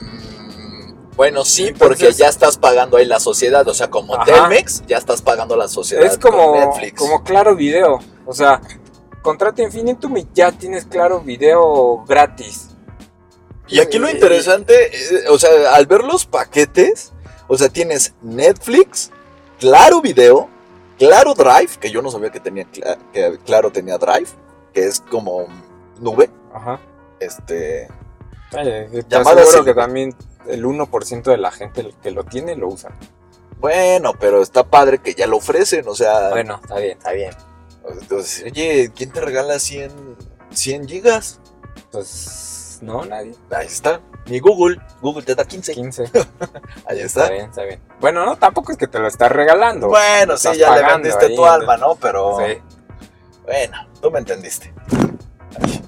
Mm, 0.02 1.16
Bueno, 1.16 1.44
sí, 1.44 1.68
Entonces- 1.68 1.88
porque 1.88 2.12
ya 2.14 2.28
estás 2.30 2.58
pagando 2.58 2.98
ahí 2.98 3.06
la 3.06 3.20
sociedad. 3.20 3.68
O 3.68 3.74
sea, 3.74 3.90
como 3.90 4.16
Ajá. 4.16 4.24
Telmex, 4.26 4.84
ya 4.88 4.98
estás 4.98 5.22
pagando 5.22 5.56
la 5.58 5.68
sociedad. 5.68 6.04
Es 6.06 6.18
con 6.18 6.32
como, 6.32 6.56
Netflix. 6.56 6.98
como 6.98 7.24
Claro 7.24 7.56
Video. 7.56 8.00
O 8.26 8.34
sea, 8.34 8.62
contrata 9.22 9.62
Infinitum 9.62 10.16
y 10.18 10.28
ya 10.34 10.52
tienes 10.54 10.86
Claro 10.86 11.20
Video 11.20 12.06
gratis. 12.08 12.70
Y 13.68 13.80
aquí 13.82 14.00
lo 14.00 14.08
Eh, 14.08 14.14
interesante, 14.14 14.74
eh, 14.96 15.28
o 15.30 15.38
sea, 15.38 15.76
al 15.76 15.86
ver 15.88 16.04
los 16.04 16.26
paquetes, 16.26 17.12
o 17.50 17.58
sea, 17.58 17.68
tienes 17.68 18.14
Netflix, 18.22 19.12
Claro 19.60 20.02
Video, 20.02 20.48
Claro 20.98 21.34
Drive, 21.34 21.72
que 21.82 21.92
yo 21.92 22.02
no 22.02 22.10
sabía 22.12 22.30
que 22.32 22.40
tenía 22.40 22.66
que 22.66 23.38
Claro 23.46 23.72
tenía 23.72 23.98
Drive, 23.98 24.30
que 24.74 24.86
es 24.86 25.02
como 25.02 25.48
nube, 26.00 26.30
Ajá. 26.54 26.80
este, 27.20 27.90
Oye, 28.54 28.88
te 28.90 29.04
Llamada 29.10 29.42
aseguro 29.42 29.58
así. 29.58 29.66
que 29.66 29.74
también 29.74 30.16
el 30.48 30.64
1% 30.66 31.24
de 31.24 31.38
la 31.38 31.52
gente 31.52 31.94
que 32.02 32.12
lo 32.12 32.24
tiene 32.24 32.56
lo 32.56 32.70
usa. 32.70 32.92
bueno, 33.60 34.14
pero 34.20 34.42
está 34.42 34.64
padre 34.64 35.00
que 35.00 35.14
ya 35.14 35.28
lo 35.28 35.38
ofrecen, 35.38 35.88
o 35.88 35.96
sea, 35.96 36.30
Bueno, 36.30 36.60
está 36.64 36.78
bien, 36.78 36.98
está 36.98 37.12
bien. 37.12 37.32
entonces, 38.02 38.44
oye, 38.46 38.92
¿quién 38.96 39.12
te 39.12 39.20
regala 39.22 39.60
100, 39.60 39.92
100 40.52 40.88
gigas? 40.88 41.40
Pues 41.92 42.80
no, 42.82 43.04
nadie. 43.06 43.36
Ahí 43.52 43.68
está, 43.68 44.00
ni 44.28 44.40
Google, 44.40 44.80
Google 45.02 45.24
te 45.24 45.36
da 45.36 45.46
15, 45.46 45.74
15. 45.74 46.04
ahí 46.86 47.00
Está 47.00 47.24
está. 47.24 47.30
bien, 47.30 47.46
está 47.50 47.64
bien. 47.64 47.82
Bueno, 48.00 48.26
no, 48.26 48.38
tampoco 48.38 48.72
es 48.72 48.78
que 48.78 48.88
te 48.88 49.00
lo 49.00 49.08
estás 49.08 49.32
regalando. 49.32 49.88
Bueno, 49.88 50.38
sí, 50.38 50.50
ya 50.58 50.76
le 50.76 50.86
vendiste 50.86 51.28
ahí, 51.28 51.36
tu 51.36 51.46
alma, 51.46 51.78
¿no? 51.78 51.96
Pero... 51.96 52.38
Sí. 52.38 52.58
Bueno, 53.46 53.88
tú 54.02 54.12
me 54.12 54.20
entendiste. 54.20 54.74
Ay. 55.62 55.82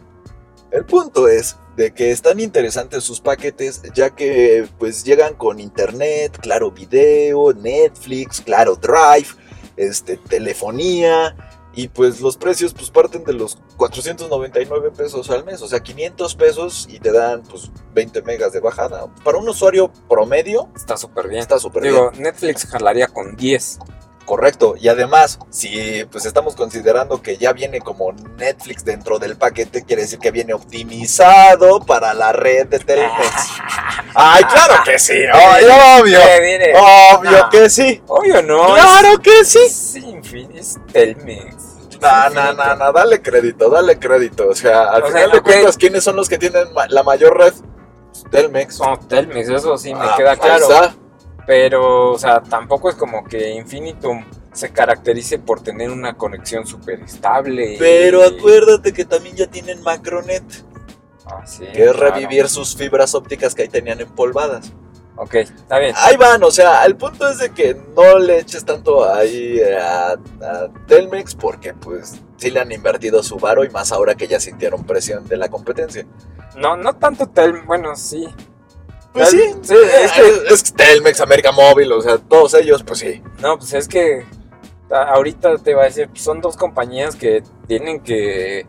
El 0.72 0.86
punto 0.86 1.28
es 1.28 1.58
de 1.76 1.94
que 1.94 2.12
están 2.12 2.40
interesantes 2.40 3.04
sus 3.04 3.20
paquetes 3.20 3.82
ya 3.94 4.10
que 4.10 4.68
pues 4.80 5.04
llegan 5.04 5.34
con 5.36 5.60
internet, 5.60 6.38
claro 6.42 6.72
video, 6.72 7.54
Netflix, 7.54 8.42
claro 8.42 8.76
Drive, 8.76 9.28
este 9.76 10.18
telefonía 10.18 11.36
y 11.74 11.88
pues 11.88 12.22
los 12.22 12.38
precios 12.38 12.74
pues 12.74 12.90
parten 12.90 13.24
de 13.24 13.34
los 13.34 13.58
499 13.78 14.92
pesos 14.92 15.30
al 15.30 15.44
mes, 15.46 15.62
o 15.62 15.68
sea, 15.68 15.80
500 15.82 16.36
pesos 16.36 16.88
y 16.90 17.00
te 17.00 17.12
dan 17.12 17.44
pues 17.44 17.72
20 17.94 18.22
megas 18.24 18.52
de 18.54 18.60
bajada. 18.60 19.08
Para 19.24 19.38
un 19.38 19.48
usuario 19.48 19.92
promedio 20.10 20.70
Está 20.76 20.98
súper 20.98 21.28
bien. 21.28 21.42
está 21.42 21.60
súper 21.60 21.84
bien. 21.84 21.94
Digo, 21.96 22.12
Netflix 22.18 22.66
jalaría 22.66 23.08
con 23.08 23.36
10. 23.36 23.80
Correcto, 24.32 24.76
y 24.80 24.88
además, 24.88 25.40
si 25.50 26.06
pues 26.10 26.26
estamos 26.26 26.56
considerando 26.56 27.22
que 27.22 27.36
ya 27.36 27.52
viene 27.52 27.82
como 27.82 28.14
Netflix 28.14 28.86
dentro 28.86 29.20
del 29.20 29.36
paquete, 29.36 29.84
quiere 29.84 30.04
decir 30.04 30.20
que 30.20 30.32
viene 30.32 30.54
optimizado 30.54 31.82
para 31.82 32.14
la 32.14 32.32
red 32.32 32.68
de 32.68 32.80
Telmex. 32.80 33.12
Ay, 34.16 34.42
claro 34.46 34.76
que 34.86 34.98
sí, 34.98 35.16
ay, 35.34 35.66
obvio, 36.00 36.20
mire. 36.42 36.74
obvio 36.78 37.32
No. 37.32 37.50
que 37.50 37.70
sí. 37.70 38.02
Obvio 38.08 38.42
no. 38.42 38.74
Claro 38.74 39.18
que 39.22 39.44
sí. 39.44 39.60
Es 39.66 39.96
infin- 39.98 40.56
es 40.56 40.78
Telmex. 40.94 41.56
No, 42.02 42.30
no, 42.30 42.54
no, 42.54 42.76
no, 42.78 42.92
dale 42.94 43.22
crédito, 43.22 43.70
dale 43.70 44.00
crédito. 44.00 44.48
O 44.48 44.56
sea, 44.56 44.84
al 44.92 45.04
O 45.04 45.08
final 45.08 45.24
sea, 45.26 45.34
de 45.36 45.42
cuentas, 45.42 45.76
¿quiénes 45.76 46.06
son 46.06 46.16
los 46.16 46.30
que 46.30 46.38
tienen 46.38 46.70
la 46.88 47.04
mayor 47.04 47.38
red? 47.38 47.54
Pues, 47.54 48.24
Telmex. 48.32 48.76
Son 48.76 49.08
Telmex, 49.10 49.50
eso 49.50 49.78
sí 49.78 49.94
me 49.94 50.06
Ah, 50.06 50.14
queda 50.16 50.32
ahí 50.32 50.38
claro. 50.38 50.64
está. 50.72 50.96
Pero, 51.52 52.14
o 52.14 52.18
sea, 52.18 52.42
tampoco 52.42 52.88
es 52.88 52.96
como 52.96 53.26
que 53.26 53.50
Infinitum 53.52 54.24
se 54.54 54.72
caracterice 54.72 55.38
por 55.38 55.62
tener 55.62 55.90
una 55.92 56.14
conexión 56.14 56.66
súper 56.66 57.02
estable. 57.02 57.74
y- 57.74 57.78
Pero 57.78 58.24
acuérdate 58.24 58.94
que 58.94 59.04
también 59.04 59.36
ya 59.36 59.48
tienen 59.48 59.84
Macronet, 59.84 60.44
Ah, 61.26 61.46
sí, 61.46 61.66
que 61.74 61.84
es 61.88 61.92
claro. 61.92 62.16
revivir 62.16 62.48
sus 62.48 62.74
fibras 62.78 63.14
ópticas 63.16 63.54
que 63.54 63.64
ahí 63.64 63.68
tenían 63.68 64.00
empolvadas. 64.00 64.72
Ok, 65.18 65.36
está 65.36 65.78
bien. 65.78 65.94
Ahí 65.98 66.16
van, 66.16 66.42
o 66.42 66.52
sea, 66.52 66.86
el 66.86 66.96
punto 66.96 67.28
es 67.28 67.40
de 67.40 67.50
que 67.52 67.76
no 67.98 68.18
le 68.18 68.40
eches 68.40 68.64
tanto 68.64 69.04
ahí 69.14 69.60
a, 69.62 70.12
a 70.14 70.70
Telmex 70.88 71.36
porque 71.36 71.74
pues 71.74 72.16
sí 72.38 72.50
le 72.50 72.62
han 72.62 72.72
invertido 72.72 73.22
su 73.24 73.36
varo 73.36 73.66
y 73.66 73.70
más 73.72 73.92
ahora 73.92 74.16
que 74.16 74.30
ya 74.30 74.40
sintieron 74.40 74.86
presión 74.86 75.28
de 75.28 75.36
la 75.36 75.50
competencia. 75.50 76.06
No, 76.56 76.78
no 76.78 76.94
tanto 76.96 77.28
Tel, 77.28 77.62
bueno, 77.64 77.94
sí. 77.98 78.30
Pues 79.14 79.30
sí, 79.30 79.42
es, 79.42 80.12
que, 80.14 80.54
es 80.54 80.74
Telmex, 80.74 81.20
América 81.20 81.52
Móvil, 81.52 81.92
o 81.92 82.02
sea, 82.02 82.18
todos 82.18 82.54
ellos, 82.54 82.82
pues 82.84 83.00
sí. 83.00 83.22
no, 83.42 83.58
pues 83.58 83.74
es 83.74 83.88
que 83.88 84.26
ahorita 84.90 85.58
te 85.58 85.74
va 85.74 85.84
a 85.84 85.86
decir, 85.86 86.08
pues, 86.08 86.22
son 86.22 86.42
dos 86.42 86.56
compañías 86.56 87.16
que 87.16 87.44
tienen 87.68 88.02
que 88.02 88.66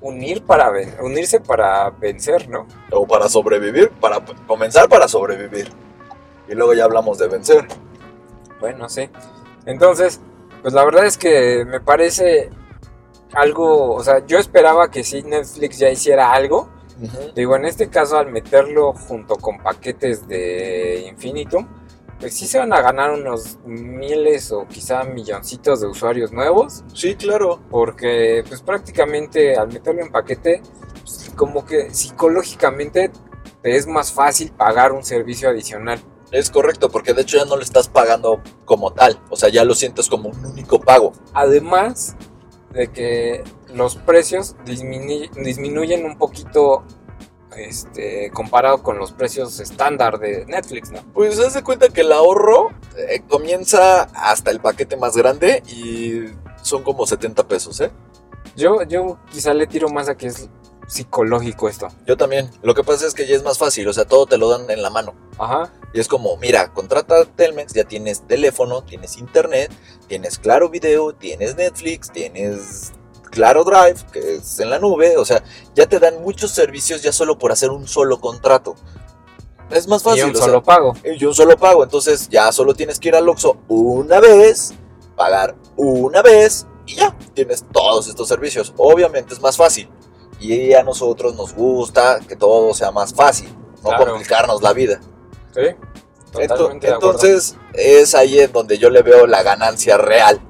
unir 0.00 0.42
para 0.44 0.72
unirse 1.02 1.40
para 1.40 1.90
vencer, 1.90 2.48
¿no? 2.48 2.66
O 2.90 3.06
para 3.06 3.28
sobrevivir, 3.28 3.90
para 3.90 4.24
comenzar 4.46 4.88
para 4.88 5.08
sobrevivir. 5.08 5.70
Y 6.48 6.54
luego 6.54 6.74
ya 6.74 6.84
hablamos 6.84 7.18
de 7.18 7.28
vencer. 7.28 7.66
Bueno, 8.60 8.88
sí. 8.88 9.10
Entonces, 9.64 10.20
pues 10.62 10.74
la 10.74 10.84
verdad 10.84 11.06
es 11.06 11.18
que 11.18 11.64
me 11.66 11.80
parece 11.80 12.50
algo, 13.32 13.94
o 13.94 14.02
sea, 14.04 14.24
yo 14.26 14.38
esperaba 14.38 14.90
que 14.90 15.02
sí 15.02 15.22
Netflix 15.22 15.78
ya 15.78 15.90
hiciera 15.90 16.32
algo. 16.32 16.68
Digo, 17.34 17.56
en 17.56 17.66
este 17.66 17.88
caso 17.88 18.16
al 18.18 18.30
meterlo 18.32 18.92
junto 18.92 19.36
con 19.36 19.58
paquetes 19.58 20.26
de 20.26 21.06
Infinitum, 21.10 21.66
pues 22.18 22.34
sí 22.34 22.46
se 22.46 22.58
van 22.58 22.72
a 22.72 22.80
ganar 22.80 23.10
unos 23.10 23.58
miles 23.66 24.50
o 24.50 24.66
quizá 24.66 25.04
milloncitos 25.04 25.80
de 25.82 25.86
usuarios 25.86 26.32
nuevos, 26.32 26.82
Sí, 26.94 27.14
claro. 27.14 27.60
porque 27.70 28.42
pues 28.48 28.62
prácticamente 28.62 29.56
al 29.56 29.68
meterlo 29.68 30.00
en 30.02 30.10
paquete, 30.10 30.62
pues, 31.02 31.30
como 31.36 31.66
que 31.66 31.90
psicológicamente 31.92 33.10
te 33.62 33.76
es 33.76 33.86
más 33.86 34.12
fácil 34.12 34.50
pagar 34.52 34.92
un 34.92 35.04
servicio 35.04 35.50
adicional. 35.50 36.00
Es 36.32 36.50
correcto, 36.50 36.90
porque 36.90 37.12
de 37.14 37.22
hecho 37.22 37.36
ya 37.36 37.44
no 37.44 37.56
le 37.56 37.62
estás 37.62 37.88
pagando 37.88 38.40
como 38.64 38.92
tal. 38.92 39.20
O 39.30 39.36
sea, 39.36 39.48
ya 39.48 39.64
lo 39.64 39.74
sientes 39.74 40.08
como 40.08 40.30
un 40.30 40.44
único 40.44 40.80
pago. 40.80 41.12
Además 41.34 42.16
de 42.72 42.88
que 42.88 43.44
los 43.74 43.96
precios 43.96 44.56
disminu- 44.64 45.30
disminuyen 45.42 46.04
un 46.04 46.18
poquito 46.18 46.84
este, 47.56 48.30
comparado 48.32 48.82
con 48.82 48.98
los 48.98 49.12
precios 49.12 49.60
estándar 49.60 50.18
de 50.18 50.44
Netflix, 50.46 50.90
¿no? 50.90 51.00
Pues 51.14 51.38
haz 51.38 51.54
de 51.54 51.62
cuenta 51.62 51.88
que 51.88 52.02
el 52.02 52.12
ahorro 52.12 52.70
eh, 52.96 53.22
comienza 53.28 54.02
hasta 54.14 54.50
el 54.50 54.60
paquete 54.60 54.96
más 54.96 55.16
grande 55.16 55.62
y 55.66 56.24
son 56.62 56.82
como 56.82 57.06
70 57.06 57.46
pesos, 57.48 57.80
¿eh? 57.80 57.90
Yo, 58.56 58.82
yo 58.82 59.18
quizá 59.30 59.54
le 59.54 59.66
tiro 59.66 59.88
más 59.88 60.08
a 60.08 60.16
que 60.16 60.26
es 60.28 60.48
psicológico 60.86 61.68
esto. 61.68 61.88
Yo 62.06 62.16
también. 62.16 62.50
Lo 62.62 62.74
que 62.74 62.84
pasa 62.84 63.06
es 63.06 63.14
que 63.14 63.26
ya 63.26 63.34
es 63.36 63.42
más 63.42 63.58
fácil, 63.58 63.88
o 63.88 63.92
sea, 63.92 64.04
todo 64.04 64.26
te 64.26 64.38
lo 64.38 64.48
dan 64.48 64.70
en 64.70 64.82
la 64.82 64.90
mano. 64.90 65.14
Ajá. 65.38 65.72
Y 65.92 66.00
es 66.00 66.08
como, 66.08 66.36
mira, 66.36 66.72
contrata 66.72 67.24
Telmex, 67.24 67.72
ya 67.74 67.84
tienes 67.84 68.26
teléfono, 68.26 68.82
tienes 68.82 69.16
internet, 69.18 69.72
tienes 70.08 70.38
Claro 70.38 70.68
Video, 70.68 71.12
tienes 71.12 71.56
Netflix, 71.56 72.10
tienes 72.12 72.92
Claro 73.30 73.64
Drive, 73.64 74.04
que 74.12 74.36
es 74.36 74.58
en 74.60 74.70
la 74.70 74.78
nube, 74.78 75.16
o 75.16 75.24
sea, 75.24 75.42
ya 75.74 75.86
te 75.86 75.98
dan 75.98 76.22
muchos 76.22 76.50
servicios 76.50 77.02
ya 77.02 77.12
solo 77.12 77.38
por 77.38 77.52
hacer 77.52 77.70
un 77.70 77.86
solo 77.86 78.20
contrato. 78.20 78.74
Es 79.70 79.88
más 79.88 80.02
fácil, 80.02 80.20
y 80.20 80.24
un 80.24 80.30
o 80.30 80.34
sea, 80.34 80.46
solo 80.46 80.62
pago. 80.62 80.94
y 81.04 81.24
un 81.24 81.34
solo 81.34 81.56
pago, 81.56 81.82
entonces 81.82 82.28
ya 82.28 82.52
solo 82.52 82.74
tienes 82.74 83.00
que 83.00 83.08
ir 83.08 83.16
al 83.16 83.28
Oxxo 83.28 83.56
una 83.68 84.20
vez, 84.20 84.72
pagar 85.16 85.56
una 85.76 86.22
vez 86.22 86.66
y 86.86 86.94
ya, 86.94 87.16
tienes 87.34 87.64
todos 87.72 88.06
estos 88.08 88.28
servicios. 88.28 88.72
Obviamente 88.76 89.34
es 89.34 89.40
más 89.40 89.56
fácil. 89.56 89.90
Y 90.38 90.72
a 90.74 90.82
nosotros 90.82 91.34
nos 91.34 91.54
gusta 91.54 92.20
que 92.28 92.36
todo 92.36 92.72
sea 92.74 92.92
más 92.92 93.12
fácil, 93.12 93.48
no 93.82 93.88
Claro. 93.90 94.12
complicarnos 94.12 94.62
la 94.62 94.72
vida. 94.72 95.00
Sí. 95.52 95.62
De. 95.62 96.44
Entonces 96.82 97.56
es 97.72 98.14
ahí 98.14 98.38
en 98.40 98.52
donde 98.52 98.78
yo 98.78 98.90
le 98.90 99.02
veo 99.02 99.26
la 99.26 99.42
ganancia 99.42 99.96
real. 99.96 100.40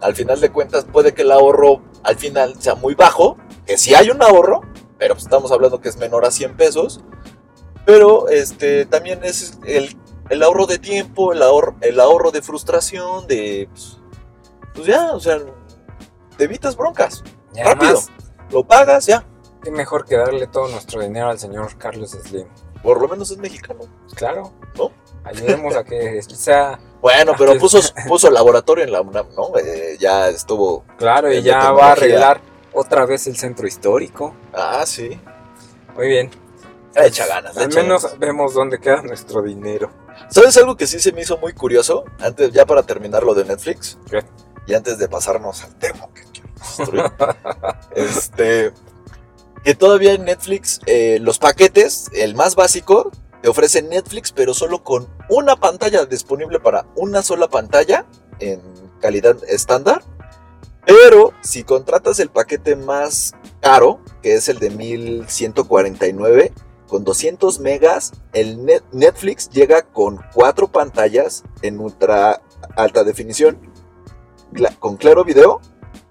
Al 0.00 0.14
final 0.14 0.40
de 0.40 0.52
cuentas 0.52 0.84
puede 0.84 1.14
que 1.14 1.22
el 1.22 1.32
ahorro 1.32 1.82
al 2.06 2.16
final 2.16 2.54
sea 2.60 2.74
muy 2.74 2.94
bajo, 2.94 3.36
que 3.66 3.76
sí 3.76 3.94
hay 3.94 4.10
un 4.10 4.22
ahorro, 4.22 4.62
pero 4.98 5.14
pues 5.14 5.24
estamos 5.24 5.52
hablando 5.52 5.80
que 5.80 5.88
es 5.88 5.96
menor 5.96 6.24
a 6.24 6.30
100 6.30 6.56
pesos. 6.56 7.00
Pero 7.84 8.28
este 8.28 8.86
también 8.86 9.20
es 9.22 9.58
el, 9.66 9.96
el 10.30 10.42
ahorro 10.42 10.66
de 10.66 10.78
tiempo, 10.78 11.32
el 11.32 11.42
ahorro, 11.42 11.76
el 11.80 12.00
ahorro 12.00 12.30
de 12.30 12.42
frustración, 12.42 13.26
de 13.26 13.68
pues, 13.70 13.98
pues 14.74 14.86
ya, 14.86 15.12
o 15.12 15.20
sea, 15.20 15.38
te 16.36 16.44
evitas 16.44 16.76
broncas. 16.76 17.22
Y 17.54 17.62
rápido. 17.62 17.92
además, 17.92 18.10
Lo 18.50 18.64
pagas 18.64 19.06
ya. 19.06 19.24
qué 19.62 19.70
mejor 19.70 20.04
que 20.04 20.16
darle 20.16 20.46
todo 20.46 20.68
nuestro 20.68 21.00
dinero 21.00 21.28
al 21.28 21.38
señor 21.38 21.76
Carlos 21.78 22.10
Slim. 22.10 22.46
Por 22.82 23.00
lo 23.00 23.08
menos 23.08 23.30
es 23.30 23.38
mexicano. 23.38 23.80
Claro. 24.14 24.52
¿No? 24.76 24.92
Ayudemos 25.24 25.74
a 25.76 25.84
que 25.84 26.22
sea. 26.22 26.78
Bueno, 27.06 27.34
pero 27.38 27.56
puso, 27.56 27.78
puso 28.08 28.30
laboratorio 28.32 28.82
en 28.82 28.90
la 28.90 29.00
UNAM, 29.00 29.28
¿no? 29.36 29.56
Eh, 29.58 29.85
ya 29.98 30.28
estuvo. 30.28 30.84
Claro, 30.98 31.32
y 31.32 31.42
ya 31.42 31.72
va 31.72 31.88
a 31.88 31.92
arreglar 31.92 32.40
otra 32.72 33.06
vez 33.06 33.26
el 33.26 33.36
centro 33.36 33.66
histórico. 33.66 34.34
Ah, 34.52 34.84
sí. 34.86 35.20
Muy 35.96 36.08
bien. 36.08 36.30
Le 36.94 37.06
echa 37.06 37.26
ganas, 37.26 37.54
le 37.54 37.64
Al 37.64 37.70
echa 37.70 37.82
menos 37.82 38.02
ganas. 38.02 38.18
vemos 38.18 38.54
dónde 38.54 38.78
queda 38.78 39.02
nuestro 39.02 39.42
dinero. 39.42 39.90
¿Sabes 40.30 40.56
algo 40.56 40.76
que 40.76 40.86
sí 40.86 40.98
se 40.98 41.12
me 41.12 41.22
hizo 41.22 41.36
muy 41.38 41.52
curioso? 41.52 42.04
Antes, 42.20 42.52
ya 42.52 42.64
para 42.64 42.82
terminar 42.82 43.22
lo 43.22 43.34
de 43.34 43.44
Netflix. 43.44 43.98
¿Qué? 44.10 44.24
Y 44.66 44.74
antes 44.74 44.98
de 44.98 45.08
pasarnos 45.08 45.62
al 45.62 45.74
tema 45.76 46.08
que 46.14 46.22
quiero 46.32 46.48
construir. 46.58 47.04
este. 47.94 48.72
Que 49.62 49.74
todavía 49.74 50.12
en 50.12 50.24
Netflix, 50.24 50.80
eh, 50.86 51.18
los 51.20 51.38
paquetes, 51.38 52.08
el 52.14 52.34
más 52.34 52.54
básico, 52.54 53.10
te 53.42 53.48
ofrece 53.48 53.82
Netflix, 53.82 54.32
pero 54.32 54.54
solo 54.54 54.82
con 54.84 55.08
una 55.28 55.56
pantalla 55.56 56.04
disponible 56.06 56.60
para 56.60 56.86
una 56.94 57.22
sola 57.22 57.48
pantalla 57.48 58.06
en 58.38 58.60
calidad 59.06 59.36
estándar. 59.48 60.02
Pero 60.84 61.32
si 61.42 61.62
contratas 61.62 62.18
el 62.18 62.28
paquete 62.28 62.74
más 62.74 63.34
caro, 63.60 64.00
que 64.20 64.34
es 64.34 64.48
el 64.48 64.58
de 64.58 64.70
1149, 64.70 66.52
con 66.88 67.04
200 67.04 67.60
megas, 67.60 68.12
el 68.32 68.64
Net- 68.64 68.82
Netflix 68.92 69.48
llega 69.50 69.82
con 69.82 70.20
cuatro 70.34 70.66
pantallas 70.68 71.44
en 71.62 71.78
ultra 71.80 72.40
alta 72.76 73.04
definición, 73.04 73.58
con 74.80 74.96
claro 74.96 75.24
video 75.24 75.60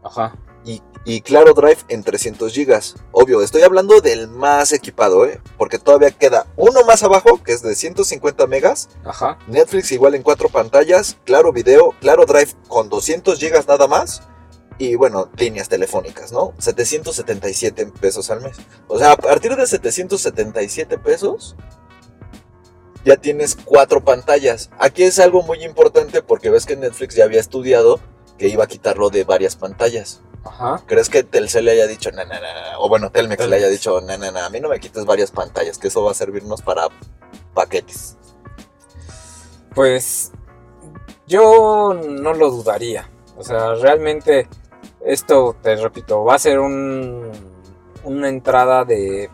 Ajá. 0.04 0.36
Y, 1.06 1.22
claro 1.22 1.54
drive 1.54 1.78
en 1.88 2.04
300 2.04 2.52
gigas. 2.52 2.96
Obvio, 3.12 3.42
estoy 3.42 3.62
hablando 3.62 4.02
del 4.02 4.28
más 4.28 4.74
equipado, 4.74 5.26
¿eh? 5.26 5.40
porque 5.58 5.78
todavía 5.78 6.12
queda 6.12 6.48
uno 6.58 6.84
más 6.84 7.04
abajo, 7.04 7.42
que 7.44 7.54
es 7.54 7.62
de 7.62 7.76
150 7.76 8.48
megas, 8.48 8.90
Ajá. 9.06 9.38
Netflix 9.48 9.92
igual 9.92 10.16
en 10.16 10.24
cuatro 10.24 10.50
pantallas, 10.50 11.18
claro 11.24 11.54
video, 11.54 11.94
claro 12.02 12.26
drive 12.26 12.52
con 12.68 12.90
200 12.90 13.40
gigas 13.40 13.68
nada 13.68 13.88
más. 13.88 14.24
Y 14.78 14.96
bueno, 14.96 15.30
líneas 15.38 15.70
telefónicas, 15.70 16.34
¿no? 16.34 16.54
777 16.58 17.86
pesos 18.02 18.30
al 18.30 18.42
mes. 18.42 18.58
O 18.90 19.00
sea, 19.00 19.14
a 19.14 19.18
partir 19.18 19.56
de 19.56 19.66
777 19.66 20.98
pesos, 20.98 21.56
ya 23.06 23.16
tienes 23.16 23.56
cuatro 23.56 24.04
pantallas. 24.04 24.72
Aquí 24.80 25.04
es 25.04 25.20
algo 25.20 25.44
muy 25.44 25.64
importante 25.64 26.22
porque 26.22 26.50
ves 26.50 26.66
que 26.66 26.76
Netflix 26.76 27.16
ya 27.16 27.24
había 27.24 27.40
estudiado 27.40 28.02
que 28.38 28.50
iba 28.50 28.64
a 28.64 28.68
quitarlo 28.68 29.10
de 29.10 29.24
varias 29.24 29.56
pantallas. 29.56 30.22
Ajá. 30.46 30.82
¿Crees 30.86 31.10
que 31.10 31.24
Telcel 31.24 31.66
le 31.66 31.72
haya 31.72 31.88
dicho, 31.88 32.12
na, 32.12 32.24
na, 32.24 32.40
na", 32.40 32.80
o 32.80 32.88
bueno, 32.88 33.12
Telmex 33.12 33.48
le 33.48 33.56
haya 33.56 33.68
dicho, 33.68 34.00
na, 34.02 34.18
na, 34.18 34.32
na, 34.32 34.46
a 34.46 34.50
mí 34.50 34.60
no 34.60 34.70
me 34.70 34.80
quites 34.80 35.06
varias 35.06 35.32
pantallas, 35.32 35.78
que 35.78 35.88
eso 35.88 36.04
va 36.04 36.12
a 36.12 36.14
servirnos 36.14 36.62
para 36.62 36.88
paquetes? 37.54 38.18
Pues 39.74 40.32
yo 41.28 41.94
no 41.94 42.34
lo 42.34 42.52
dudaría. 42.52 43.10
O 43.38 43.44
sea, 43.44 43.74
realmente 43.76 44.48
esto, 45.04 45.56
te 45.62 45.76
repito, 45.76 46.24
va 46.24 46.36
a 46.36 46.40
ser 46.40 46.60
un, 46.60 47.32
una 48.04 48.30
entrada 48.30 48.86
de 48.86 49.30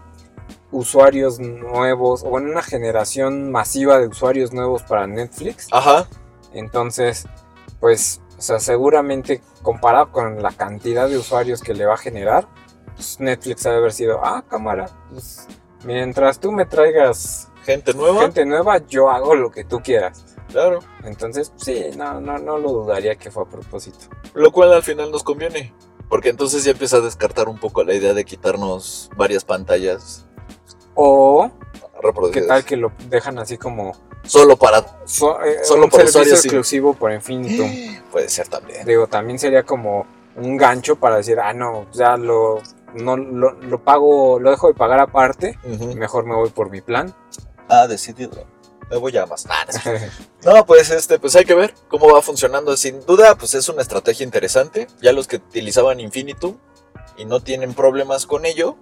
usuarios 0.72 1.40
nuevos 1.40 2.24
o 2.24 2.38
en 2.38 2.48
una 2.48 2.62
generación 2.62 3.52
masiva 3.52 4.00
de 4.00 4.08
usuarios 4.08 4.54
nuevos 4.54 4.84
para 4.84 5.06
Netflix. 5.06 5.68
Ajá. 5.72 6.08
Entonces, 6.54 7.28
pues, 7.80 8.22
o 8.42 8.44
sea, 8.44 8.60
seguramente 8.60 9.40
comparado 9.62 10.12
con 10.12 10.42
la 10.42 10.52
cantidad 10.52 11.08
de 11.08 11.16
usuarios 11.16 11.62
que 11.62 11.76
le 11.76 11.86
va 11.86 11.94
a 11.94 11.98
generar, 11.98 12.48
pues 12.96 13.20
Netflix 13.20 13.68
ha 13.68 13.70
de 13.70 13.78
haber 13.78 13.94
sido, 13.94 14.20
ah, 14.26 14.44
cámara, 14.50 14.90
pues, 15.12 15.48
mientras 15.86 16.40
tú 16.40 16.52
me 16.52 16.66
traigas 16.66 17.52
Gente 17.66 17.94
nueva. 17.94 18.24
gente 18.24 18.44
nueva, 18.48 18.80
yo 18.88 19.12
hago 19.12 19.36
lo 19.36 19.52
que 19.52 19.64
tú 19.64 19.80
quieras. 19.84 20.26
Claro. 20.50 20.80
Entonces, 21.04 21.54
sí, 21.56 21.92
no, 21.96 22.20
no, 22.20 22.40
no 22.40 22.58
lo 22.58 22.72
dudaría 22.72 23.14
que 23.16 23.30
fue 23.30 23.44
a 23.44 23.46
propósito. 23.46 24.08
Lo 24.34 24.52
cual 24.52 24.74
al 24.74 24.82
final 24.82 25.12
nos 25.12 25.22
conviene. 25.22 25.72
Porque 26.10 26.30
entonces 26.30 26.64
ya 26.64 26.72
empieza 26.72 26.98
a 26.98 27.02
descartar 27.02 27.48
un 27.48 27.60
poco 27.60 27.84
la 27.84 27.94
idea 27.94 28.16
de 28.16 28.26
quitarnos 28.26 29.12
varias 29.16 29.46
pantallas 29.46 30.26
O, 30.96 31.52
¿qué 32.02 32.08
reproducidas. 32.08 32.48
tal 32.48 32.66
que 32.66 32.78
lo 32.78 32.92
dejan 33.10 33.40
así 33.40 33.58
como 33.58 33.94
Solo 34.24 34.56
para. 34.58 34.86
so- 35.06 35.42
eh, 35.44 35.60
Solo 35.64 35.86
un 35.86 35.92
servicio 35.92 36.24
sí. 36.26 36.48
exclusivo 36.48 36.94
por 36.94 37.12
Infinitum? 37.12 37.70
Puede 38.12 38.30
ser 38.30 38.48
también. 38.48 38.86
Digo, 38.86 39.08
también 39.08 39.40
sería 39.40 39.64
como 39.64 40.06
un 40.36 40.58
gancho 40.58 40.96
para 40.96 41.18
decir, 41.18 41.40
ah, 41.40 41.54
no, 41.54 41.88
ya 41.92 42.18
lo, 42.18 42.62
no, 42.96 43.18
lo, 43.18 43.52
lo 43.54 43.84
pago, 43.84 44.40
lo 44.40 44.52
dejo 44.52 44.68
de 44.68 44.74
pagar 44.74 45.00
aparte, 45.00 45.58
mejor 45.96 46.26
me 46.26 46.36
voy 46.36 46.50
por 46.50 46.70
mi 46.70 46.82
plan. 46.82 47.14
Ah, 47.70 47.88
decidido. 47.88 48.46
Me 48.90 48.98
voy 48.98 49.16
a 49.18 49.26
más. 49.26 49.46
No, 50.44 50.66
pues 50.66 50.90
este, 50.90 51.18
pues 51.20 51.36
hay 51.36 51.46
que 51.46 51.54
ver 51.56 51.74
cómo 51.88 52.12
va 52.12 52.22
funcionando. 52.22 52.76
Sin 52.76 53.00
duda, 53.06 53.36
pues 53.36 53.54
es 53.54 53.70
una 53.70 53.82
estrategia 53.82 54.24
interesante. 54.26 54.88
Ya 55.02 55.14
los 55.14 55.28
que 55.28 55.38
utilizaban 55.38 56.00
Infinitum 56.00 56.58
y 57.16 57.26
no 57.26 57.40
tienen 57.42 57.74
problemas 57.74 58.26
con 58.26 58.46
ello, 58.46 58.76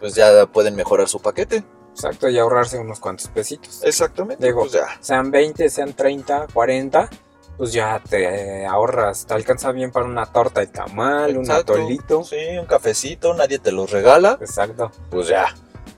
pues 0.00 0.14
ya 0.14 0.46
pueden 0.46 0.76
mejorar 0.76 1.08
su 1.08 1.20
paquete. 1.20 1.64
Exacto, 1.98 2.28
y 2.28 2.38
ahorrarse 2.38 2.78
unos 2.78 3.00
cuantos 3.00 3.26
pesitos. 3.28 3.82
Exactamente. 3.82 4.44
Digo, 4.46 4.60
pues 4.60 4.72
ya. 4.72 4.86
Sean 5.00 5.32
20, 5.32 5.68
sean 5.68 5.94
30, 5.94 6.46
40, 6.54 7.10
pues 7.56 7.72
ya 7.72 8.00
te 8.08 8.64
ahorras, 8.66 9.26
te 9.26 9.34
alcanza 9.34 9.72
bien 9.72 9.90
para 9.90 10.06
una 10.06 10.26
torta 10.26 10.60
de 10.60 10.68
tamal, 10.68 11.36
un 11.36 11.50
atolito. 11.50 12.22
Sí, 12.22 12.36
un 12.56 12.66
cafecito, 12.66 13.34
nadie 13.34 13.58
te 13.58 13.72
los 13.72 13.90
regala. 13.90 14.38
Exacto. 14.40 14.92
Pues 15.10 15.26
ya, 15.26 15.46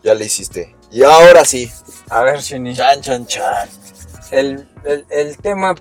ya 0.03 0.15
le 0.15 0.25
hiciste. 0.25 0.75
Y 0.91 1.03
ahora 1.03 1.45
sí. 1.45 1.71
A 2.09 2.23
ver, 2.23 2.41
Shini, 2.41 2.75
Chan, 2.75 3.03
chan, 3.03 3.27
chan. 3.27 3.69
el, 4.31 4.67
el, 4.85 5.05
el 5.11 5.37
tema 5.37 5.75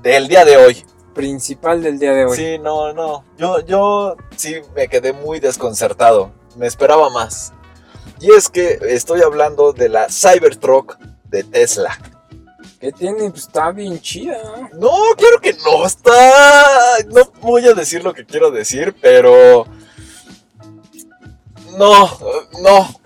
Del 0.00 0.28
día 0.28 0.44
de 0.44 0.56
hoy. 0.58 0.86
principal 1.12 1.82
del 1.82 1.98
día 1.98 2.12
de 2.12 2.24
hoy. 2.24 2.36
Sí, 2.36 2.58
no, 2.60 2.92
no. 2.92 3.24
Yo, 3.36 3.58
yo 3.66 4.16
sí 4.36 4.60
me 4.76 4.86
quedé 4.86 5.12
muy 5.12 5.40
desconcertado. 5.40 6.30
Me 6.56 6.68
esperaba 6.68 7.10
más. 7.10 7.52
Y 8.20 8.32
es 8.32 8.48
que 8.48 8.78
estoy 8.88 9.22
hablando 9.22 9.72
de 9.72 9.88
la 9.88 10.08
Cybertruck 10.08 10.98
de 11.24 11.44
Tesla. 11.44 11.96
¿Qué 12.80 12.92
tiene? 12.92 13.30
Pues 13.30 13.42
está 13.42 13.72
bien 13.72 14.00
chida. 14.00 14.38
No, 14.74 14.90
claro 15.16 15.40
que 15.40 15.52
no. 15.64 15.84
Está. 15.84 16.98
No 17.08 17.24
voy 17.40 17.66
a 17.66 17.74
decir 17.74 18.04
lo 18.04 18.14
que 18.14 18.24
quiero 18.24 18.50
decir, 18.50 18.94
pero. 19.00 19.66
No, 21.76 22.18
no. 22.62 23.00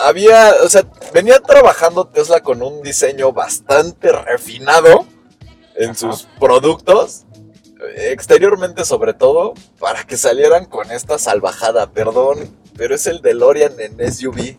Había. 0.00 0.54
O 0.62 0.68
sea, 0.68 0.82
venía 1.12 1.40
trabajando 1.40 2.06
Tesla 2.06 2.40
con 2.40 2.62
un 2.62 2.82
diseño 2.82 3.32
bastante 3.32 4.12
refinado 4.12 5.06
en 5.76 5.90
Ajá. 5.90 5.98
sus 5.98 6.28
productos. 6.38 7.26
Exteriormente, 7.96 8.84
sobre 8.84 9.14
todo, 9.14 9.54
para 9.78 10.04
que 10.04 10.16
salieran 10.16 10.64
con 10.64 10.90
esta 10.90 11.18
salvajada. 11.18 11.90
Perdón, 11.92 12.57
pero 12.78 12.94
es 12.94 13.06
el 13.06 13.20
DeLorean 13.20 13.72
en 13.78 14.12
SUV. 14.12 14.56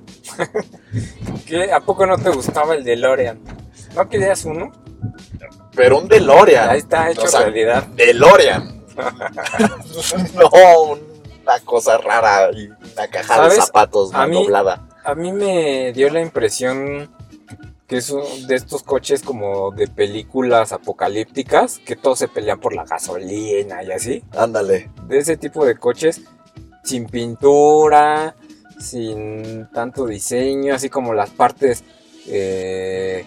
¿Qué? 1.47 1.72
¿A 1.72 1.80
poco 1.80 2.05
no 2.05 2.17
te 2.17 2.30
gustaba 2.30 2.76
el 2.76 2.84
DeLorean? 2.84 3.39
¿No 3.95 4.07
querías 4.07 4.45
uno? 4.45 4.72
Pero 5.76 5.97
un 5.99 6.07
DeLorean. 6.07 6.70
Ahí 6.70 6.80
está 6.80 7.09
hecho 7.09 7.24
O 7.24 7.28
sea, 7.28 7.41
realidad. 7.41 7.88
DeLorean. 7.95 8.84
no, 10.36 10.91
una 10.91 11.59
cosa 11.63 11.97
rara 11.97 12.51
y 12.51 12.67
una 12.67 13.07
caja 13.09 13.47
de 13.47 13.55
zapatos 13.55 14.13
A 14.13 14.28
mí- 14.28 14.36
doblada. 14.36 14.86
A 15.03 15.15
mí 15.15 15.32
me 15.32 15.93
dio 15.93 16.09
la 16.09 16.22
impresión 16.22 17.09
que 17.88 17.97
es 17.97 18.11
un- 18.11 18.45
de 18.45 18.53
estos 18.55 18.84
coches 18.84 19.24
como 19.24 19.72
de 19.72 19.88
películas 19.88 20.74
apocalípticas, 20.74 21.80
que 21.80 21.95
todos 21.95 22.20
se 22.20 22.28
pelean 22.28 22.59
por 22.59 22.76
la 22.76 22.84
gasolina 22.84 23.82
y 23.82 23.91
así. 23.91 24.24
Ándale. 24.38 24.91
De 25.07 25.17
ese 25.17 25.38
tipo 25.38 25.65
de 25.65 25.76
coches 25.78 26.22
sin 26.89 27.05
pintura, 27.05 28.33
sin 28.79 29.67
tanto 29.71 30.07
diseño, 30.07 30.73
así 30.73 30.89
como 30.89 31.13
las 31.13 31.29
partes 31.29 31.83
eh, 32.27 33.23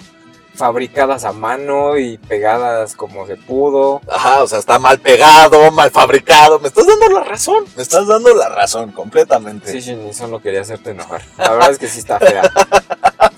fabricadas 0.55 1.25
a 1.25 1.33
mano 1.33 1.97
y 1.97 2.19
pegadas 2.19 2.97
como 2.97 3.25
se 3.25 3.37
pudo. 3.37 4.01
Ajá, 4.11 4.43
o 4.43 4.49
sea, 4.49 4.59
está 4.59 4.81
mal 4.81 4.99
pegado, 4.99 5.71
mal 5.71 5.93
fabricado. 5.93 6.59
Me 6.59 6.67
estás 6.67 6.89
dando 6.89 7.09
la 7.09 7.23
razón. 7.23 7.65
Me 7.77 7.83
estás 7.85 8.09
dando 8.09 8.35
la 8.35 8.49
razón 8.49 8.91
completamente. 8.91 9.71
Sí, 9.71 9.81
Shinny, 9.81 10.13
solo 10.13 10.43
quería 10.43 10.63
hacerte 10.63 10.91
enojar. 10.91 11.23
La 11.39 11.53
verdad 11.53 11.71
es 11.71 11.79
que 11.79 11.87
sí 11.87 12.01
está 12.01 12.19
fea. 12.19 12.43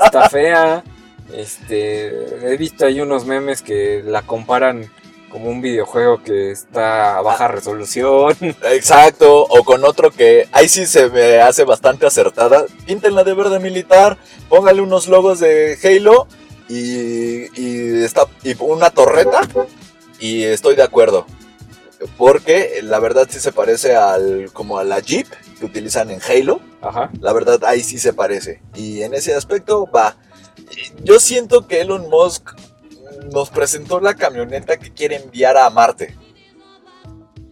Está 0.05 0.31
fea. 0.31 0.85
Este, 1.35 2.51
he 2.51 2.57
visto 2.57 2.87
ahí 2.87 3.03
unos 3.03 3.27
memes 3.27 3.61
que 3.61 4.03
la 4.03 4.23
comparan 4.23 4.91
como 5.35 5.51
un 5.51 5.61
videojuego 5.61 6.23
que 6.23 6.53
está 6.53 7.19
a 7.19 7.21
baja 7.21 7.49
resolución. 7.49 8.37
Exacto, 8.71 9.43
o 9.43 9.65
con 9.65 9.85
otro 9.85 10.13
que 10.13 10.49
ahí 10.53 10.69
sí 10.69 10.87
se 10.87 11.09
me 11.09 11.41
hace 11.41 11.65
bastante 11.65 12.07
acertada. 12.07 12.67
Píntenla 12.87 13.25
de 13.25 13.35
verde 13.35 13.59
militar, 13.59 14.17
póngale 14.49 14.81
unos 14.81 15.09
logos 15.09 15.41
de 15.41 15.77
Halo 15.83 16.29
y, 16.69 17.47
y, 17.61 18.05
está, 18.05 18.29
y 18.45 18.55
una 18.61 18.91
torreta. 18.91 19.41
Y 20.21 20.45
estoy 20.45 20.77
de 20.77 20.85
acuerdo. 20.85 21.27
Porque 22.17 22.79
la 22.85 23.01
verdad 23.01 23.27
sí 23.29 23.41
se 23.41 23.51
parece 23.51 23.97
al 23.97 24.53
como 24.53 24.79
a 24.79 24.85
la 24.85 25.01
Jeep 25.01 25.27
que 25.59 25.67
utilizan 25.67 26.13
en 26.13 26.21
Halo. 26.23 26.61
Ajá. 26.81 27.11
La 27.21 27.33
verdad 27.33 27.65
ahí 27.65 27.83
sí 27.83 27.99
se 27.99 28.13
parece. 28.13 28.63
Y 28.77 29.03
en 29.03 29.15
ese 29.15 29.35
aspecto 29.35 29.91
va. 29.91 30.15
Yo 31.03 31.19
siento 31.19 31.67
que 31.67 31.81
Elon 31.81 32.09
Musk 32.09 32.53
nos 33.33 33.51
presentó 33.51 34.01
la 34.01 34.15
camioneta 34.15 34.77
que 34.79 34.93
quiere 34.93 35.17
enviar 35.17 35.57
a 35.57 35.69
Marte. 35.71 36.17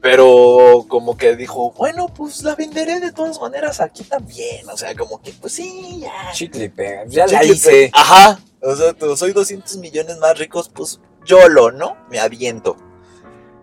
Pero 0.00 0.84
como 0.88 1.16
que 1.16 1.36
dijo, 1.36 1.70
bueno, 1.72 2.08
pues 2.08 2.42
la 2.42 2.56
venderé 2.56 2.98
de 2.98 3.12
todas 3.12 3.40
maneras 3.40 3.80
aquí 3.80 4.02
también. 4.02 4.68
O 4.68 4.76
sea, 4.76 4.96
como 4.96 5.22
que, 5.22 5.32
pues 5.32 5.52
sí, 5.52 6.00
ya. 6.00 6.32
Chicle 6.32 6.70
pega. 6.70 7.04
Ya 7.06 7.26
la 7.28 7.40
Chicle, 7.40 7.54
hice. 7.54 7.90
Ajá. 7.94 8.40
O 8.60 8.74
sea, 8.74 8.92
tú, 8.94 9.16
soy 9.16 9.32
200 9.32 9.76
millones 9.76 10.18
más 10.18 10.36
ricos, 10.38 10.68
pues 10.74 11.00
yo 11.24 11.48
lo, 11.48 11.70
¿no? 11.70 11.96
Me 12.10 12.18
aviento. 12.18 12.76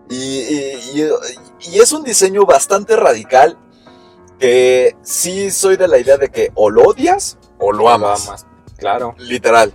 Y, 0.08 0.16
y- 0.16 0.80
y- 1.02 1.72
y 1.72 1.78
es 1.78 1.92
un 1.92 2.02
diseño 2.04 2.44
bastante 2.46 2.96
radical 2.96 3.58
que 4.38 4.96
sí 5.02 5.50
soy 5.50 5.76
de 5.76 5.88
la 5.88 5.98
idea 5.98 6.16
de 6.16 6.30
que 6.30 6.50
o 6.54 6.70
lo 6.70 6.84
odias 6.84 7.36
o 7.58 7.70
lo 7.72 7.90
amas. 7.90 8.46
Claro. 8.78 9.14
Literal. 9.18 9.74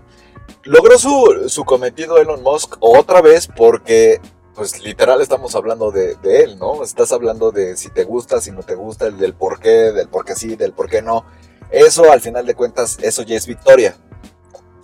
Logró 0.65 0.97
su, 0.97 1.45
su 1.47 1.63
cometido 1.63 2.17
Elon 2.17 2.41
Musk 2.43 2.75
otra 2.79 3.21
vez 3.21 3.47
porque, 3.47 4.19
pues 4.55 4.81
literal 4.83 5.21
estamos 5.21 5.53
hablando 5.55 5.91
de, 5.91 6.15
de 6.15 6.39
él, 6.43 6.57
¿no? 6.59 6.83
Estás 6.83 7.11
hablando 7.11 7.51
de 7.51 7.77
si 7.77 7.89
te 7.89 8.03
gusta, 8.03 8.41
si 8.41 8.51
no 8.51 8.63
te 8.63 8.73
gusta, 8.75 9.05
el 9.07 9.17
del 9.17 9.33
por 9.35 9.59
qué, 9.59 9.69
del 9.69 10.09
por 10.09 10.25
qué 10.25 10.35
sí, 10.35 10.55
del 10.55 10.73
por 10.73 10.89
qué 10.89 11.01
no. 11.03 11.23
Eso 11.71 12.11
al 12.11 12.19
final 12.21 12.45
de 12.47 12.55
cuentas, 12.55 12.97
eso 13.01 13.21
ya 13.21 13.35
es 13.35 13.45
victoria. 13.45 13.95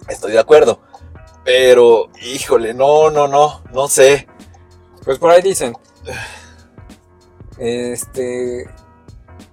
Estoy 0.07 0.33
de 0.33 0.39
acuerdo. 0.39 0.79
Pero, 1.43 2.09
híjole, 2.21 2.73
no, 2.75 3.09
no, 3.09 3.27
no, 3.27 3.63
no 3.73 3.87
sé. 3.87 4.27
Pues 5.03 5.17
por 5.17 5.31
ahí 5.31 5.41
dicen. 5.41 5.73
Este. 7.57 8.69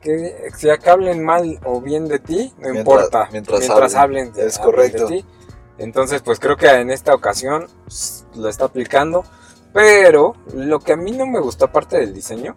Que 0.02 0.50
sea 0.56 0.76
que 0.78 0.90
hablen 0.90 1.24
mal 1.24 1.58
o 1.64 1.80
bien 1.80 2.06
de 2.06 2.18
ti, 2.18 2.52
no 2.58 2.70
Mientras- 2.70 2.78
importa. 2.78 3.28
mientras 3.32 3.68
hablen, 3.70 3.96
hablen. 3.96 4.32
de, 4.32 4.46
Es 4.46 4.58
hablen 4.58 4.70
correcto. 4.74 5.06
de 5.08 5.16
ti. 5.22 5.24
Entonces, 5.78 6.22
pues 6.22 6.38
creo 6.40 6.56
que 6.56 6.68
en 6.68 6.90
esta 6.90 7.14
ocasión 7.14 7.68
pues, 7.84 8.24
lo 8.34 8.48
está 8.48 8.66
aplicando. 8.66 9.24
Pero 9.72 10.34
lo 10.54 10.80
que 10.80 10.92
a 10.92 10.96
mí 10.96 11.12
no 11.12 11.26
me 11.26 11.40
gustó, 11.40 11.66
aparte 11.66 11.98
del 11.98 12.12
diseño, 12.14 12.56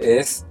es 0.00 0.44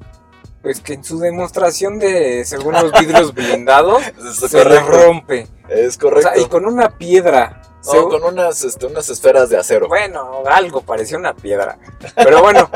pues 0.61 0.82
que 0.82 0.93
en 0.93 1.03
su 1.03 1.20
demostración 1.20 1.97
de 1.99 2.43
según 2.45 2.74
los 2.74 2.91
vidrios 2.91 3.34
blindados 3.34 4.01
Es 4.18 4.36
se 4.38 4.57
correcto. 4.63 4.91
rompe. 4.91 5.47
Es 5.70 5.97
O 5.97 6.01
correcto. 6.01 6.30
sea, 6.34 6.41
y 6.41 6.45
con 6.47 6.65
una 6.65 6.89
piedra. 6.97 7.61
No, 7.86 7.91
Se- 7.91 7.97
con 7.99 8.24
unas, 8.24 8.63
este, 8.63 8.86
unas 8.86 9.09
esferas 9.09 9.49
de 9.49 9.57
acero. 9.57 9.88
Bueno, 9.88 10.43
algo 10.45 10.82
parecía 10.82 11.18
una 11.18 11.34
piedra. 11.36 11.78
Pero 12.15 12.41
bueno, 12.41 12.70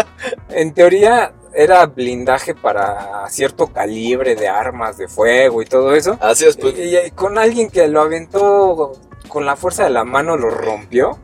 en 0.50 0.74
teoría 0.74 1.34
era 1.54 1.86
blindaje 1.86 2.56
para 2.56 3.28
cierto 3.30 3.68
calibre 3.68 4.36
de 4.36 4.48
armas 4.48 4.98
de 4.98 5.08
fuego 5.08 5.62
y 5.62 5.66
todo 5.66 5.94
eso. 5.94 6.18
Así 6.22 6.46
es, 6.46 6.58
pues. 6.58 6.78
Y, 6.78 6.98
y 6.98 7.12
con 7.12 7.38
alguien 7.38 7.70
que 7.70 7.88
lo 7.88 8.02
aventó 8.02 8.94
con 9.28 9.46
la 9.46 9.56
fuerza 9.56 9.84
de 9.84 9.90
la 9.90 10.04
mano 10.04 10.38
lo 10.38 10.50
rompió. 10.50 11.18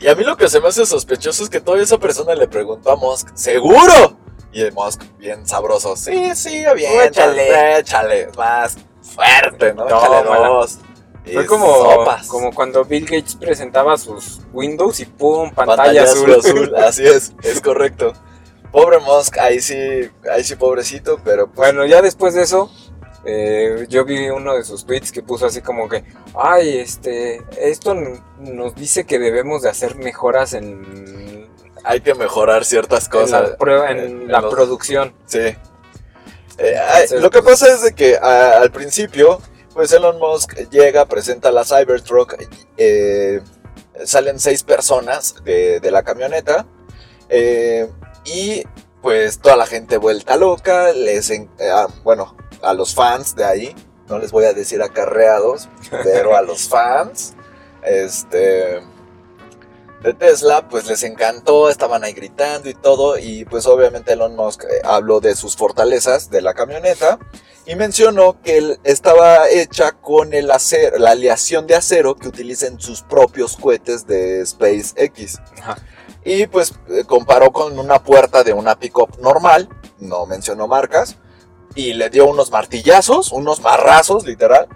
Y 0.00 0.08
a 0.08 0.14
mí 0.14 0.22
lo 0.22 0.36
que 0.36 0.48
se 0.48 0.60
me 0.60 0.68
hace 0.68 0.86
sospechoso 0.86 1.42
es 1.42 1.50
que 1.50 1.60
todavía 1.60 1.84
esa 1.84 1.98
persona 1.98 2.34
le 2.34 2.46
preguntó 2.46 2.92
a 2.92 2.96
Musk, 2.96 3.34
¿seguro? 3.34 4.16
Y 4.52 4.62
el 4.62 4.72
Musk, 4.72 5.02
bien 5.18 5.46
sabroso, 5.46 5.96
sí, 5.96 6.34
sí, 6.34 6.64
bien, 6.76 7.02
Échale. 7.02 7.78
échale, 7.78 8.28
más 8.36 8.78
fuerte, 9.02 9.74
¿no? 9.74 9.86
Échale 9.86 10.24
dos. 10.48 10.78
Fue 11.32 11.44
como, 11.46 11.66
sopas. 11.66 12.26
como 12.28 12.54
cuando 12.54 12.84
Bill 12.84 13.04
Gates 13.04 13.34
presentaba 13.34 13.98
sus 13.98 14.40
Windows 14.52 15.00
y 15.00 15.04
¡pum! 15.04 15.50
pantalla, 15.50 16.04
Pantallazo 16.06 16.24
azul. 16.24 16.32
azul, 16.32 16.76
así 16.82 17.06
es, 17.06 17.34
es 17.42 17.60
correcto. 17.60 18.14
Pobre 18.72 18.98
Musk, 18.98 19.38
ahí 19.38 19.60
sí, 19.60 20.10
ahí 20.30 20.44
sí 20.44 20.54
pobrecito, 20.56 21.18
pero 21.24 21.46
pues, 21.46 21.72
Bueno, 21.72 21.86
ya 21.86 22.02
después 22.02 22.34
de 22.34 22.42
eso, 22.42 22.70
eh, 23.24 23.86
yo 23.88 24.04
vi 24.04 24.28
uno 24.28 24.54
de 24.54 24.62
sus 24.64 24.84
tweets 24.86 25.10
que 25.12 25.22
puso 25.22 25.46
así 25.46 25.60
como 25.62 25.88
que, 25.88 26.04
ay, 26.34 26.78
este, 26.78 27.42
esto 27.58 27.94
nos 28.38 28.74
dice 28.74 29.04
que 29.06 29.18
debemos 29.18 29.62
de 29.62 29.70
hacer 29.70 29.96
mejoras 29.96 30.52
en, 30.52 31.48
hay 31.84 32.00
que 32.00 32.14
mejorar 32.14 32.64
ciertas 32.64 33.04
en 33.06 33.10
cosas. 33.10 33.50
la, 33.50 33.56
prueba- 33.56 33.90
en 33.90 33.98
en 33.98 34.28
la 34.28 34.40
los- 34.40 34.52
producción. 34.54 35.14
Sí. 35.26 35.38
Eh, 35.38 35.56
Entonces, 36.58 37.22
lo 37.22 37.30
que 37.30 37.40
pues- 37.42 37.60
pasa 37.60 37.72
es 37.74 37.82
de 37.82 37.94
que 37.94 38.16
a- 38.16 38.58
al 38.60 38.70
principio, 38.70 39.40
pues 39.74 39.92
Elon 39.92 40.18
Musk 40.18 40.54
llega, 40.70 41.06
presenta 41.06 41.50
la 41.52 41.64
Cybertruck, 41.64 42.34
eh, 42.76 43.40
salen 44.04 44.38
seis 44.40 44.62
personas 44.62 45.36
de, 45.44 45.80
de 45.80 45.90
la 45.90 46.02
camioneta 46.02 46.66
eh, 47.28 47.88
y 48.28 48.64
pues 49.02 49.38
toda 49.38 49.56
la 49.56 49.66
gente 49.66 49.96
vuelta 49.96 50.36
loca, 50.36 50.92
les, 50.92 51.30
eh, 51.30 51.48
ah, 51.72 51.88
bueno, 52.04 52.36
a 52.62 52.74
los 52.74 52.94
fans 52.94 53.34
de 53.34 53.44
ahí, 53.44 53.74
no 54.08 54.18
les 54.18 54.32
voy 54.32 54.44
a 54.44 54.52
decir 54.52 54.82
acarreados, 54.82 55.68
pero 56.04 56.36
a 56.36 56.42
los 56.42 56.68
fans, 56.68 57.34
este 57.82 58.80
de 60.02 60.14
Tesla, 60.14 60.68
pues 60.68 60.86
les 60.86 61.02
encantó, 61.02 61.68
estaban 61.68 62.04
ahí 62.04 62.12
gritando 62.12 62.68
y 62.68 62.74
todo, 62.74 63.18
y 63.18 63.44
pues 63.44 63.66
obviamente 63.66 64.12
Elon 64.12 64.36
Musk 64.36 64.64
eh, 64.64 64.80
habló 64.84 65.20
de 65.20 65.34
sus 65.34 65.56
fortalezas 65.56 66.30
de 66.30 66.40
la 66.40 66.54
camioneta 66.54 67.18
y 67.66 67.74
mencionó 67.74 68.40
que 68.40 68.58
él 68.58 68.78
estaba 68.84 69.48
hecha 69.48 69.92
con 69.92 70.34
el 70.34 70.50
acero, 70.50 70.98
la 70.98 71.10
aleación 71.10 71.66
de 71.66 71.74
acero 71.74 72.14
que 72.14 72.28
utilizan 72.28 72.80
sus 72.80 73.02
propios 73.02 73.56
cohetes 73.56 74.06
de 74.06 74.46
SpaceX. 74.46 75.40
Ajá. 75.60 75.76
Y 76.28 76.46
pues 76.46 76.74
eh, 76.90 77.04
comparó 77.06 77.52
con 77.52 77.78
una 77.78 78.02
puerta 78.02 78.44
de 78.44 78.52
una 78.52 78.78
pickup 78.78 79.18
normal, 79.18 79.66
no 79.98 80.26
mencionó 80.26 80.68
marcas, 80.68 81.16
y 81.74 81.94
le 81.94 82.10
dio 82.10 82.26
unos 82.26 82.50
martillazos, 82.50 83.32
unos 83.32 83.62
marrazos 83.62 84.26
literal, 84.26 84.68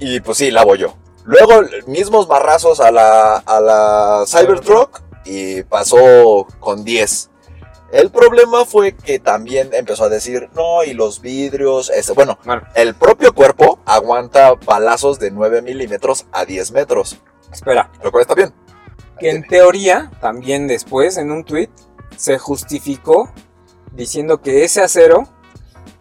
y 0.00 0.18
pues 0.18 0.38
sí, 0.38 0.50
la 0.50 0.64
yo. 0.74 0.96
Luego, 1.24 1.62
mismos 1.86 2.26
barrazos 2.26 2.80
a 2.80 2.90
la, 2.90 3.36
a 3.36 3.60
la 3.60 4.24
Cybertruck 4.26 5.00
y 5.24 5.62
pasó 5.62 6.48
con 6.58 6.82
10. 6.82 7.30
El 7.92 8.10
problema 8.10 8.64
fue 8.64 8.96
que 8.96 9.20
también 9.20 9.70
empezó 9.74 10.04
a 10.04 10.08
decir, 10.08 10.50
no, 10.54 10.82
y 10.82 10.92
los 10.92 11.20
vidrios, 11.20 11.88
este, 11.88 12.14
bueno, 12.14 12.36
Bueno, 12.44 12.62
el 12.74 12.96
propio 12.96 13.32
cuerpo 13.32 13.78
aguanta 13.86 14.54
balazos 14.54 15.20
de 15.20 15.30
9 15.30 15.62
milímetros 15.62 16.26
a 16.32 16.44
10 16.44 16.72
metros, 16.72 17.16
espera, 17.52 17.92
lo 18.02 18.10
cual 18.10 18.22
está 18.22 18.34
bien. 18.34 18.52
Que 19.18 19.30
en 19.30 19.46
teoría, 19.46 20.10
también 20.20 20.66
después 20.68 21.16
en 21.16 21.30
un 21.30 21.44
tweet, 21.44 21.70
se 22.16 22.38
justificó 22.38 23.30
diciendo 23.92 24.40
que 24.40 24.64
ese 24.64 24.82
acero, 24.82 25.28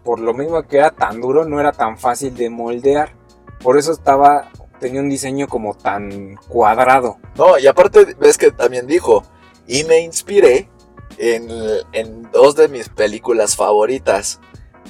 por 0.04 0.20
lo 0.20 0.34
mismo 0.34 0.62
que 0.64 0.78
era 0.78 0.92
tan 0.92 1.22
duro, 1.22 1.46
no 1.46 1.60
era 1.60 1.72
tan 1.72 1.98
fácil 1.98 2.36
de 2.36 2.50
moldear. 2.50 3.16
Por 3.62 3.78
eso 3.78 3.92
estaba, 3.92 4.52
tenía 4.80 5.02
un 5.02 5.10
diseño 5.10 5.48
como 5.48 5.76
tan 5.76 6.36
cuadrado. 6.48 7.18
No, 7.38 7.58
y 7.58 7.68
aparte 7.68 8.16
ves 8.20 8.38
que 8.38 8.52
también 8.52 8.86
dijo, 8.86 9.24
y 9.68 9.84
me 9.86 10.00
inspiré 10.00 10.70
en, 11.18 11.50
en 11.94 12.30
dos 12.32 12.56
de 12.56 12.68
mis 12.68 12.90
películas 12.90 13.56
favoritas. 13.56 14.40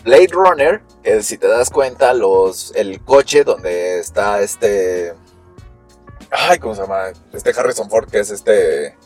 Blade 0.03 0.29
Runner, 0.31 0.83
que 1.03 1.23
si 1.23 1.37
te 1.37 1.47
das 1.47 1.69
cuenta, 1.69 2.13
los, 2.13 2.73
el 2.75 3.01
coche 3.01 3.43
donde 3.43 3.99
está 3.99 4.41
este... 4.41 5.13
Ay, 6.37 6.59
¿cómo 6.59 6.75
se 6.75 6.81
llama? 6.81 7.05
Este 7.33 7.51
Harrison 7.57 7.89
Ford, 7.89 8.09
que 8.09 8.19
es 8.19 8.29
este... 8.31 8.97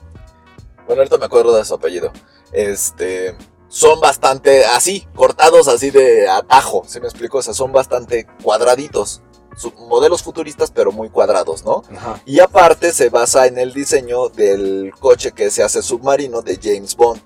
Bueno, 0.85 1.01
ahorita 1.01 1.17
me 1.17 1.25
acuerdo 1.25 1.55
de 1.55 1.65
su 1.65 1.73
apellido. 1.75 2.11
Este... 2.51 3.35
Son 3.67 3.99
bastante 3.99 4.65
así, 4.65 5.07
cortados 5.15 5.67
así 5.67 5.91
de 5.91 6.27
atajo, 6.27 6.83
¿se 6.87 6.99
me 6.99 7.05
explico? 7.05 7.37
O 7.37 7.41
sea, 7.43 7.53
son 7.53 7.71
bastante 7.71 8.25
cuadraditos. 8.43 9.21
Modelos 9.87 10.23
futuristas, 10.23 10.71
pero 10.71 10.91
muy 10.91 11.09
cuadrados, 11.09 11.63
¿no? 11.63 11.83
Ajá. 11.95 12.19
Y 12.25 12.39
aparte 12.39 12.91
se 12.93 13.09
basa 13.09 13.45
en 13.45 13.59
el 13.59 13.71
diseño 13.73 14.29
del 14.29 14.91
coche 14.99 15.33
que 15.33 15.51
se 15.51 15.61
hace 15.61 15.83
submarino 15.83 16.41
de 16.41 16.57
James 16.59 16.95
Bond. 16.95 17.21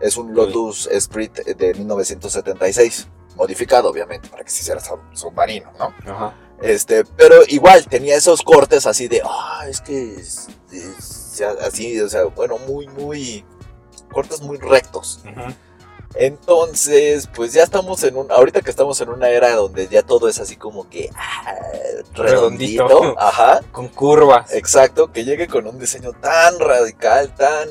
Es 0.00 0.16
un 0.16 0.34
Lotus 0.34 0.88
Esprit 0.88 1.32
de 1.44 1.74
1976. 1.74 3.06
Modificado, 3.36 3.88
obviamente, 3.90 4.28
para 4.28 4.42
que 4.42 4.50
se 4.50 4.62
hiciera 4.62 4.80
sub- 4.80 4.98
submarino, 5.12 5.70
¿no? 5.78 5.94
Ajá. 6.12 6.34
Este, 6.62 7.04
pero 7.04 7.36
igual 7.48 7.86
tenía 7.86 8.16
esos 8.16 8.42
cortes 8.42 8.86
así 8.86 9.06
de, 9.08 9.22
ah, 9.24 9.64
es 9.68 9.80
que 9.80 10.14
es- 10.14 10.48
es- 10.72 11.40
así, 11.64 12.00
o 12.00 12.08
sea, 12.08 12.24
bueno, 12.24 12.58
muy, 12.58 12.88
muy, 12.88 13.44
cortes 14.10 14.40
muy 14.42 14.58
rectos. 14.58 15.20
Entonces, 16.14 17.28
pues 17.34 17.52
ya 17.52 17.62
estamos 17.62 18.02
en 18.02 18.16
un, 18.16 18.32
ahorita 18.32 18.62
que 18.62 18.70
estamos 18.70 19.00
en 19.00 19.10
una 19.10 19.28
era 19.28 19.54
donde 19.54 19.86
ya 19.88 20.02
todo 20.02 20.28
es 20.28 20.40
así 20.40 20.56
como 20.56 20.88
que 20.88 21.10
ah, 21.14 21.54
redondito, 22.14 22.88
Redondito. 22.88 23.20
ajá, 23.20 23.60
Con 23.70 23.88
curvas. 23.88 24.52
exacto, 24.52 25.12
que 25.12 25.24
llegue 25.24 25.46
con 25.46 25.66
un 25.66 25.78
diseño 25.78 26.12
tan 26.14 26.58
radical, 26.58 27.32
tan 27.34 27.68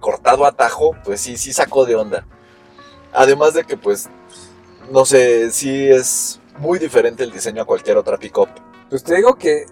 cortado 0.00 0.46
a 0.46 0.52
tajo, 0.52 0.92
pues 1.04 1.20
sí, 1.20 1.36
sí 1.36 1.52
sacó 1.52 1.84
de 1.84 1.96
onda. 1.96 2.24
Además 3.12 3.54
de 3.54 3.64
que, 3.64 3.76
pues, 3.76 4.08
no 4.90 5.04
sé, 5.04 5.50
sí 5.50 5.88
es 5.88 6.40
muy 6.58 6.78
diferente 6.78 7.24
el 7.24 7.32
diseño 7.32 7.62
a 7.62 7.64
cualquier 7.64 7.96
otra 7.96 8.18
pickup. 8.18 8.48
Pues 8.90 9.02
te 9.04 9.16
digo 9.16 9.34
que 9.36 9.66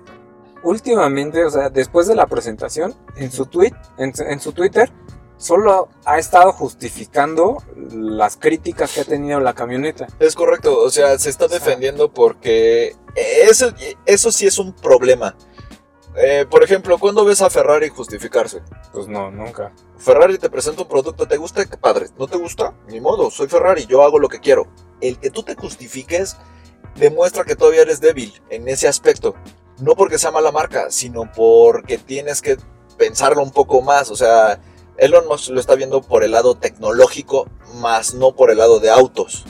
últimamente, 0.62 1.44
o 1.44 1.50
sea, 1.50 1.70
después 1.70 2.06
de 2.06 2.14
la 2.14 2.26
presentación, 2.26 2.94
en 3.16 3.30
su 3.30 3.46
tweet, 3.46 3.72
en, 3.98 4.14
su- 4.14 4.22
en 4.24 4.40
su 4.40 4.52
Twitter, 4.52 4.90
solo 5.36 5.88
ha 6.04 6.18
estado 6.18 6.52
justificando 6.52 7.58
las 7.90 8.36
críticas 8.36 8.92
que 8.94 9.00
ha 9.02 9.04
tenido 9.04 9.40
la 9.40 9.52
camioneta. 9.52 10.06
Es 10.18 10.34
correcto, 10.34 10.78
o 10.80 10.90
sea, 10.90 11.18
se 11.18 11.30
está 11.30 11.48
defendiendo 11.48 12.12
porque 12.12 12.96
eso, 13.16 13.72
eso 14.06 14.32
sí 14.32 14.46
es 14.46 14.58
un 14.58 14.72
problema. 14.72 15.36
Eh, 16.16 16.46
por 16.48 16.62
ejemplo, 16.62 16.96
¿cuándo 16.98 17.24
ves 17.24 17.42
a 17.42 17.50
Ferrari 17.50 17.88
justificarse? 17.88 18.62
Pues 18.92 19.08
no, 19.08 19.32
nunca. 19.32 19.72
Ferrari 19.98 20.38
te 20.38 20.48
presenta 20.48 20.82
un 20.82 20.88
producto, 20.88 21.26
¿te 21.26 21.36
gusta? 21.36 21.64
Qué 21.66 21.76
padre. 21.76 22.06
¿No 22.16 22.28
te 22.28 22.36
gusta? 22.38 22.72
Ni 22.86 23.00
modo, 23.00 23.30
soy 23.32 23.48
Ferrari, 23.48 23.84
yo 23.86 24.02
hago 24.02 24.20
lo 24.20 24.28
que 24.28 24.38
quiero. 24.38 24.68
El 25.00 25.18
que 25.18 25.30
tú 25.30 25.42
te 25.42 25.56
justifiques 25.56 26.36
demuestra 26.96 27.44
que 27.44 27.56
todavía 27.56 27.82
eres 27.82 28.00
débil 28.00 28.32
en 28.50 28.68
ese 28.68 28.88
aspecto. 28.88 29.34
No 29.80 29.94
porque 29.96 30.18
sea 30.18 30.30
mala 30.30 30.52
marca, 30.52 30.90
sino 30.90 31.30
porque 31.34 31.98
tienes 31.98 32.40
que 32.40 32.56
pensarlo 32.96 33.42
un 33.42 33.50
poco 33.50 33.82
más. 33.82 34.10
O 34.10 34.16
sea, 34.16 34.60
Elon 34.96 35.26
Musk 35.26 35.50
lo 35.50 35.58
está 35.60 35.74
viendo 35.74 36.00
por 36.00 36.22
el 36.22 36.30
lado 36.32 36.54
tecnológico, 36.54 37.48
más 37.76 38.14
no 38.14 38.36
por 38.36 38.50
el 38.50 38.58
lado 38.58 38.78
de 38.80 38.90
autos. 38.90 39.44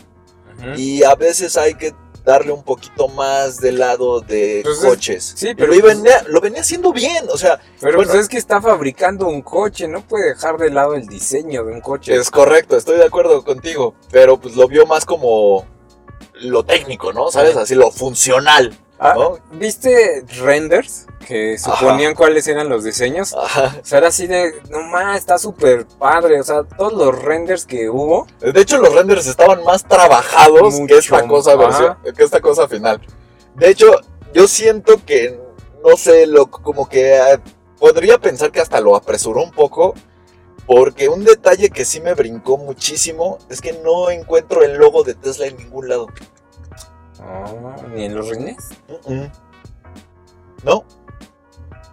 Y 0.76 1.02
a 1.02 1.14
veces 1.14 1.56
hay 1.58 1.74
que 1.74 1.94
darle 2.24 2.52
un 2.52 2.62
poquito 2.62 3.08
más 3.08 3.58
del 3.58 3.78
lado 3.80 4.22
de 4.22 4.60
Pues 4.64 4.78
es- 4.78 4.84
coches. 4.84 5.34
sí, 5.36 5.50
Y 5.50 5.54
pero 5.54 5.74
lo, 5.74 5.80
pues- 5.82 5.96
venía, 6.02 6.22
lo 6.28 6.40
venía 6.40 6.62
haciendo 6.62 6.90
bien. 6.90 7.26
O 7.30 7.36
sea, 7.36 7.60
Pero 7.80 7.96
bueno. 7.98 8.10
pues 8.12 8.22
es 8.22 8.28
que 8.30 8.38
está 8.38 8.62
fabricando 8.62 9.26
un 9.26 9.42
coche, 9.42 9.86
no 9.88 10.00
puede 10.00 10.28
dejar 10.30 10.56
de 10.56 10.70
lado 10.70 10.94
el 10.94 11.06
diseño 11.06 11.64
de 11.64 11.72
un 11.74 11.82
coche. 11.82 12.14
Es 12.14 12.30
correcto, 12.30 12.78
estoy 12.78 12.96
de 12.96 13.04
acuerdo 13.04 13.44
contigo, 13.44 13.94
pero 14.10 14.40
pues 14.40 14.56
lo 14.56 14.66
vio 14.68 14.86
más 14.86 15.04
como 15.04 15.66
lo 16.44 16.64
técnico, 16.64 17.12
¿no? 17.12 17.30
¿Sabes? 17.30 17.56
Así 17.56 17.74
lo 17.74 17.90
funcional, 17.90 18.78
Ah, 18.98 19.14
¿no? 19.16 19.38
¿Viste 19.52 20.24
renders? 20.38 21.06
Que 21.26 21.58
suponían 21.58 22.14
cuáles 22.14 22.46
eran 22.46 22.68
los 22.68 22.84
diseños. 22.84 23.34
Ajá. 23.34 23.76
O 23.82 23.84
sea, 23.84 23.98
era 23.98 24.08
así 24.08 24.26
de, 24.26 24.54
no 24.70 24.82
más, 24.84 25.18
está 25.18 25.36
súper 25.36 25.86
padre. 25.86 26.40
O 26.40 26.44
sea, 26.44 26.62
todos 26.62 26.92
los 26.92 27.22
renders 27.22 27.66
que 27.66 27.90
hubo. 27.90 28.26
De 28.40 28.60
hecho, 28.60 28.78
los 28.78 28.94
renders 28.94 29.26
estaban 29.26 29.64
más 29.64 29.84
trabajados 29.84 30.74
que 30.86 30.96
esta 30.98 31.26
cosa 31.26 31.56
versión, 31.56 31.96
que 32.16 32.22
esta 32.22 32.40
cosa 32.40 32.68
final. 32.68 33.00
De 33.56 33.68
hecho, 33.68 33.90
yo 34.32 34.46
siento 34.46 35.04
que, 35.04 35.40
no 35.84 35.96
sé, 35.96 36.26
lo, 36.26 36.50
como 36.50 36.88
que 36.88 37.16
eh, 37.16 37.38
podría 37.78 38.18
pensar 38.18 38.52
que 38.52 38.60
hasta 38.60 38.80
lo 38.80 38.94
apresuró 38.94 39.42
un 39.42 39.50
poco. 39.50 39.94
Porque 40.66 41.10
un 41.10 41.24
detalle 41.24 41.68
que 41.68 41.84
sí 41.84 42.00
me 42.00 42.14
brincó 42.14 42.56
muchísimo 42.56 43.38
es 43.50 43.60
que 43.60 43.74
no 43.74 44.08
encuentro 44.10 44.62
el 44.62 44.76
logo 44.78 45.04
de 45.04 45.14
Tesla 45.14 45.46
en 45.46 45.58
ningún 45.58 45.90
lado. 45.90 46.06
Ah, 47.26 47.76
Ni 47.94 48.04
en 48.04 48.14
los 48.14 48.28
rines. 48.28 48.68
No, 50.64 50.84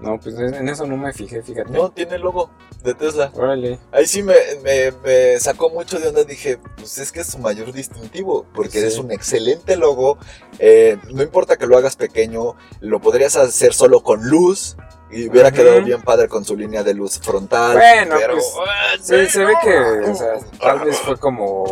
No, 0.01 0.19
pues 0.19 0.35
en 0.39 0.67
eso 0.67 0.85
no 0.87 0.97
me 0.97 1.13
fijé, 1.13 1.43
fíjate. 1.43 1.69
no 1.71 1.91
tiene 1.91 2.17
logo 2.17 2.49
de 2.83 2.95
Tesla. 2.95 3.31
Órale. 3.35 3.77
Ahí 3.91 4.07
sí 4.07 4.23
me, 4.23 4.33
me- 4.63 4.91
me 5.03 5.39
sacó 5.39 5.69
mucho 5.69 5.99
de 5.99 6.07
onda. 6.07 6.23
Dije, 6.23 6.57
pues 6.75 6.97
es 6.97 7.11
que 7.11 7.19
es 7.19 7.27
su 7.27 7.37
mayor 7.37 7.71
distintivo, 7.71 8.47
porque 8.55 8.79
Sí. 8.81 8.87
es 8.87 8.97
un 8.97 9.11
excelente 9.11 9.75
logo. 9.75 10.17
eh, 10.57 10.97
no 11.11 11.21
importa 11.23 11.57
que 11.57 11.67
lo 11.67 11.77
hagas 11.77 11.95
pequeño, 11.95 12.55
lo 12.81 12.99
podrías 12.99 13.35
hacer 13.35 13.73
solo 13.73 14.01
con 14.01 14.27
luz. 14.27 14.75
Y 15.11 15.27
hubiera 15.27 15.51
quedado 15.51 15.83
bien 15.83 16.01
padre 16.03 16.27
con 16.29 16.45
su 16.45 16.55
línea 16.55 16.83
de 16.83 16.93
luz 16.93 17.19
frontal. 17.19 17.75
Bueno, 17.77 18.15
pero, 18.17 18.33
pues, 18.35 18.53
ah, 18.65 18.95
Sí, 19.01 19.25
se 19.27 19.43
ve 19.43 19.53
que, 19.61 19.77
o 20.09 20.15
sea, 20.15 20.33
tal 20.59 20.79
vez 20.85 20.97
fue 20.99 21.17
como 21.17 21.63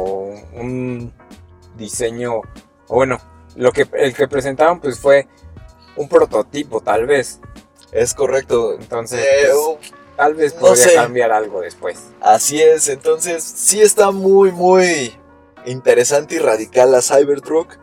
un 0.55 1.13
diseño, 1.77 2.41
o 2.89 2.95
bueno, 2.95 3.17
lo 3.59 3.71
que 3.71 3.87
el 3.93 4.13
que 4.13 4.27
presentaron 4.27 4.79
pues 4.79 4.97
fue 4.99 5.27
un 5.95 6.07
prototipo, 6.07 6.81
tal 6.81 7.05
vez. 7.05 7.39
Es 7.91 8.13
correcto. 8.13 8.73
Entonces, 8.79 9.19
Eh, 9.19 9.49
pues, 9.51 9.91
tal 10.15 10.33
vez 10.35 10.53
no 10.55 10.61
podría 10.61 10.83
sé. 10.85 10.95
cambiar 10.95 11.31
algo 11.31 11.61
después. 11.61 11.97
Así 12.21 12.61
es, 12.61 12.87
entonces 12.87 13.43
sí 13.43 13.81
está 13.81 14.11
muy, 14.11 14.51
muy 14.51 15.13
interesante 15.65 16.35
y 16.35 16.39
radical 16.39 16.91
la 16.91 17.01
Cybertruck. 17.01 17.77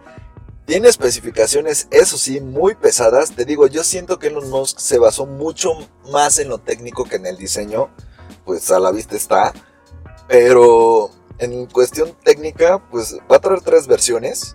Tiene 0.65 0.89
especificaciones, 0.89 1.87
eso 1.91 2.19
sí, 2.19 2.41
muy 2.41 2.75
pesadas. 2.75 3.33
Te 3.33 3.45
digo, 3.45 3.67
yo 3.69 3.85
siento 3.85 4.19
que 4.19 4.29
Elon 4.29 4.51
Musk 4.51 4.79
se 4.81 4.99
basó 4.99 5.25
mucho 5.27 5.73
más 6.11 6.39
en 6.39 6.49
lo 6.49 6.59
técnico 6.59 7.05
que 7.05 7.17
en 7.17 7.27
el 7.27 7.37
diseño. 7.37 7.89
Pues 8.45 8.71
a 8.73 8.81
la 8.81 8.91
vista 8.91 9.15
está. 9.15 9.53
Pero 10.27 11.11
en 11.39 11.67
cuestión 11.67 12.17
técnica, 12.25 12.83
pues 12.91 13.17
va 13.31 13.37
a 13.37 13.41
traer 13.41 13.61
tres 13.61 13.87
versiones. 13.87 14.55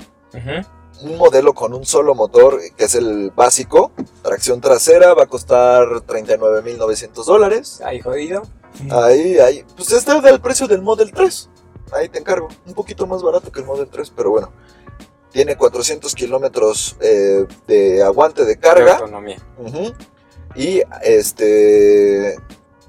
Un 1.04 1.18
modelo 1.18 1.54
con 1.54 1.74
un 1.74 1.86
solo 1.86 2.14
motor, 2.16 2.60
que 2.78 2.86
es 2.86 2.96
el 2.96 3.32
básico. 3.32 3.92
Tracción 4.22 4.62
trasera, 4.62 5.14
va 5.14 5.24
a 5.24 5.28
costar 5.28 5.84
39.900 6.06 7.26
dólares. 7.26 7.82
Ahí 7.84 8.00
jodido. 8.02 8.44
Ahí, 8.92 9.38
ahí. 9.40 9.66
Pues 9.76 9.92
está 9.92 10.22
del 10.22 10.40
precio 10.40 10.68
del 10.68 10.82
Model 10.82 11.12
3. 11.12 11.50
Ahí 11.94 12.08
te 12.10 12.20
encargo. 12.20 12.48
Un 12.66 12.74
poquito 12.74 13.08
más 13.08 13.22
barato 13.24 13.52
que 13.52 13.60
el 13.60 13.66
Model 13.66 13.88
3, 13.90 14.14
pero 14.16 14.30
bueno. 14.32 14.52
Tiene 15.32 15.56
400 15.56 16.14
kilómetros 16.14 16.98
eh, 17.02 17.46
de 17.68 18.04
aguante 18.04 18.42
de 18.42 18.50
De 18.50 18.60
carga. 18.60 18.94
autonomía. 18.98 19.38
Ujú. 19.58 19.94
Y 20.56 20.82
este. 21.04 22.36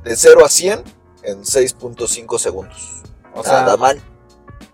De 0.04 0.16
0 0.16 0.44
a 0.44 0.48
100 0.48 0.82
en 1.22 1.42
6.5 1.44 2.38
segundos. 2.38 3.02
O 3.34 3.42
sea, 3.44 3.62
Nada 3.62 3.76
mal. 3.76 4.02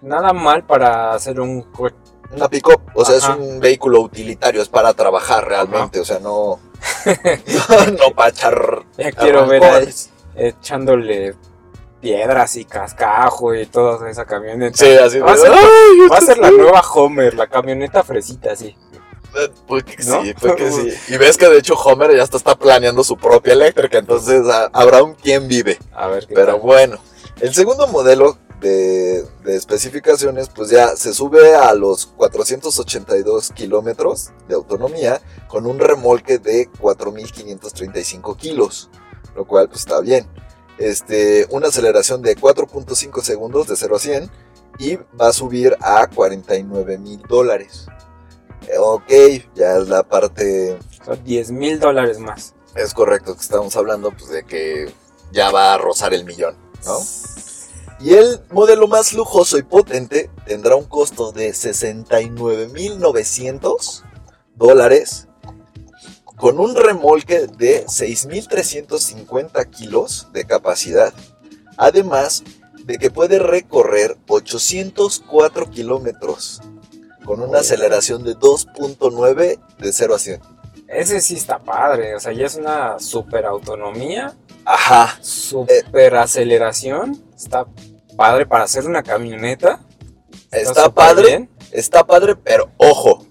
nada 0.00 0.32
mal 0.32 0.64
para 0.66 1.12
hacer 1.12 1.38
un 1.40 1.62
coche. 1.62 1.94
Una 2.32 2.48
pick-up. 2.48 2.80
O 2.94 3.04
sea, 3.04 3.16
Ajá. 3.16 3.32
es 3.34 3.38
un 3.38 3.60
vehículo 3.60 4.00
utilitario. 4.00 4.60
Es 4.62 4.68
para 4.68 4.92
trabajar 4.94 5.46
realmente. 5.48 5.98
O 6.00 6.04
sea, 6.04 6.18
no. 6.20 6.58
no, 7.06 8.14
para 8.14 8.28
echar. 8.30 8.82
Ya 8.96 9.12
quiero 9.12 9.46
ver 9.46 9.64
ahí 9.64 9.88
echándole 10.36 11.34
piedras 12.00 12.56
y 12.56 12.64
cascajo 12.64 13.54
y 13.54 13.66
toda 13.66 14.08
esa 14.10 14.24
camioneta. 14.24 14.76
Sí, 14.76 14.90
así 14.92 15.18
Va 15.18 15.32
a 15.32 15.36
ser- 15.36 15.50
¡Ay, 15.52 16.08
Va 16.10 16.16
a 16.16 16.20
ser 16.20 16.38
la 16.38 16.50
nueva 16.50 16.80
Homer, 16.94 17.34
la 17.34 17.46
camioneta 17.48 18.02
fresita, 18.04 18.54
sí. 18.54 18.76
Eh, 19.36 19.50
Pues 19.66 19.82
que 19.84 19.96
¿No? 20.04 20.22
sí, 20.22 20.34
pues 20.40 20.54
que 20.54 20.70
sí. 20.70 20.92
Y 21.14 21.16
ves 21.16 21.36
que 21.36 21.48
de 21.48 21.58
hecho 21.58 21.74
Homer 21.74 22.16
ya 22.16 22.22
está 22.22 22.54
planeando 22.54 23.02
su 23.02 23.16
propia 23.16 23.52
eléctrica, 23.52 23.98
entonces 23.98 24.42
ah, 24.50 24.70
habrá 24.72 25.02
un 25.02 25.14
quien 25.14 25.48
vive. 25.48 25.78
A 25.92 26.06
ver 26.06 26.26
qué 26.26 26.34
Pero 26.34 26.52
tal. 26.52 26.60
bueno, 26.60 26.98
el 27.40 27.52
segundo 27.52 27.88
modelo 27.88 28.38
de, 28.60 29.24
de 29.44 29.56
especificaciones, 29.56 30.48
pues 30.48 30.70
ya 30.70 30.96
se 30.96 31.14
sube 31.14 31.54
a 31.54 31.72
los 31.74 32.06
482 32.06 33.52
kilómetros 33.52 34.30
de 34.48 34.54
autonomía 34.54 35.20
con 35.48 35.66
un 35.66 35.78
remolque 35.78 36.38
de 36.38 36.68
4.535 36.70 38.36
kilos, 38.36 38.90
lo 39.36 39.46
cual 39.46 39.68
pues 39.68 39.80
está 39.80 40.00
bien. 40.00 40.26
Este, 40.78 41.46
una 41.50 41.68
aceleración 41.68 42.22
de 42.22 42.36
4.5 42.36 43.22
segundos 43.22 43.66
de 43.66 43.76
0 43.76 43.96
a 43.96 43.98
100 43.98 44.30
y 44.78 44.96
va 45.20 45.28
a 45.28 45.32
subir 45.32 45.76
a 45.80 46.06
49 46.06 46.98
mil 46.98 47.20
dólares. 47.28 47.86
Eh, 48.68 48.78
Ok, 48.78 49.10
ya 49.54 49.76
es 49.78 49.88
la 49.88 50.02
parte 50.02 50.78
Son 51.04 51.22
10 51.24 51.50
mil 51.52 51.80
dólares 51.80 52.18
más. 52.18 52.54
es 52.74 52.92
correcto 52.94 53.34
que 53.34 53.40
estamos 53.40 53.76
hablando 53.76 54.10
pues, 54.12 54.28
de 54.30 54.44
que 54.44 54.92
ya 55.32 55.50
va 55.50 55.74
a 55.74 55.78
rozar 55.78 56.14
el 56.14 56.24
millón, 56.24 56.56
¿no? 56.84 56.98
Y 58.00 58.14
el 58.14 58.40
modelo 58.50 58.86
más 58.86 59.12
lujoso 59.12 59.58
y 59.58 59.62
potente 59.62 60.30
tendrá 60.46 60.76
un 60.76 60.84
costo 60.84 61.32
de 61.32 61.50
69.900 61.50 64.04
dólares 64.54 65.26
con 66.36 66.60
un 66.60 66.76
remolque 66.76 67.48
de 67.48 67.84
6.350 67.86 69.68
kilos 69.70 70.28
de 70.32 70.44
capacidad. 70.44 71.12
Además 71.76 72.44
de 72.84 72.98
que 72.98 73.10
puede 73.10 73.40
recorrer 73.40 74.16
804 74.28 75.68
kilómetros 75.68 76.60
con 77.24 77.40
una 77.40 77.50
Oye. 77.50 77.60
aceleración 77.60 78.22
de 78.22 78.36
2.9 78.36 79.58
de 79.78 79.92
0 79.92 80.14
a 80.14 80.18
100. 80.18 80.40
Ese 80.86 81.20
sí 81.20 81.34
está 81.34 81.58
padre, 81.58 82.14
o 82.14 82.20
sea, 82.20 82.32
ya 82.32 82.46
es 82.46 82.54
una 82.54 82.98
super 82.98 83.44
autonomía, 83.44 84.34
Ajá, 84.70 85.16
super 85.22 86.14
aceleración. 86.16 87.18
Está 87.34 87.66
padre 88.18 88.44
para 88.46 88.64
hacer 88.64 88.84
una 88.84 89.02
camioneta. 89.02 89.80
está 90.50 90.90
padre. 90.92 91.26
bien. 91.28 91.50
Está 91.70 92.04
padre, 92.04 92.34
pero 92.36 92.70
ojo, 92.78 93.24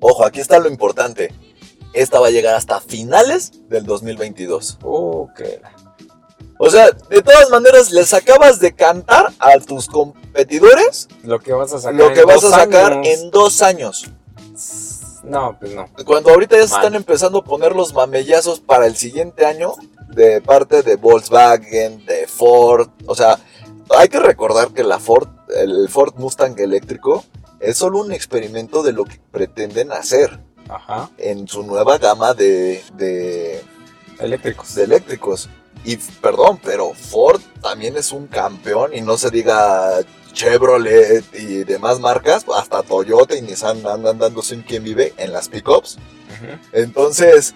ojo, 0.00 0.24
aquí 0.26 0.40
está 0.40 0.58
lo 0.58 0.68
importante. 0.68 1.32
Esta 1.94 2.20
va 2.20 2.26
a 2.26 2.30
llegar 2.30 2.54
hasta 2.54 2.80
finales 2.80 3.52
del 3.68 3.86
2022. 3.86 4.78
Uh, 4.82 5.28
que 5.34 5.58
la- 5.62 5.72
O 6.58 6.68
sea, 6.70 6.90
de 6.90 7.22
todas 7.22 7.48
maneras, 7.50 7.90
les 7.92 8.12
acabas 8.12 8.60
de 8.60 8.74
cantar 8.74 9.32
a 9.38 9.58
tus 9.60 9.86
competidores 9.88 11.08
Lo 11.22 11.38
que 11.40 11.52
vas 11.54 11.72
a 11.72 11.78
sacar. 11.78 11.94
lo 11.94 12.12
que 12.12 12.20
en 12.20 12.26
vas 12.26 12.38
a 12.44 12.48
dos 12.48 12.50
sacar 12.54 12.92
años. 12.92 13.06
en 13.06 13.30
dos 13.30 13.62
años. 13.62 14.06
No, 15.24 15.56
pues 15.58 15.74
no. 15.74 15.86
Cuando 16.04 16.30
ahorita 16.30 16.56
ya 16.56 16.66
se 16.68 16.74
están 16.74 16.94
empezando 16.94 17.38
a 17.38 17.44
poner 17.44 17.74
los 17.74 17.92
mamellazos 17.94 18.60
para 18.60 18.86
el 18.86 18.96
siguiente 18.96 19.44
año 19.46 19.72
de 20.08 20.40
parte 20.40 20.82
de 20.82 20.96
Volkswagen, 20.96 22.04
de 22.06 22.26
Ford. 22.28 22.88
O 23.06 23.14
sea, 23.14 23.38
hay 23.90 24.08
que 24.08 24.20
recordar 24.20 24.68
que 24.72 24.82
la 24.82 24.98
Ford, 24.98 25.28
el 25.54 25.88
Ford 25.88 26.14
Mustang 26.16 26.58
eléctrico, 26.58 27.24
es 27.60 27.76
solo 27.76 28.00
un 28.00 28.12
experimento 28.12 28.82
de 28.82 28.92
lo 28.92 29.04
que 29.04 29.20
pretenden 29.30 29.92
hacer. 29.92 30.40
Ajá. 30.68 31.10
en 31.18 31.46
su 31.46 31.62
nueva 31.62 31.96
gama 31.98 32.34
de, 32.34 32.82
de, 32.94 33.62
Eléctricos. 34.18 34.74
de 34.74 34.82
eléctricos. 34.82 35.48
Y 35.84 35.96
perdón, 35.96 36.58
pero 36.60 36.92
Ford 36.92 37.40
también 37.62 37.96
es 37.96 38.10
un 38.10 38.26
campeón 38.26 38.92
y 38.92 39.00
no 39.00 39.16
se 39.16 39.30
diga 39.30 40.00
Chevrolet 40.32 41.24
y 41.34 41.64
demás 41.64 42.00
marcas, 42.00 42.44
hasta 42.54 42.82
Toyota 42.82 43.36
y 43.36 43.42
Nissan 43.42 43.86
andan 43.86 44.18
dándose 44.18 44.54
un 44.56 44.62
quien 44.62 44.82
vive 44.82 45.14
en 45.16 45.32
las 45.32 45.48
pickups. 45.48 45.98
Entonces, 46.72 47.54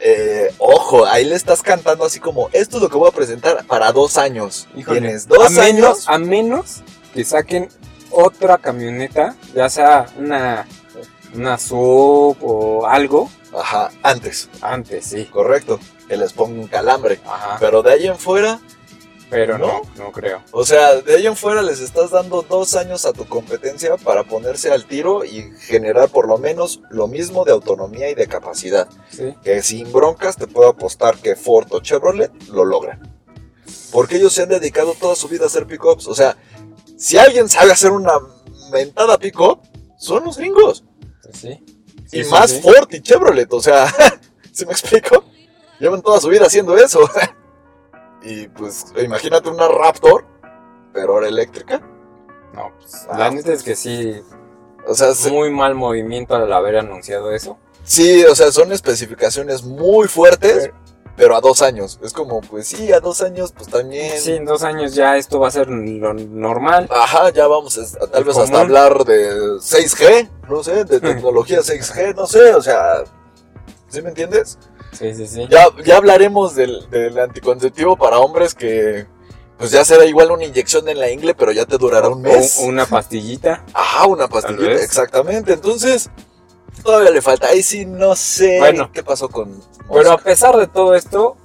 eh, 0.00 0.52
ojo, 0.58 1.04
ahí 1.06 1.24
le 1.24 1.34
estás 1.34 1.62
cantando 1.62 2.04
así 2.04 2.20
como, 2.20 2.48
esto 2.52 2.76
es 2.78 2.82
lo 2.82 2.88
que 2.88 2.96
voy 2.96 3.08
a 3.08 3.12
presentar 3.12 3.64
para 3.66 3.92
dos 3.92 4.16
años. 4.18 4.66
Híjole, 4.74 5.00
Tienes 5.00 5.28
dos 5.28 5.46
a 5.46 5.50
menos, 5.62 5.62
años. 5.62 6.04
a 6.08 6.18
menos 6.18 6.82
que 7.14 7.24
saquen 7.24 7.68
otra 8.10 8.58
camioneta, 8.58 9.36
ya 9.54 9.68
sea 9.68 10.06
una, 10.18 10.66
una 11.34 11.58
sub 11.58 12.36
o 12.40 12.86
algo, 12.86 13.30
Ajá, 13.52 13.90
antes, 14.02 14.48
antes, 14.60 15.06
sí. 15.06 15.24
correcto. 15.26 15.78
Que 16.08 16.16
les 16.16 16.32
ponga 16.32 16.60
un 16.60 16.66
calambre. 16.66 17.20
Ajá. 17.24 17.56
Pero 17.60 17.82
de 17.82 17.92
ahí 17.92 18.06
en 18.08 18.18
fuera, 18.18 18.60
Pero 19.30 19.58
no, 19.58 19.66
¿no? 19.66 19.82
no 19.96 20.12
creo. 20.12 20.42
o 20.50 20.64
sea, 20.64 21.00
de 21.00 21.14
ahí 21.14 21.26
en 21.26 21.36
fuera 21.36 21.62
les 21.62 21.80
estás 21.80 22.10
dando 22.10 22.42
dos 22.42 22.74
años 22.74 23.06
a 23.06 23.12
tu 23.12 23.26
competencia 23.26 23.96
para 23.96 24.24
ponerse 24.24 24.72
al 24.72 24.86
tiro 24.86 25.24
y 25.24 25.52
generar 25.60 26.08
por 26.08 26.26
lo 26.26 26.36
menos 26.36 26.80
lo 26.90 27.06
mismo 27.06 27.44
de 27.44 27.52
autonomía 27.52 28.10
y 28.10 28.14
de 28.14 28.26
capacidad. 28.26 28.88
Sí. 29.08 29.34
Que 29.44 29.62
sin 29.62 29.92
broncas 29.92 30.36
te 30.36 30.48
puedo 30.48 30.68
apostar 30.68 31.16
que 31.18 31.36
Ford 31.36 31.68
o 31.70 31.80
Chevrolet 31.80 32.32
lo 32.48 32.64
logran. 32.64 33.00
Porque 33.92 34.16
ellos 34.16 34.32
se 34.32 34.42
han 34.42 34.48
dedicado 34.48 34.94
toda 34.98 35.14
su 35.14 35.28
vida 35.28 35.44
a 35.44 35.46
hacer 35.46 35.66
pickups. 35.66 36.08
O 36.08 36.14
sea, 36.14 36.36
si 36.96 37.16
alguien 37.16 37.48
sabe 37.48 37.72
hacer 37.72 37.92
una 37.92 38.12
mentada 38.72 39.16
pickup, 39.16 39.60
son 39.96 40.24
los 40.24 40.38
gringos. 40.38 40.84
Pues 41.22 41.38
sí. 41.38 41.64
y 42.12 42.24
Sí, 42.24 42.30
más. 42.30 42.60
Ford 42.60 42.88
y 42.90 43.00
Chevrolet. 43.00 43.52
O 43.52 43.60
sea, 43.60 43.86
¿se 44.52 44.66
me 44.66 44.72
explico? 44.72 45.24
Llevan 45.78 46.02
toda 46.02 46.20
su 46.20 46.28
vida 46.28 46.46
haciendo 46.46 46.76
eso. 46.76 47.00
y 48.22 48.48
pues 48.48 48.86
imagínate 49.02 49.48
una 49.48 49.68
Raptor, 49.68 50.24
pero 50.92 51.14
ahora 51.14 51.28
eléctrica. 51.28 51.80
No, 52.54 52.72
pues, 52.78 53.06
Ah. 53.08 53.18
la 53.18 53.30
neta 53.30 53.52
es 53.52 53.62
que 53.62 53.76
sí, 53.76 54.20
O 54.86 54.94
sea, 54.94 55.14
se- 55.14 55.30
muy 55.30 55.50
mal 55.50 55.74
movimiento 55.74 56.34
al 56.34 56.52
haber 56.52 56.76
anunciado 56.78 57.30
eso. 57.32 57.58
sí, 57.84 58.24
o 58.24 58.34
sea, 58.34 58.50
son 58.50 58.72
especificaciones 58.72 59.62
muy 59.62 60.08
fuertes, 60.08 60.70
Pero- 60.70 60.74
pero 61.16 61.36
a 61.36 61.40
dos 61.42 61.60
años. 61.60 62.00
Es 62.02 62.12
como, 62.14 62.40
pues 62.40 62.66
sí, 62.68 62.90
a 62.92 62.98
dos 63.00 63.20
años, 63.20 63.52
pues 63.52 63.68
también. 63.68 64.18
Sí, 64.18 64.32
en 64.32 64.46
dos 64.46 64.62
años 64.64 64.94
ya 64.94 65.16
esto 65.18 65.38
va 65.38 65.48
a 65.48 65.50
ser 65.50 65.68
lo 65.68 66.14
normal. 66.14 66.88
Ajá, 66.90 67.28
ya 67.30 67.46
vamos 67.46 67.76
a, 67.78 67.98
tal 68.06 68.20
El 68.20 68.24
vez 68.24 68.36
hasta 68.38 68.60
hablar 68.60 69.04
de 69.04 69.58
6G, 69.60 70.30
no 70.48 70.62
sé, 70.64 70.84
de 70.86 70.98
tecnología 71.00 71.60
6G, 71.62 72.14
no 72.14 72.26
sé, 72.26 72.54
o 72.54 72.62
sea, 72.62 73.04
¿sí 73.88 74.00
me 74.02 74.08
entiendes? 74.08 74.58
Sí, 74.92 75.14
sí, 75.14 75.26
sí. 75.26 75.46
Ya, 75.50 75.66
ya 75.84 75.96
hablaremos 75.96 76.54
del, 76.54 76.88
del 76.90 77.18
anticonceptivo 77.18 77.96
para 77.96 78.18
hombres 78.18 78.54
que 78.54 79.06
pues 79.58 79.70
ya 79.72 79.84
será 79.84 80.06
igual 80.06 80.30
una 80.30 80.44
inyección 80.44 80.88
en 80.88 80.98
la 80.98 81.10
ingle, 81.10 81.34
pero 81.34 81.52
ya 81.52 81.66
te 81.66 81.76
durará 81.76 82.08
un 82.08 82.22
mes. 82.22 82.58
O 82.60 82.64
una 82.64 82.86
pastillita. 82.86 83.64
Ajá, 83.74 84.06
una 84.06 84.26
pastillita, 84.26 84.72
exactamente. 84.82 85.52
Entonces, 85.52 86.08
todavía 86.82 87.10
le 87.10 87.20
falta. 87.20 87.48
Ahí 87.48 87.62
sí 87.62 87.84
no 87.84 88.16
sé 88.16 88.58
Bueno. 88.58 88.90
qué 88.90 89.02
pasó 89.02 89.28
con 89.28 89.60
Pero 89.92 90.12
a 90.12 90.16
pesar 90.18 90.56
de 90.56 90.66
todo 90.66 90.94
esto, 90.94 91.36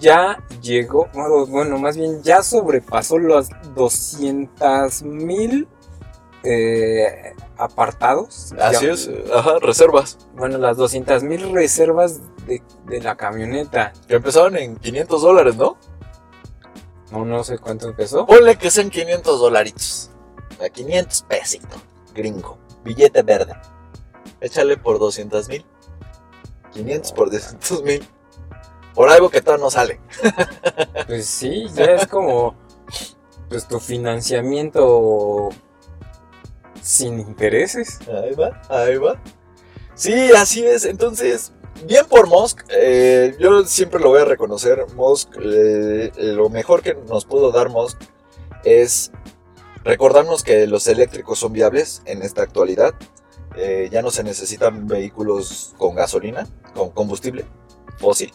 ya 0.00 0.42
llegó, 0.62 1.08
bueno, 1.12 1.78
más 1.78 1.96
bien 1.98 2.22
ya 2.22 2.42
sobrepasó 2.42 3.18
los 3.18 3.48
200 3.74 5.02
mil 5.02 5.68
eh, 6.44 7.34
apartados. 7.56 8.52
Así 8.60 8.86
Ya- 8.86 8.92
es, 8.92 9.10
ajá, 9.34 9.58
reservas. 9.60 10.18
Bueno, 10.34 10.58
las 10.58 10.76
200 10.76 11.22
mil 11.22 11.52
reservas 11.52 12.20
de, 12.46 12.62
de 12.86 13.00
la 13.00 13.16
camioneta. 13.16 13.92
Que 14.06 14.16
empezaron 14.16 14.56
en 14.56 14.76
500 14.76 15.22
dólares, 15.22 15.56
¿no? 15.56 15.76
No, 17.10 17.24
no 17.24 17.42
sé 17.44 17.58
cuánto 17.58 17.88
empezó. 17.88 18.26
Ponle 18.26 18.56
que 18.56 18.70
sean 18.70 18.90
500 18.90 19.40
dolaritos. 19.40 20.10
A 20.64 20.68
500 20.68 21.22
pesitos. 21.22 21.80
Gringo. 22.14 22.58
Billete 22.84 23.22
verde. 23.22 23.54
Échale 24.40 24.76
por 24.76 24.98
200 24.98 25.48
mil. 25.48 25.64
500 26.72 27.12
por 27.12 27.30
200 27.30 27.82
mil. 27.82 28.06
Por 28.94 29.08
algo 29.08 29.30
que 29.30 29.40
todavía 29.40 29.64
no 29.64 29.70
sale. 29.70 30.00
Pues 31.06 31.26
sí, 31.26 31.66
ya 31.74 31.84
es 31.84 32.06
como 32.06 32.54
pues 33.48 33.66
tu 33.66 33.78
financiamiento 33.80 35.48
sin 36.82 37.20
intereses. 37.20 37.98
Ahí 38.08 38.34
va, 38.34 38.60
ahí 38.68 38.96
va. 38.96 39.20
Sí, 39.94 40.30
así 40.36 40.64
es. 40.64 40.84
Entonces, 40.84 41.52
bien 41.86 42.06
por 42.08 42.28
Musk. 42.28 42.64
eh, 42.70 43.34
yo 43.38 43.64
siempre 43.64 44.00
lo 44.00 44.10
voy 44.10 44.20
a 44.20 44.24
reconocer. 44.24 44.86
Musk, 44.94 45.30
eh, 45.42 46.12
lo 46.16 46.48
mejor 46.48 46.82
que 46.82 46.94
nos 46.94 47.24
pudo 47.24 47.50
dar 47.50 47.68
Musk 47.68 47.98
es 48.64 49.10
recordarnos 49.84 50.42
que 50.42 50.66
los 50.66 50.86
eléctricos 50.86 51.38
son 51.38 51.52
viables 51.52 52.02
en 52.04 52.22
esta 52.22 52.42
actualidad. 52.42 52.94
Eh, 53.56 53.88
ya 53.90 54.02
no 54.02 54.10
se 54.10 54.22
necesitan 54.22 54.86
vehículos 54.86 55.74
con 55.78 55.94
gasolina, 55.96 56.46
con 56.74 56.90
combustible 56.90 57.44
fósil. 57.98 58.32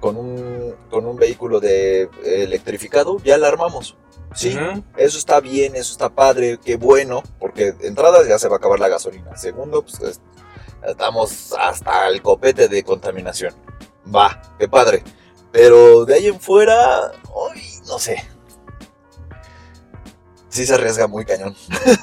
Con 0.00 0.16
un, 0.16 0.76
con 0.90 1.06
un 1.06 1.16
vehículo 1.16 1.58
de 1.58 2.08
electrificado 2.24 3.18
ya 3.24 3.36
la 3.36 3.48
armamos. 3.48 3.96
Sí, 4.34 4.56
eso 4.96 5.18
está 5.18 5.40
bien, 5.40 5.74
eso 5.74 5.92
está 5.92 6.08
padre, 6.10 6.58
qué 6.64 6.76
bueno, 6.76 7.22
porque 7.40 7.72
de 7.72 7.88
entrada 7.88 8.26
ya 8.28 8.38
se 8.38 8.48
va 8.48 8.56
a 8.56 8.58
acabar 8.58 8.78
la 8.78 8.88
gasolina. 8.88 9.36
Segundo, 9.36 9.82
pues 9.82 10.00
es- 10.00 10.20
estamos 10.86 11.52
hasta 11.58 12.08
el 12.08 12.22
copete 12.22 12.68
de 12.68 12.84
contaminación. 12.84 13.54
Va, 14.14 14.40
qué 14.58 14.68
padre. 14.68 15.02
Pero 15.50 16.04
de 16.04 16.14
ahí 16.14 16.26
en 16.26 16.40
fuera, 16.40 17.10
uy, 17.34 17.62
no 17.86 17.98
sé. 17.98 18.22
Sí 20.48 20.66
se 20.66 20.74
arriesga 20.74 21.06
muy 21.06 21.24
cañón. 21.24 21.54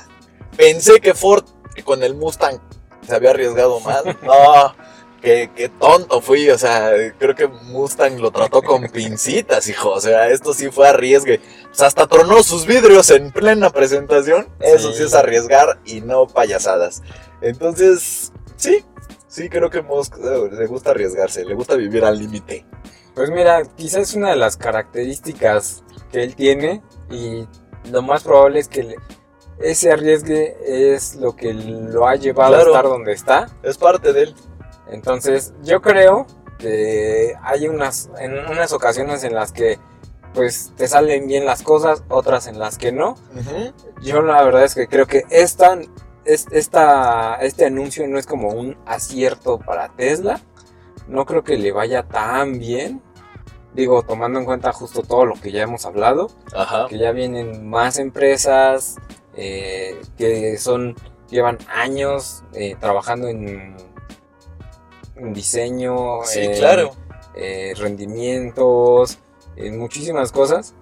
Pensé 0.58 1.00
que 1.00 1.14
Ford 1.14 1.46
con 1.84 2.04
el 2.04 2.16
Mustang 2.16 2.60
se 3.08 3.16
había 3.16 3.32
arriesgado 3.32 3.80
más. 3.82 4.04
No, 4.24 4.76
qué, 5.26 5.50
qué 5.56 5.68
tonto 5.70 6.22
fui. 6.22 6.50
O 6.52 6.58
sea, 6.58 6.92
creo 7.20 7.36
que 7.36 7.48
Mustang 7.48 8.20
lo 8.22 8.32
trató 8.32 8.62
con 8.62 8.88
pincitas, 8.90 9.68
hijo. 9.68 9.90
O 9.90 10.00
sea, 10.00 10.30
esto 10.30 10.54
sí 10.54 10.70
fue 10.70 10.88
arriesgue. 10.88 11.42
O 11.72 11.76
sea, 11.76 11.88
hasta 11.88 12.08
tronó 12.08 12.42
sus 12.44 12.66
vidrios 12.66 13.10
en 13.10 13.32
plena 13.32 13.72
presentación. 13.72 14.48
Eso 14.60 14.92
sí, 14.92 15.00
Sí. 15.00 15.04
es 15.06 15.14
arriesgar 15.16 15.80
y 15.84 16.02
no 16.02 16.28
payasadas. 16.28 17.02
Entonces, 17.42 18.32
sí, 18.56 18.86
sí 19.28 19.50
creo 19.50 19.70
que 19.70 19.82
Musk 19.82 20.16
eh, 20.20 20.50
le 20.52 20.66
gusta 20.68 20.92
arriesgarse, 20.92 21.44
le 21.44 21.54
gusta 21.56 21.76
vivir 21.76 22.06
al 22.06 22.18
límite. 22.20 22.66
Pues 23.14 23.30
mira, 23.32 23.64
quizás 23.76 24.14
una 24.14 24.30
de 24.30 24.36
las 24.36 24.58
características 24.58 25.84
que 26.12 26.24
él 26.24 26.36
tiene 26.36 26.82
y 27.10 27.48
lo 27.92 28.02
más 28.02 28.24
probable 28.24 28.60
es 28.60 28.68
que 28.68 28.84
le- 28.84 28.96
ese 29.60 29.92
arriesgue 29.92 30.58
es 30.96 31.16
lo 31.16 31.36
que 31.36 31.54
lo 31.54 32.08
ha 32.08 32.16
llevado 32.16 32.54
Claro. 32.56 32.74
a 32.74 32.76
estar 32.78 32.84
donde 32.92 33.14
está. 33.14 33.48
Es 33.64 33.78
parte 33.78 34.12
de 34.12 34.24
él. 34.24 34.36
Entonces, 34.90 35.54
yo 35.64 35.82
creo 35.82 36.26
que 36.58 37.36
hay 37.44 37.68
unas 37.68 38.10
en 38.20 38.34
unas 38.48 38.72
ocasiones 38.74 39.24
en 39.24 39.34
las 39.36 39.52
que 39.52 39.78
pues 40.34 40.74
te 40.76 40.88
salen 40.88 41.28
bien 41.28 41.46
las 41.46 41.62
cosas, 41.64 42.04
otras 42.10 42.48
en 42.48 42.60
las 42.60 42.78
que 42.78 42.92
no. 42.92 43.16
Yo 44.02 44.22
la 44.22 44.44
verdad 44.44 44.64
es 44.66 44.76
que 44.76 44.88
creo 44.88 45.06
que 45.08 45.24
esta, 45.30 45.78
es- 46.26 46.48
esta, 46.52 47.36
este 47.36 47.66
anuncio 47.66 48.06
no 48.08 48.20
es 48.20 48.26
como 48.28 48.50
un 48.50 48.78
acierto 48.86 49.60
para 49.60 49.90
Tesla. 49.96 50.42
No 51.08 51.26
creo 51.26 51.44
que 51.44 51.58
le 51.58 51.72
vaya 51.72 52.04
tan 52.04 52.60
bien. 52.60 53.02
Digo, 53.74 54.04
tomando 54.04 54.40
en 54.40 54.46
cuenta 54.46 54.72
justo 54.74 55.04
todo 55.04 55.26
lo 55.26 55.36
que 55.36 55.52
ya 55.52 55.64
hemos 55.64 55.86
hablado, 55.86 56.30
Ajá. 56.56 56.88
que 56.90 56.98
ya 56.98 57.12
vienen 57.12 57.70
más 57.70 57.98
empresas 58.00 58.96
eh, 59.36 60.02
que 60.18 60.58
son 60.58 60.96
llevan 61.30 61.58
años 61.74 62.44
eh, 62.54 62.76
trabajando 62.80 63.28
en 63.28 63.76
diseño, 65.18 66.24
Sí, 66.24 66.40
en, 66.42 66.54
claro. 66.58 66.92
eh, 67.36 67.74
rendimientos, 67.78 69.18
en 69.56 69.78
muchísimas 69.80 70.32
cosas. 70.32 70.74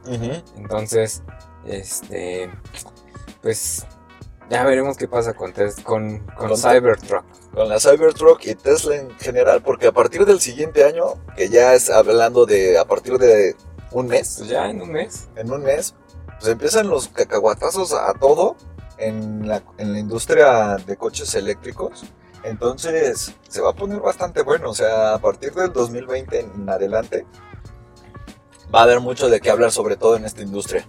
Entonces, 0.58 1.22
este, 1.66 2.50
pues 3.42 3.86
ya 4.50 4.64
veremos 4.64 4.98
qué 4.98 5.08
pasa 5.08 5.34
con, 5.34 5.54
Tes- 5.54 5.80
con, 5.82 6.20
con 6.38 6.50
Con- 6.50 6.58
Cybertruck. 6.58 7.24
con 7.54 7.70
la 7.70 7.80
Cybertruck 7.80 8.46
y 8.46 8.56
Tesla 8.56 8.96
en 8.98 9.12
general, 9.20 9.62
porque 9.64 9.88
a 9.88 9.92
partir 9.92 10.26
del 10.26 10.40
siguiente 10.42 10.84
año, 10.84 11.16
que 11.36 11.50
ya 11.50 11.74
es 11.74 11.90
hablando 11.90 12.46
de 12.46 12.78
a 12.78 12.86
partir 12.86 13.18
de 13.18 13.56
un 13.92 14.08
mes, 14.08 14.36
Pues 14.40 14.50
ya 14.50 14.70
en 14.70 14.82
un 14.82 14.92
mes. 14.92 15.28
en 15.36 15.52
un 15.52 15.62
mes, 15.64 15.94
pues 16.40 16.48
empiezan 16.52 16.88
los 16.90 17.08
cacahuatazos 17.10 17.94
a 17.94 18.14
todo 18.16 18.56
en 18.98 19.48
la, 19.48 19.64
en 19.78 19.94
la 19.94 20.00
industria 20.00 20.78
de 20.86 20.98
coches 20.98 21.34
eléctricos. 21.36 22.04
Entonces 22.44 23.34
se 23.48 23.62
va 23.62 23.70
a 23.70 23.74
poner 23.74 24.00
bastante 24.00 24.42
bueno, 24.42 24.70
o 24.70 24.74
sea, 24.74 25.14
a 25.14 25.20
partir 25.20 25.54
del 25.54 25.72
2020 25.72 26.40
en 26.40 26.70
adelante 26.70 27.26
va 28.74 28.82
a 28.82 28.84
haber 28.84 29.00
mucho 29.00 29.30
de 29.30 29.40
qué 29.40 29.50
hablar, 29.50 29.72
sobre 29.72 29.96
todo 29.96 30.16
en 30.16 30.26
esta 30.26 30.42
industria. 30.42 30.88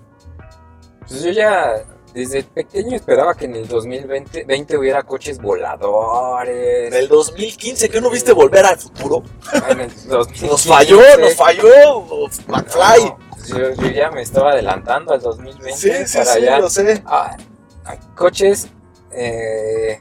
Pues 1.06 1.22
yo 1.22 1.30
ya 1.30 1.84
desde 2.14 2.44
pequeño 2.44 2.96
esperaba 2.96 3.34
que 3.34 3.44
en 3.44 3.56
el 3.56 3.68
2020 3.68 4.44
20 4.44 4.78
hubiera 4.78 5.02
coches 5.02 5.38
voladores. 5.38 6.92
En 6.92 6.94
el 6.94 7.08
2015, 7.08 7.88
¿qué 7.88 8.00
no 8.00 8.08
viste 8.10 8.32
volver 8.32 8.64
al 8.64 8.78
futuro? 8.78 9.22
En 9.68 9.80
el 9.80 9.90
2015. 10.06 10.46
Nos 10.46 10.66
falló, 10.66 11.00
nos 11.18 11.34
falló, 11.34 12.00
McFly. 12.48 13.04
No, 13.04 13.18
pues 13.30 13.48
yo, 13.48 13.74
yo 13.74 13.90
ya 13.90 14.10
me 14.10 14.22
estaba 14.22 14.52
adelantando 14.52 15.12
al 15.12 15.20
2020 15.20 15.72
Sí, 15.76 15.90
sí, 16.06 16.18
para 16.18 16.34
sí, 16.34 16.42
ya 16.42 16.58
lo 16.58 16.70
sé. 16.70 17.02
Ah, 17.04 17.36
ah, 17.84 17.96
coches 18.14 18.68
eh, 19.10 20.00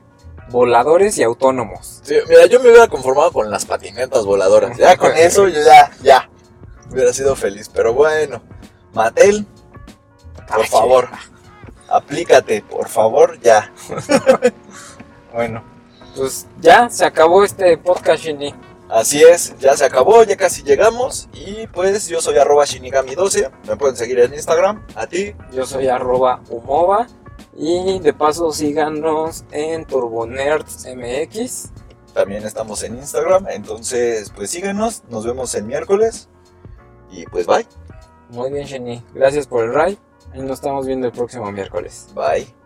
voladores 0.54 1.18
y 1.18 1.24
autónomos. 1.24 2.00
Sí, 2.04 2.16
mira, 2.30 2.46
yo 2.46 2.60
me 2.60 2.70
hubiera 2.70 2.88
conformado 2.88 3.32
con 3.34 3.50
las 3.50 3.66
patinetas 3.66 4.24
voladoras. 4.24 4.78
Ya 4.78 4.96
con 4.96 5.12
eso, 5.18 5.48
yo 5.48 5.60
ya, 5.66 5.92
ya. 6.02 6.30
Hubiera 6.92 7.12
sido 7.12 7.36
feliz. 7.36 7.70
Pero 7.74 7.94
bueno, 7.94 8.42
Mattel, 8.94 9.48
por 10.48 10.62
Ay, 10.62 10.68
favor, 10.68 11.10
aplícate, 11.90 12.62
por 12.62 12.88
favor, 12.88 13.40
ya. 13.42 13.74
Bueno, 15.34 15.64
pues 16.16 16.46
ya 16.62 16.92
se 16.92 17.04
acabó 17.04 17.44
este 17.44 17.76
podcast, 17.80 18.24
Shinny. 18.24 18.54
Así 18.88 19.24
es, 19.24 19.58
ya 19.58 19.76
se 19.76 19.84
acabó, 19.84 20.24
ya 20.24 20.38
casi 20.38 20.62
llegamos. 20.62 21.28
Y 21.34 21.66
pues 21.66 22.08
yo 22.08 22.22
soy 22.22 22.38
arroba 22.38 22.66
shinigami12. 22.66 23.50
Me 23.68 23.76
pueden 23.76 23.96
seguir 23.98 24.20
en 24.20 24.32
Instagram. 24.36 24.86
A 24.94 25.08
ti, 25.08 25.34
Yo 25.52 25.66
soy 25.66 25.88
arroba 25.88 26.40
humova. 26.50 27.08
Y 27.56 28.00
de 28.00 28.14
paso 28.14 28.52
síganos 28.52 29.46
en 29.52 29.86
Turbonerds 29.86 30.86
MX. 30.88 31.70
también 32.14 32.44
estamos 32.46 32.84
en 32.84 32.96
Instagram. 32.98 33.48
Entonces, 33.50 34.32
pues 34.36 34.50
síguenos. 34.50 35.04
Nos 35.10 35.26
vemos 35.26 35.54
el 35.56 35.64
miércoles. 35.64 36.30
Y 37.12 37.26
pues 37.26 37.46
bye. 37.46 37.68
Muy 38.30 38.52
bien, 38.52 38.66
Shinny. 38.66 39.04
Gracias 39.14 39.48
por 39.48 39.64
el 39.66 39.74
ride. 39.74 39.98
Y 40.34 40.40
nos 40.40 40.54
estamos 40.54 40.86
viendo 40.88 41.08
el 41.08 41.14
próximo 41.14 41.52
miércoles. 41.52 42.08
Bye. 42.16 42.63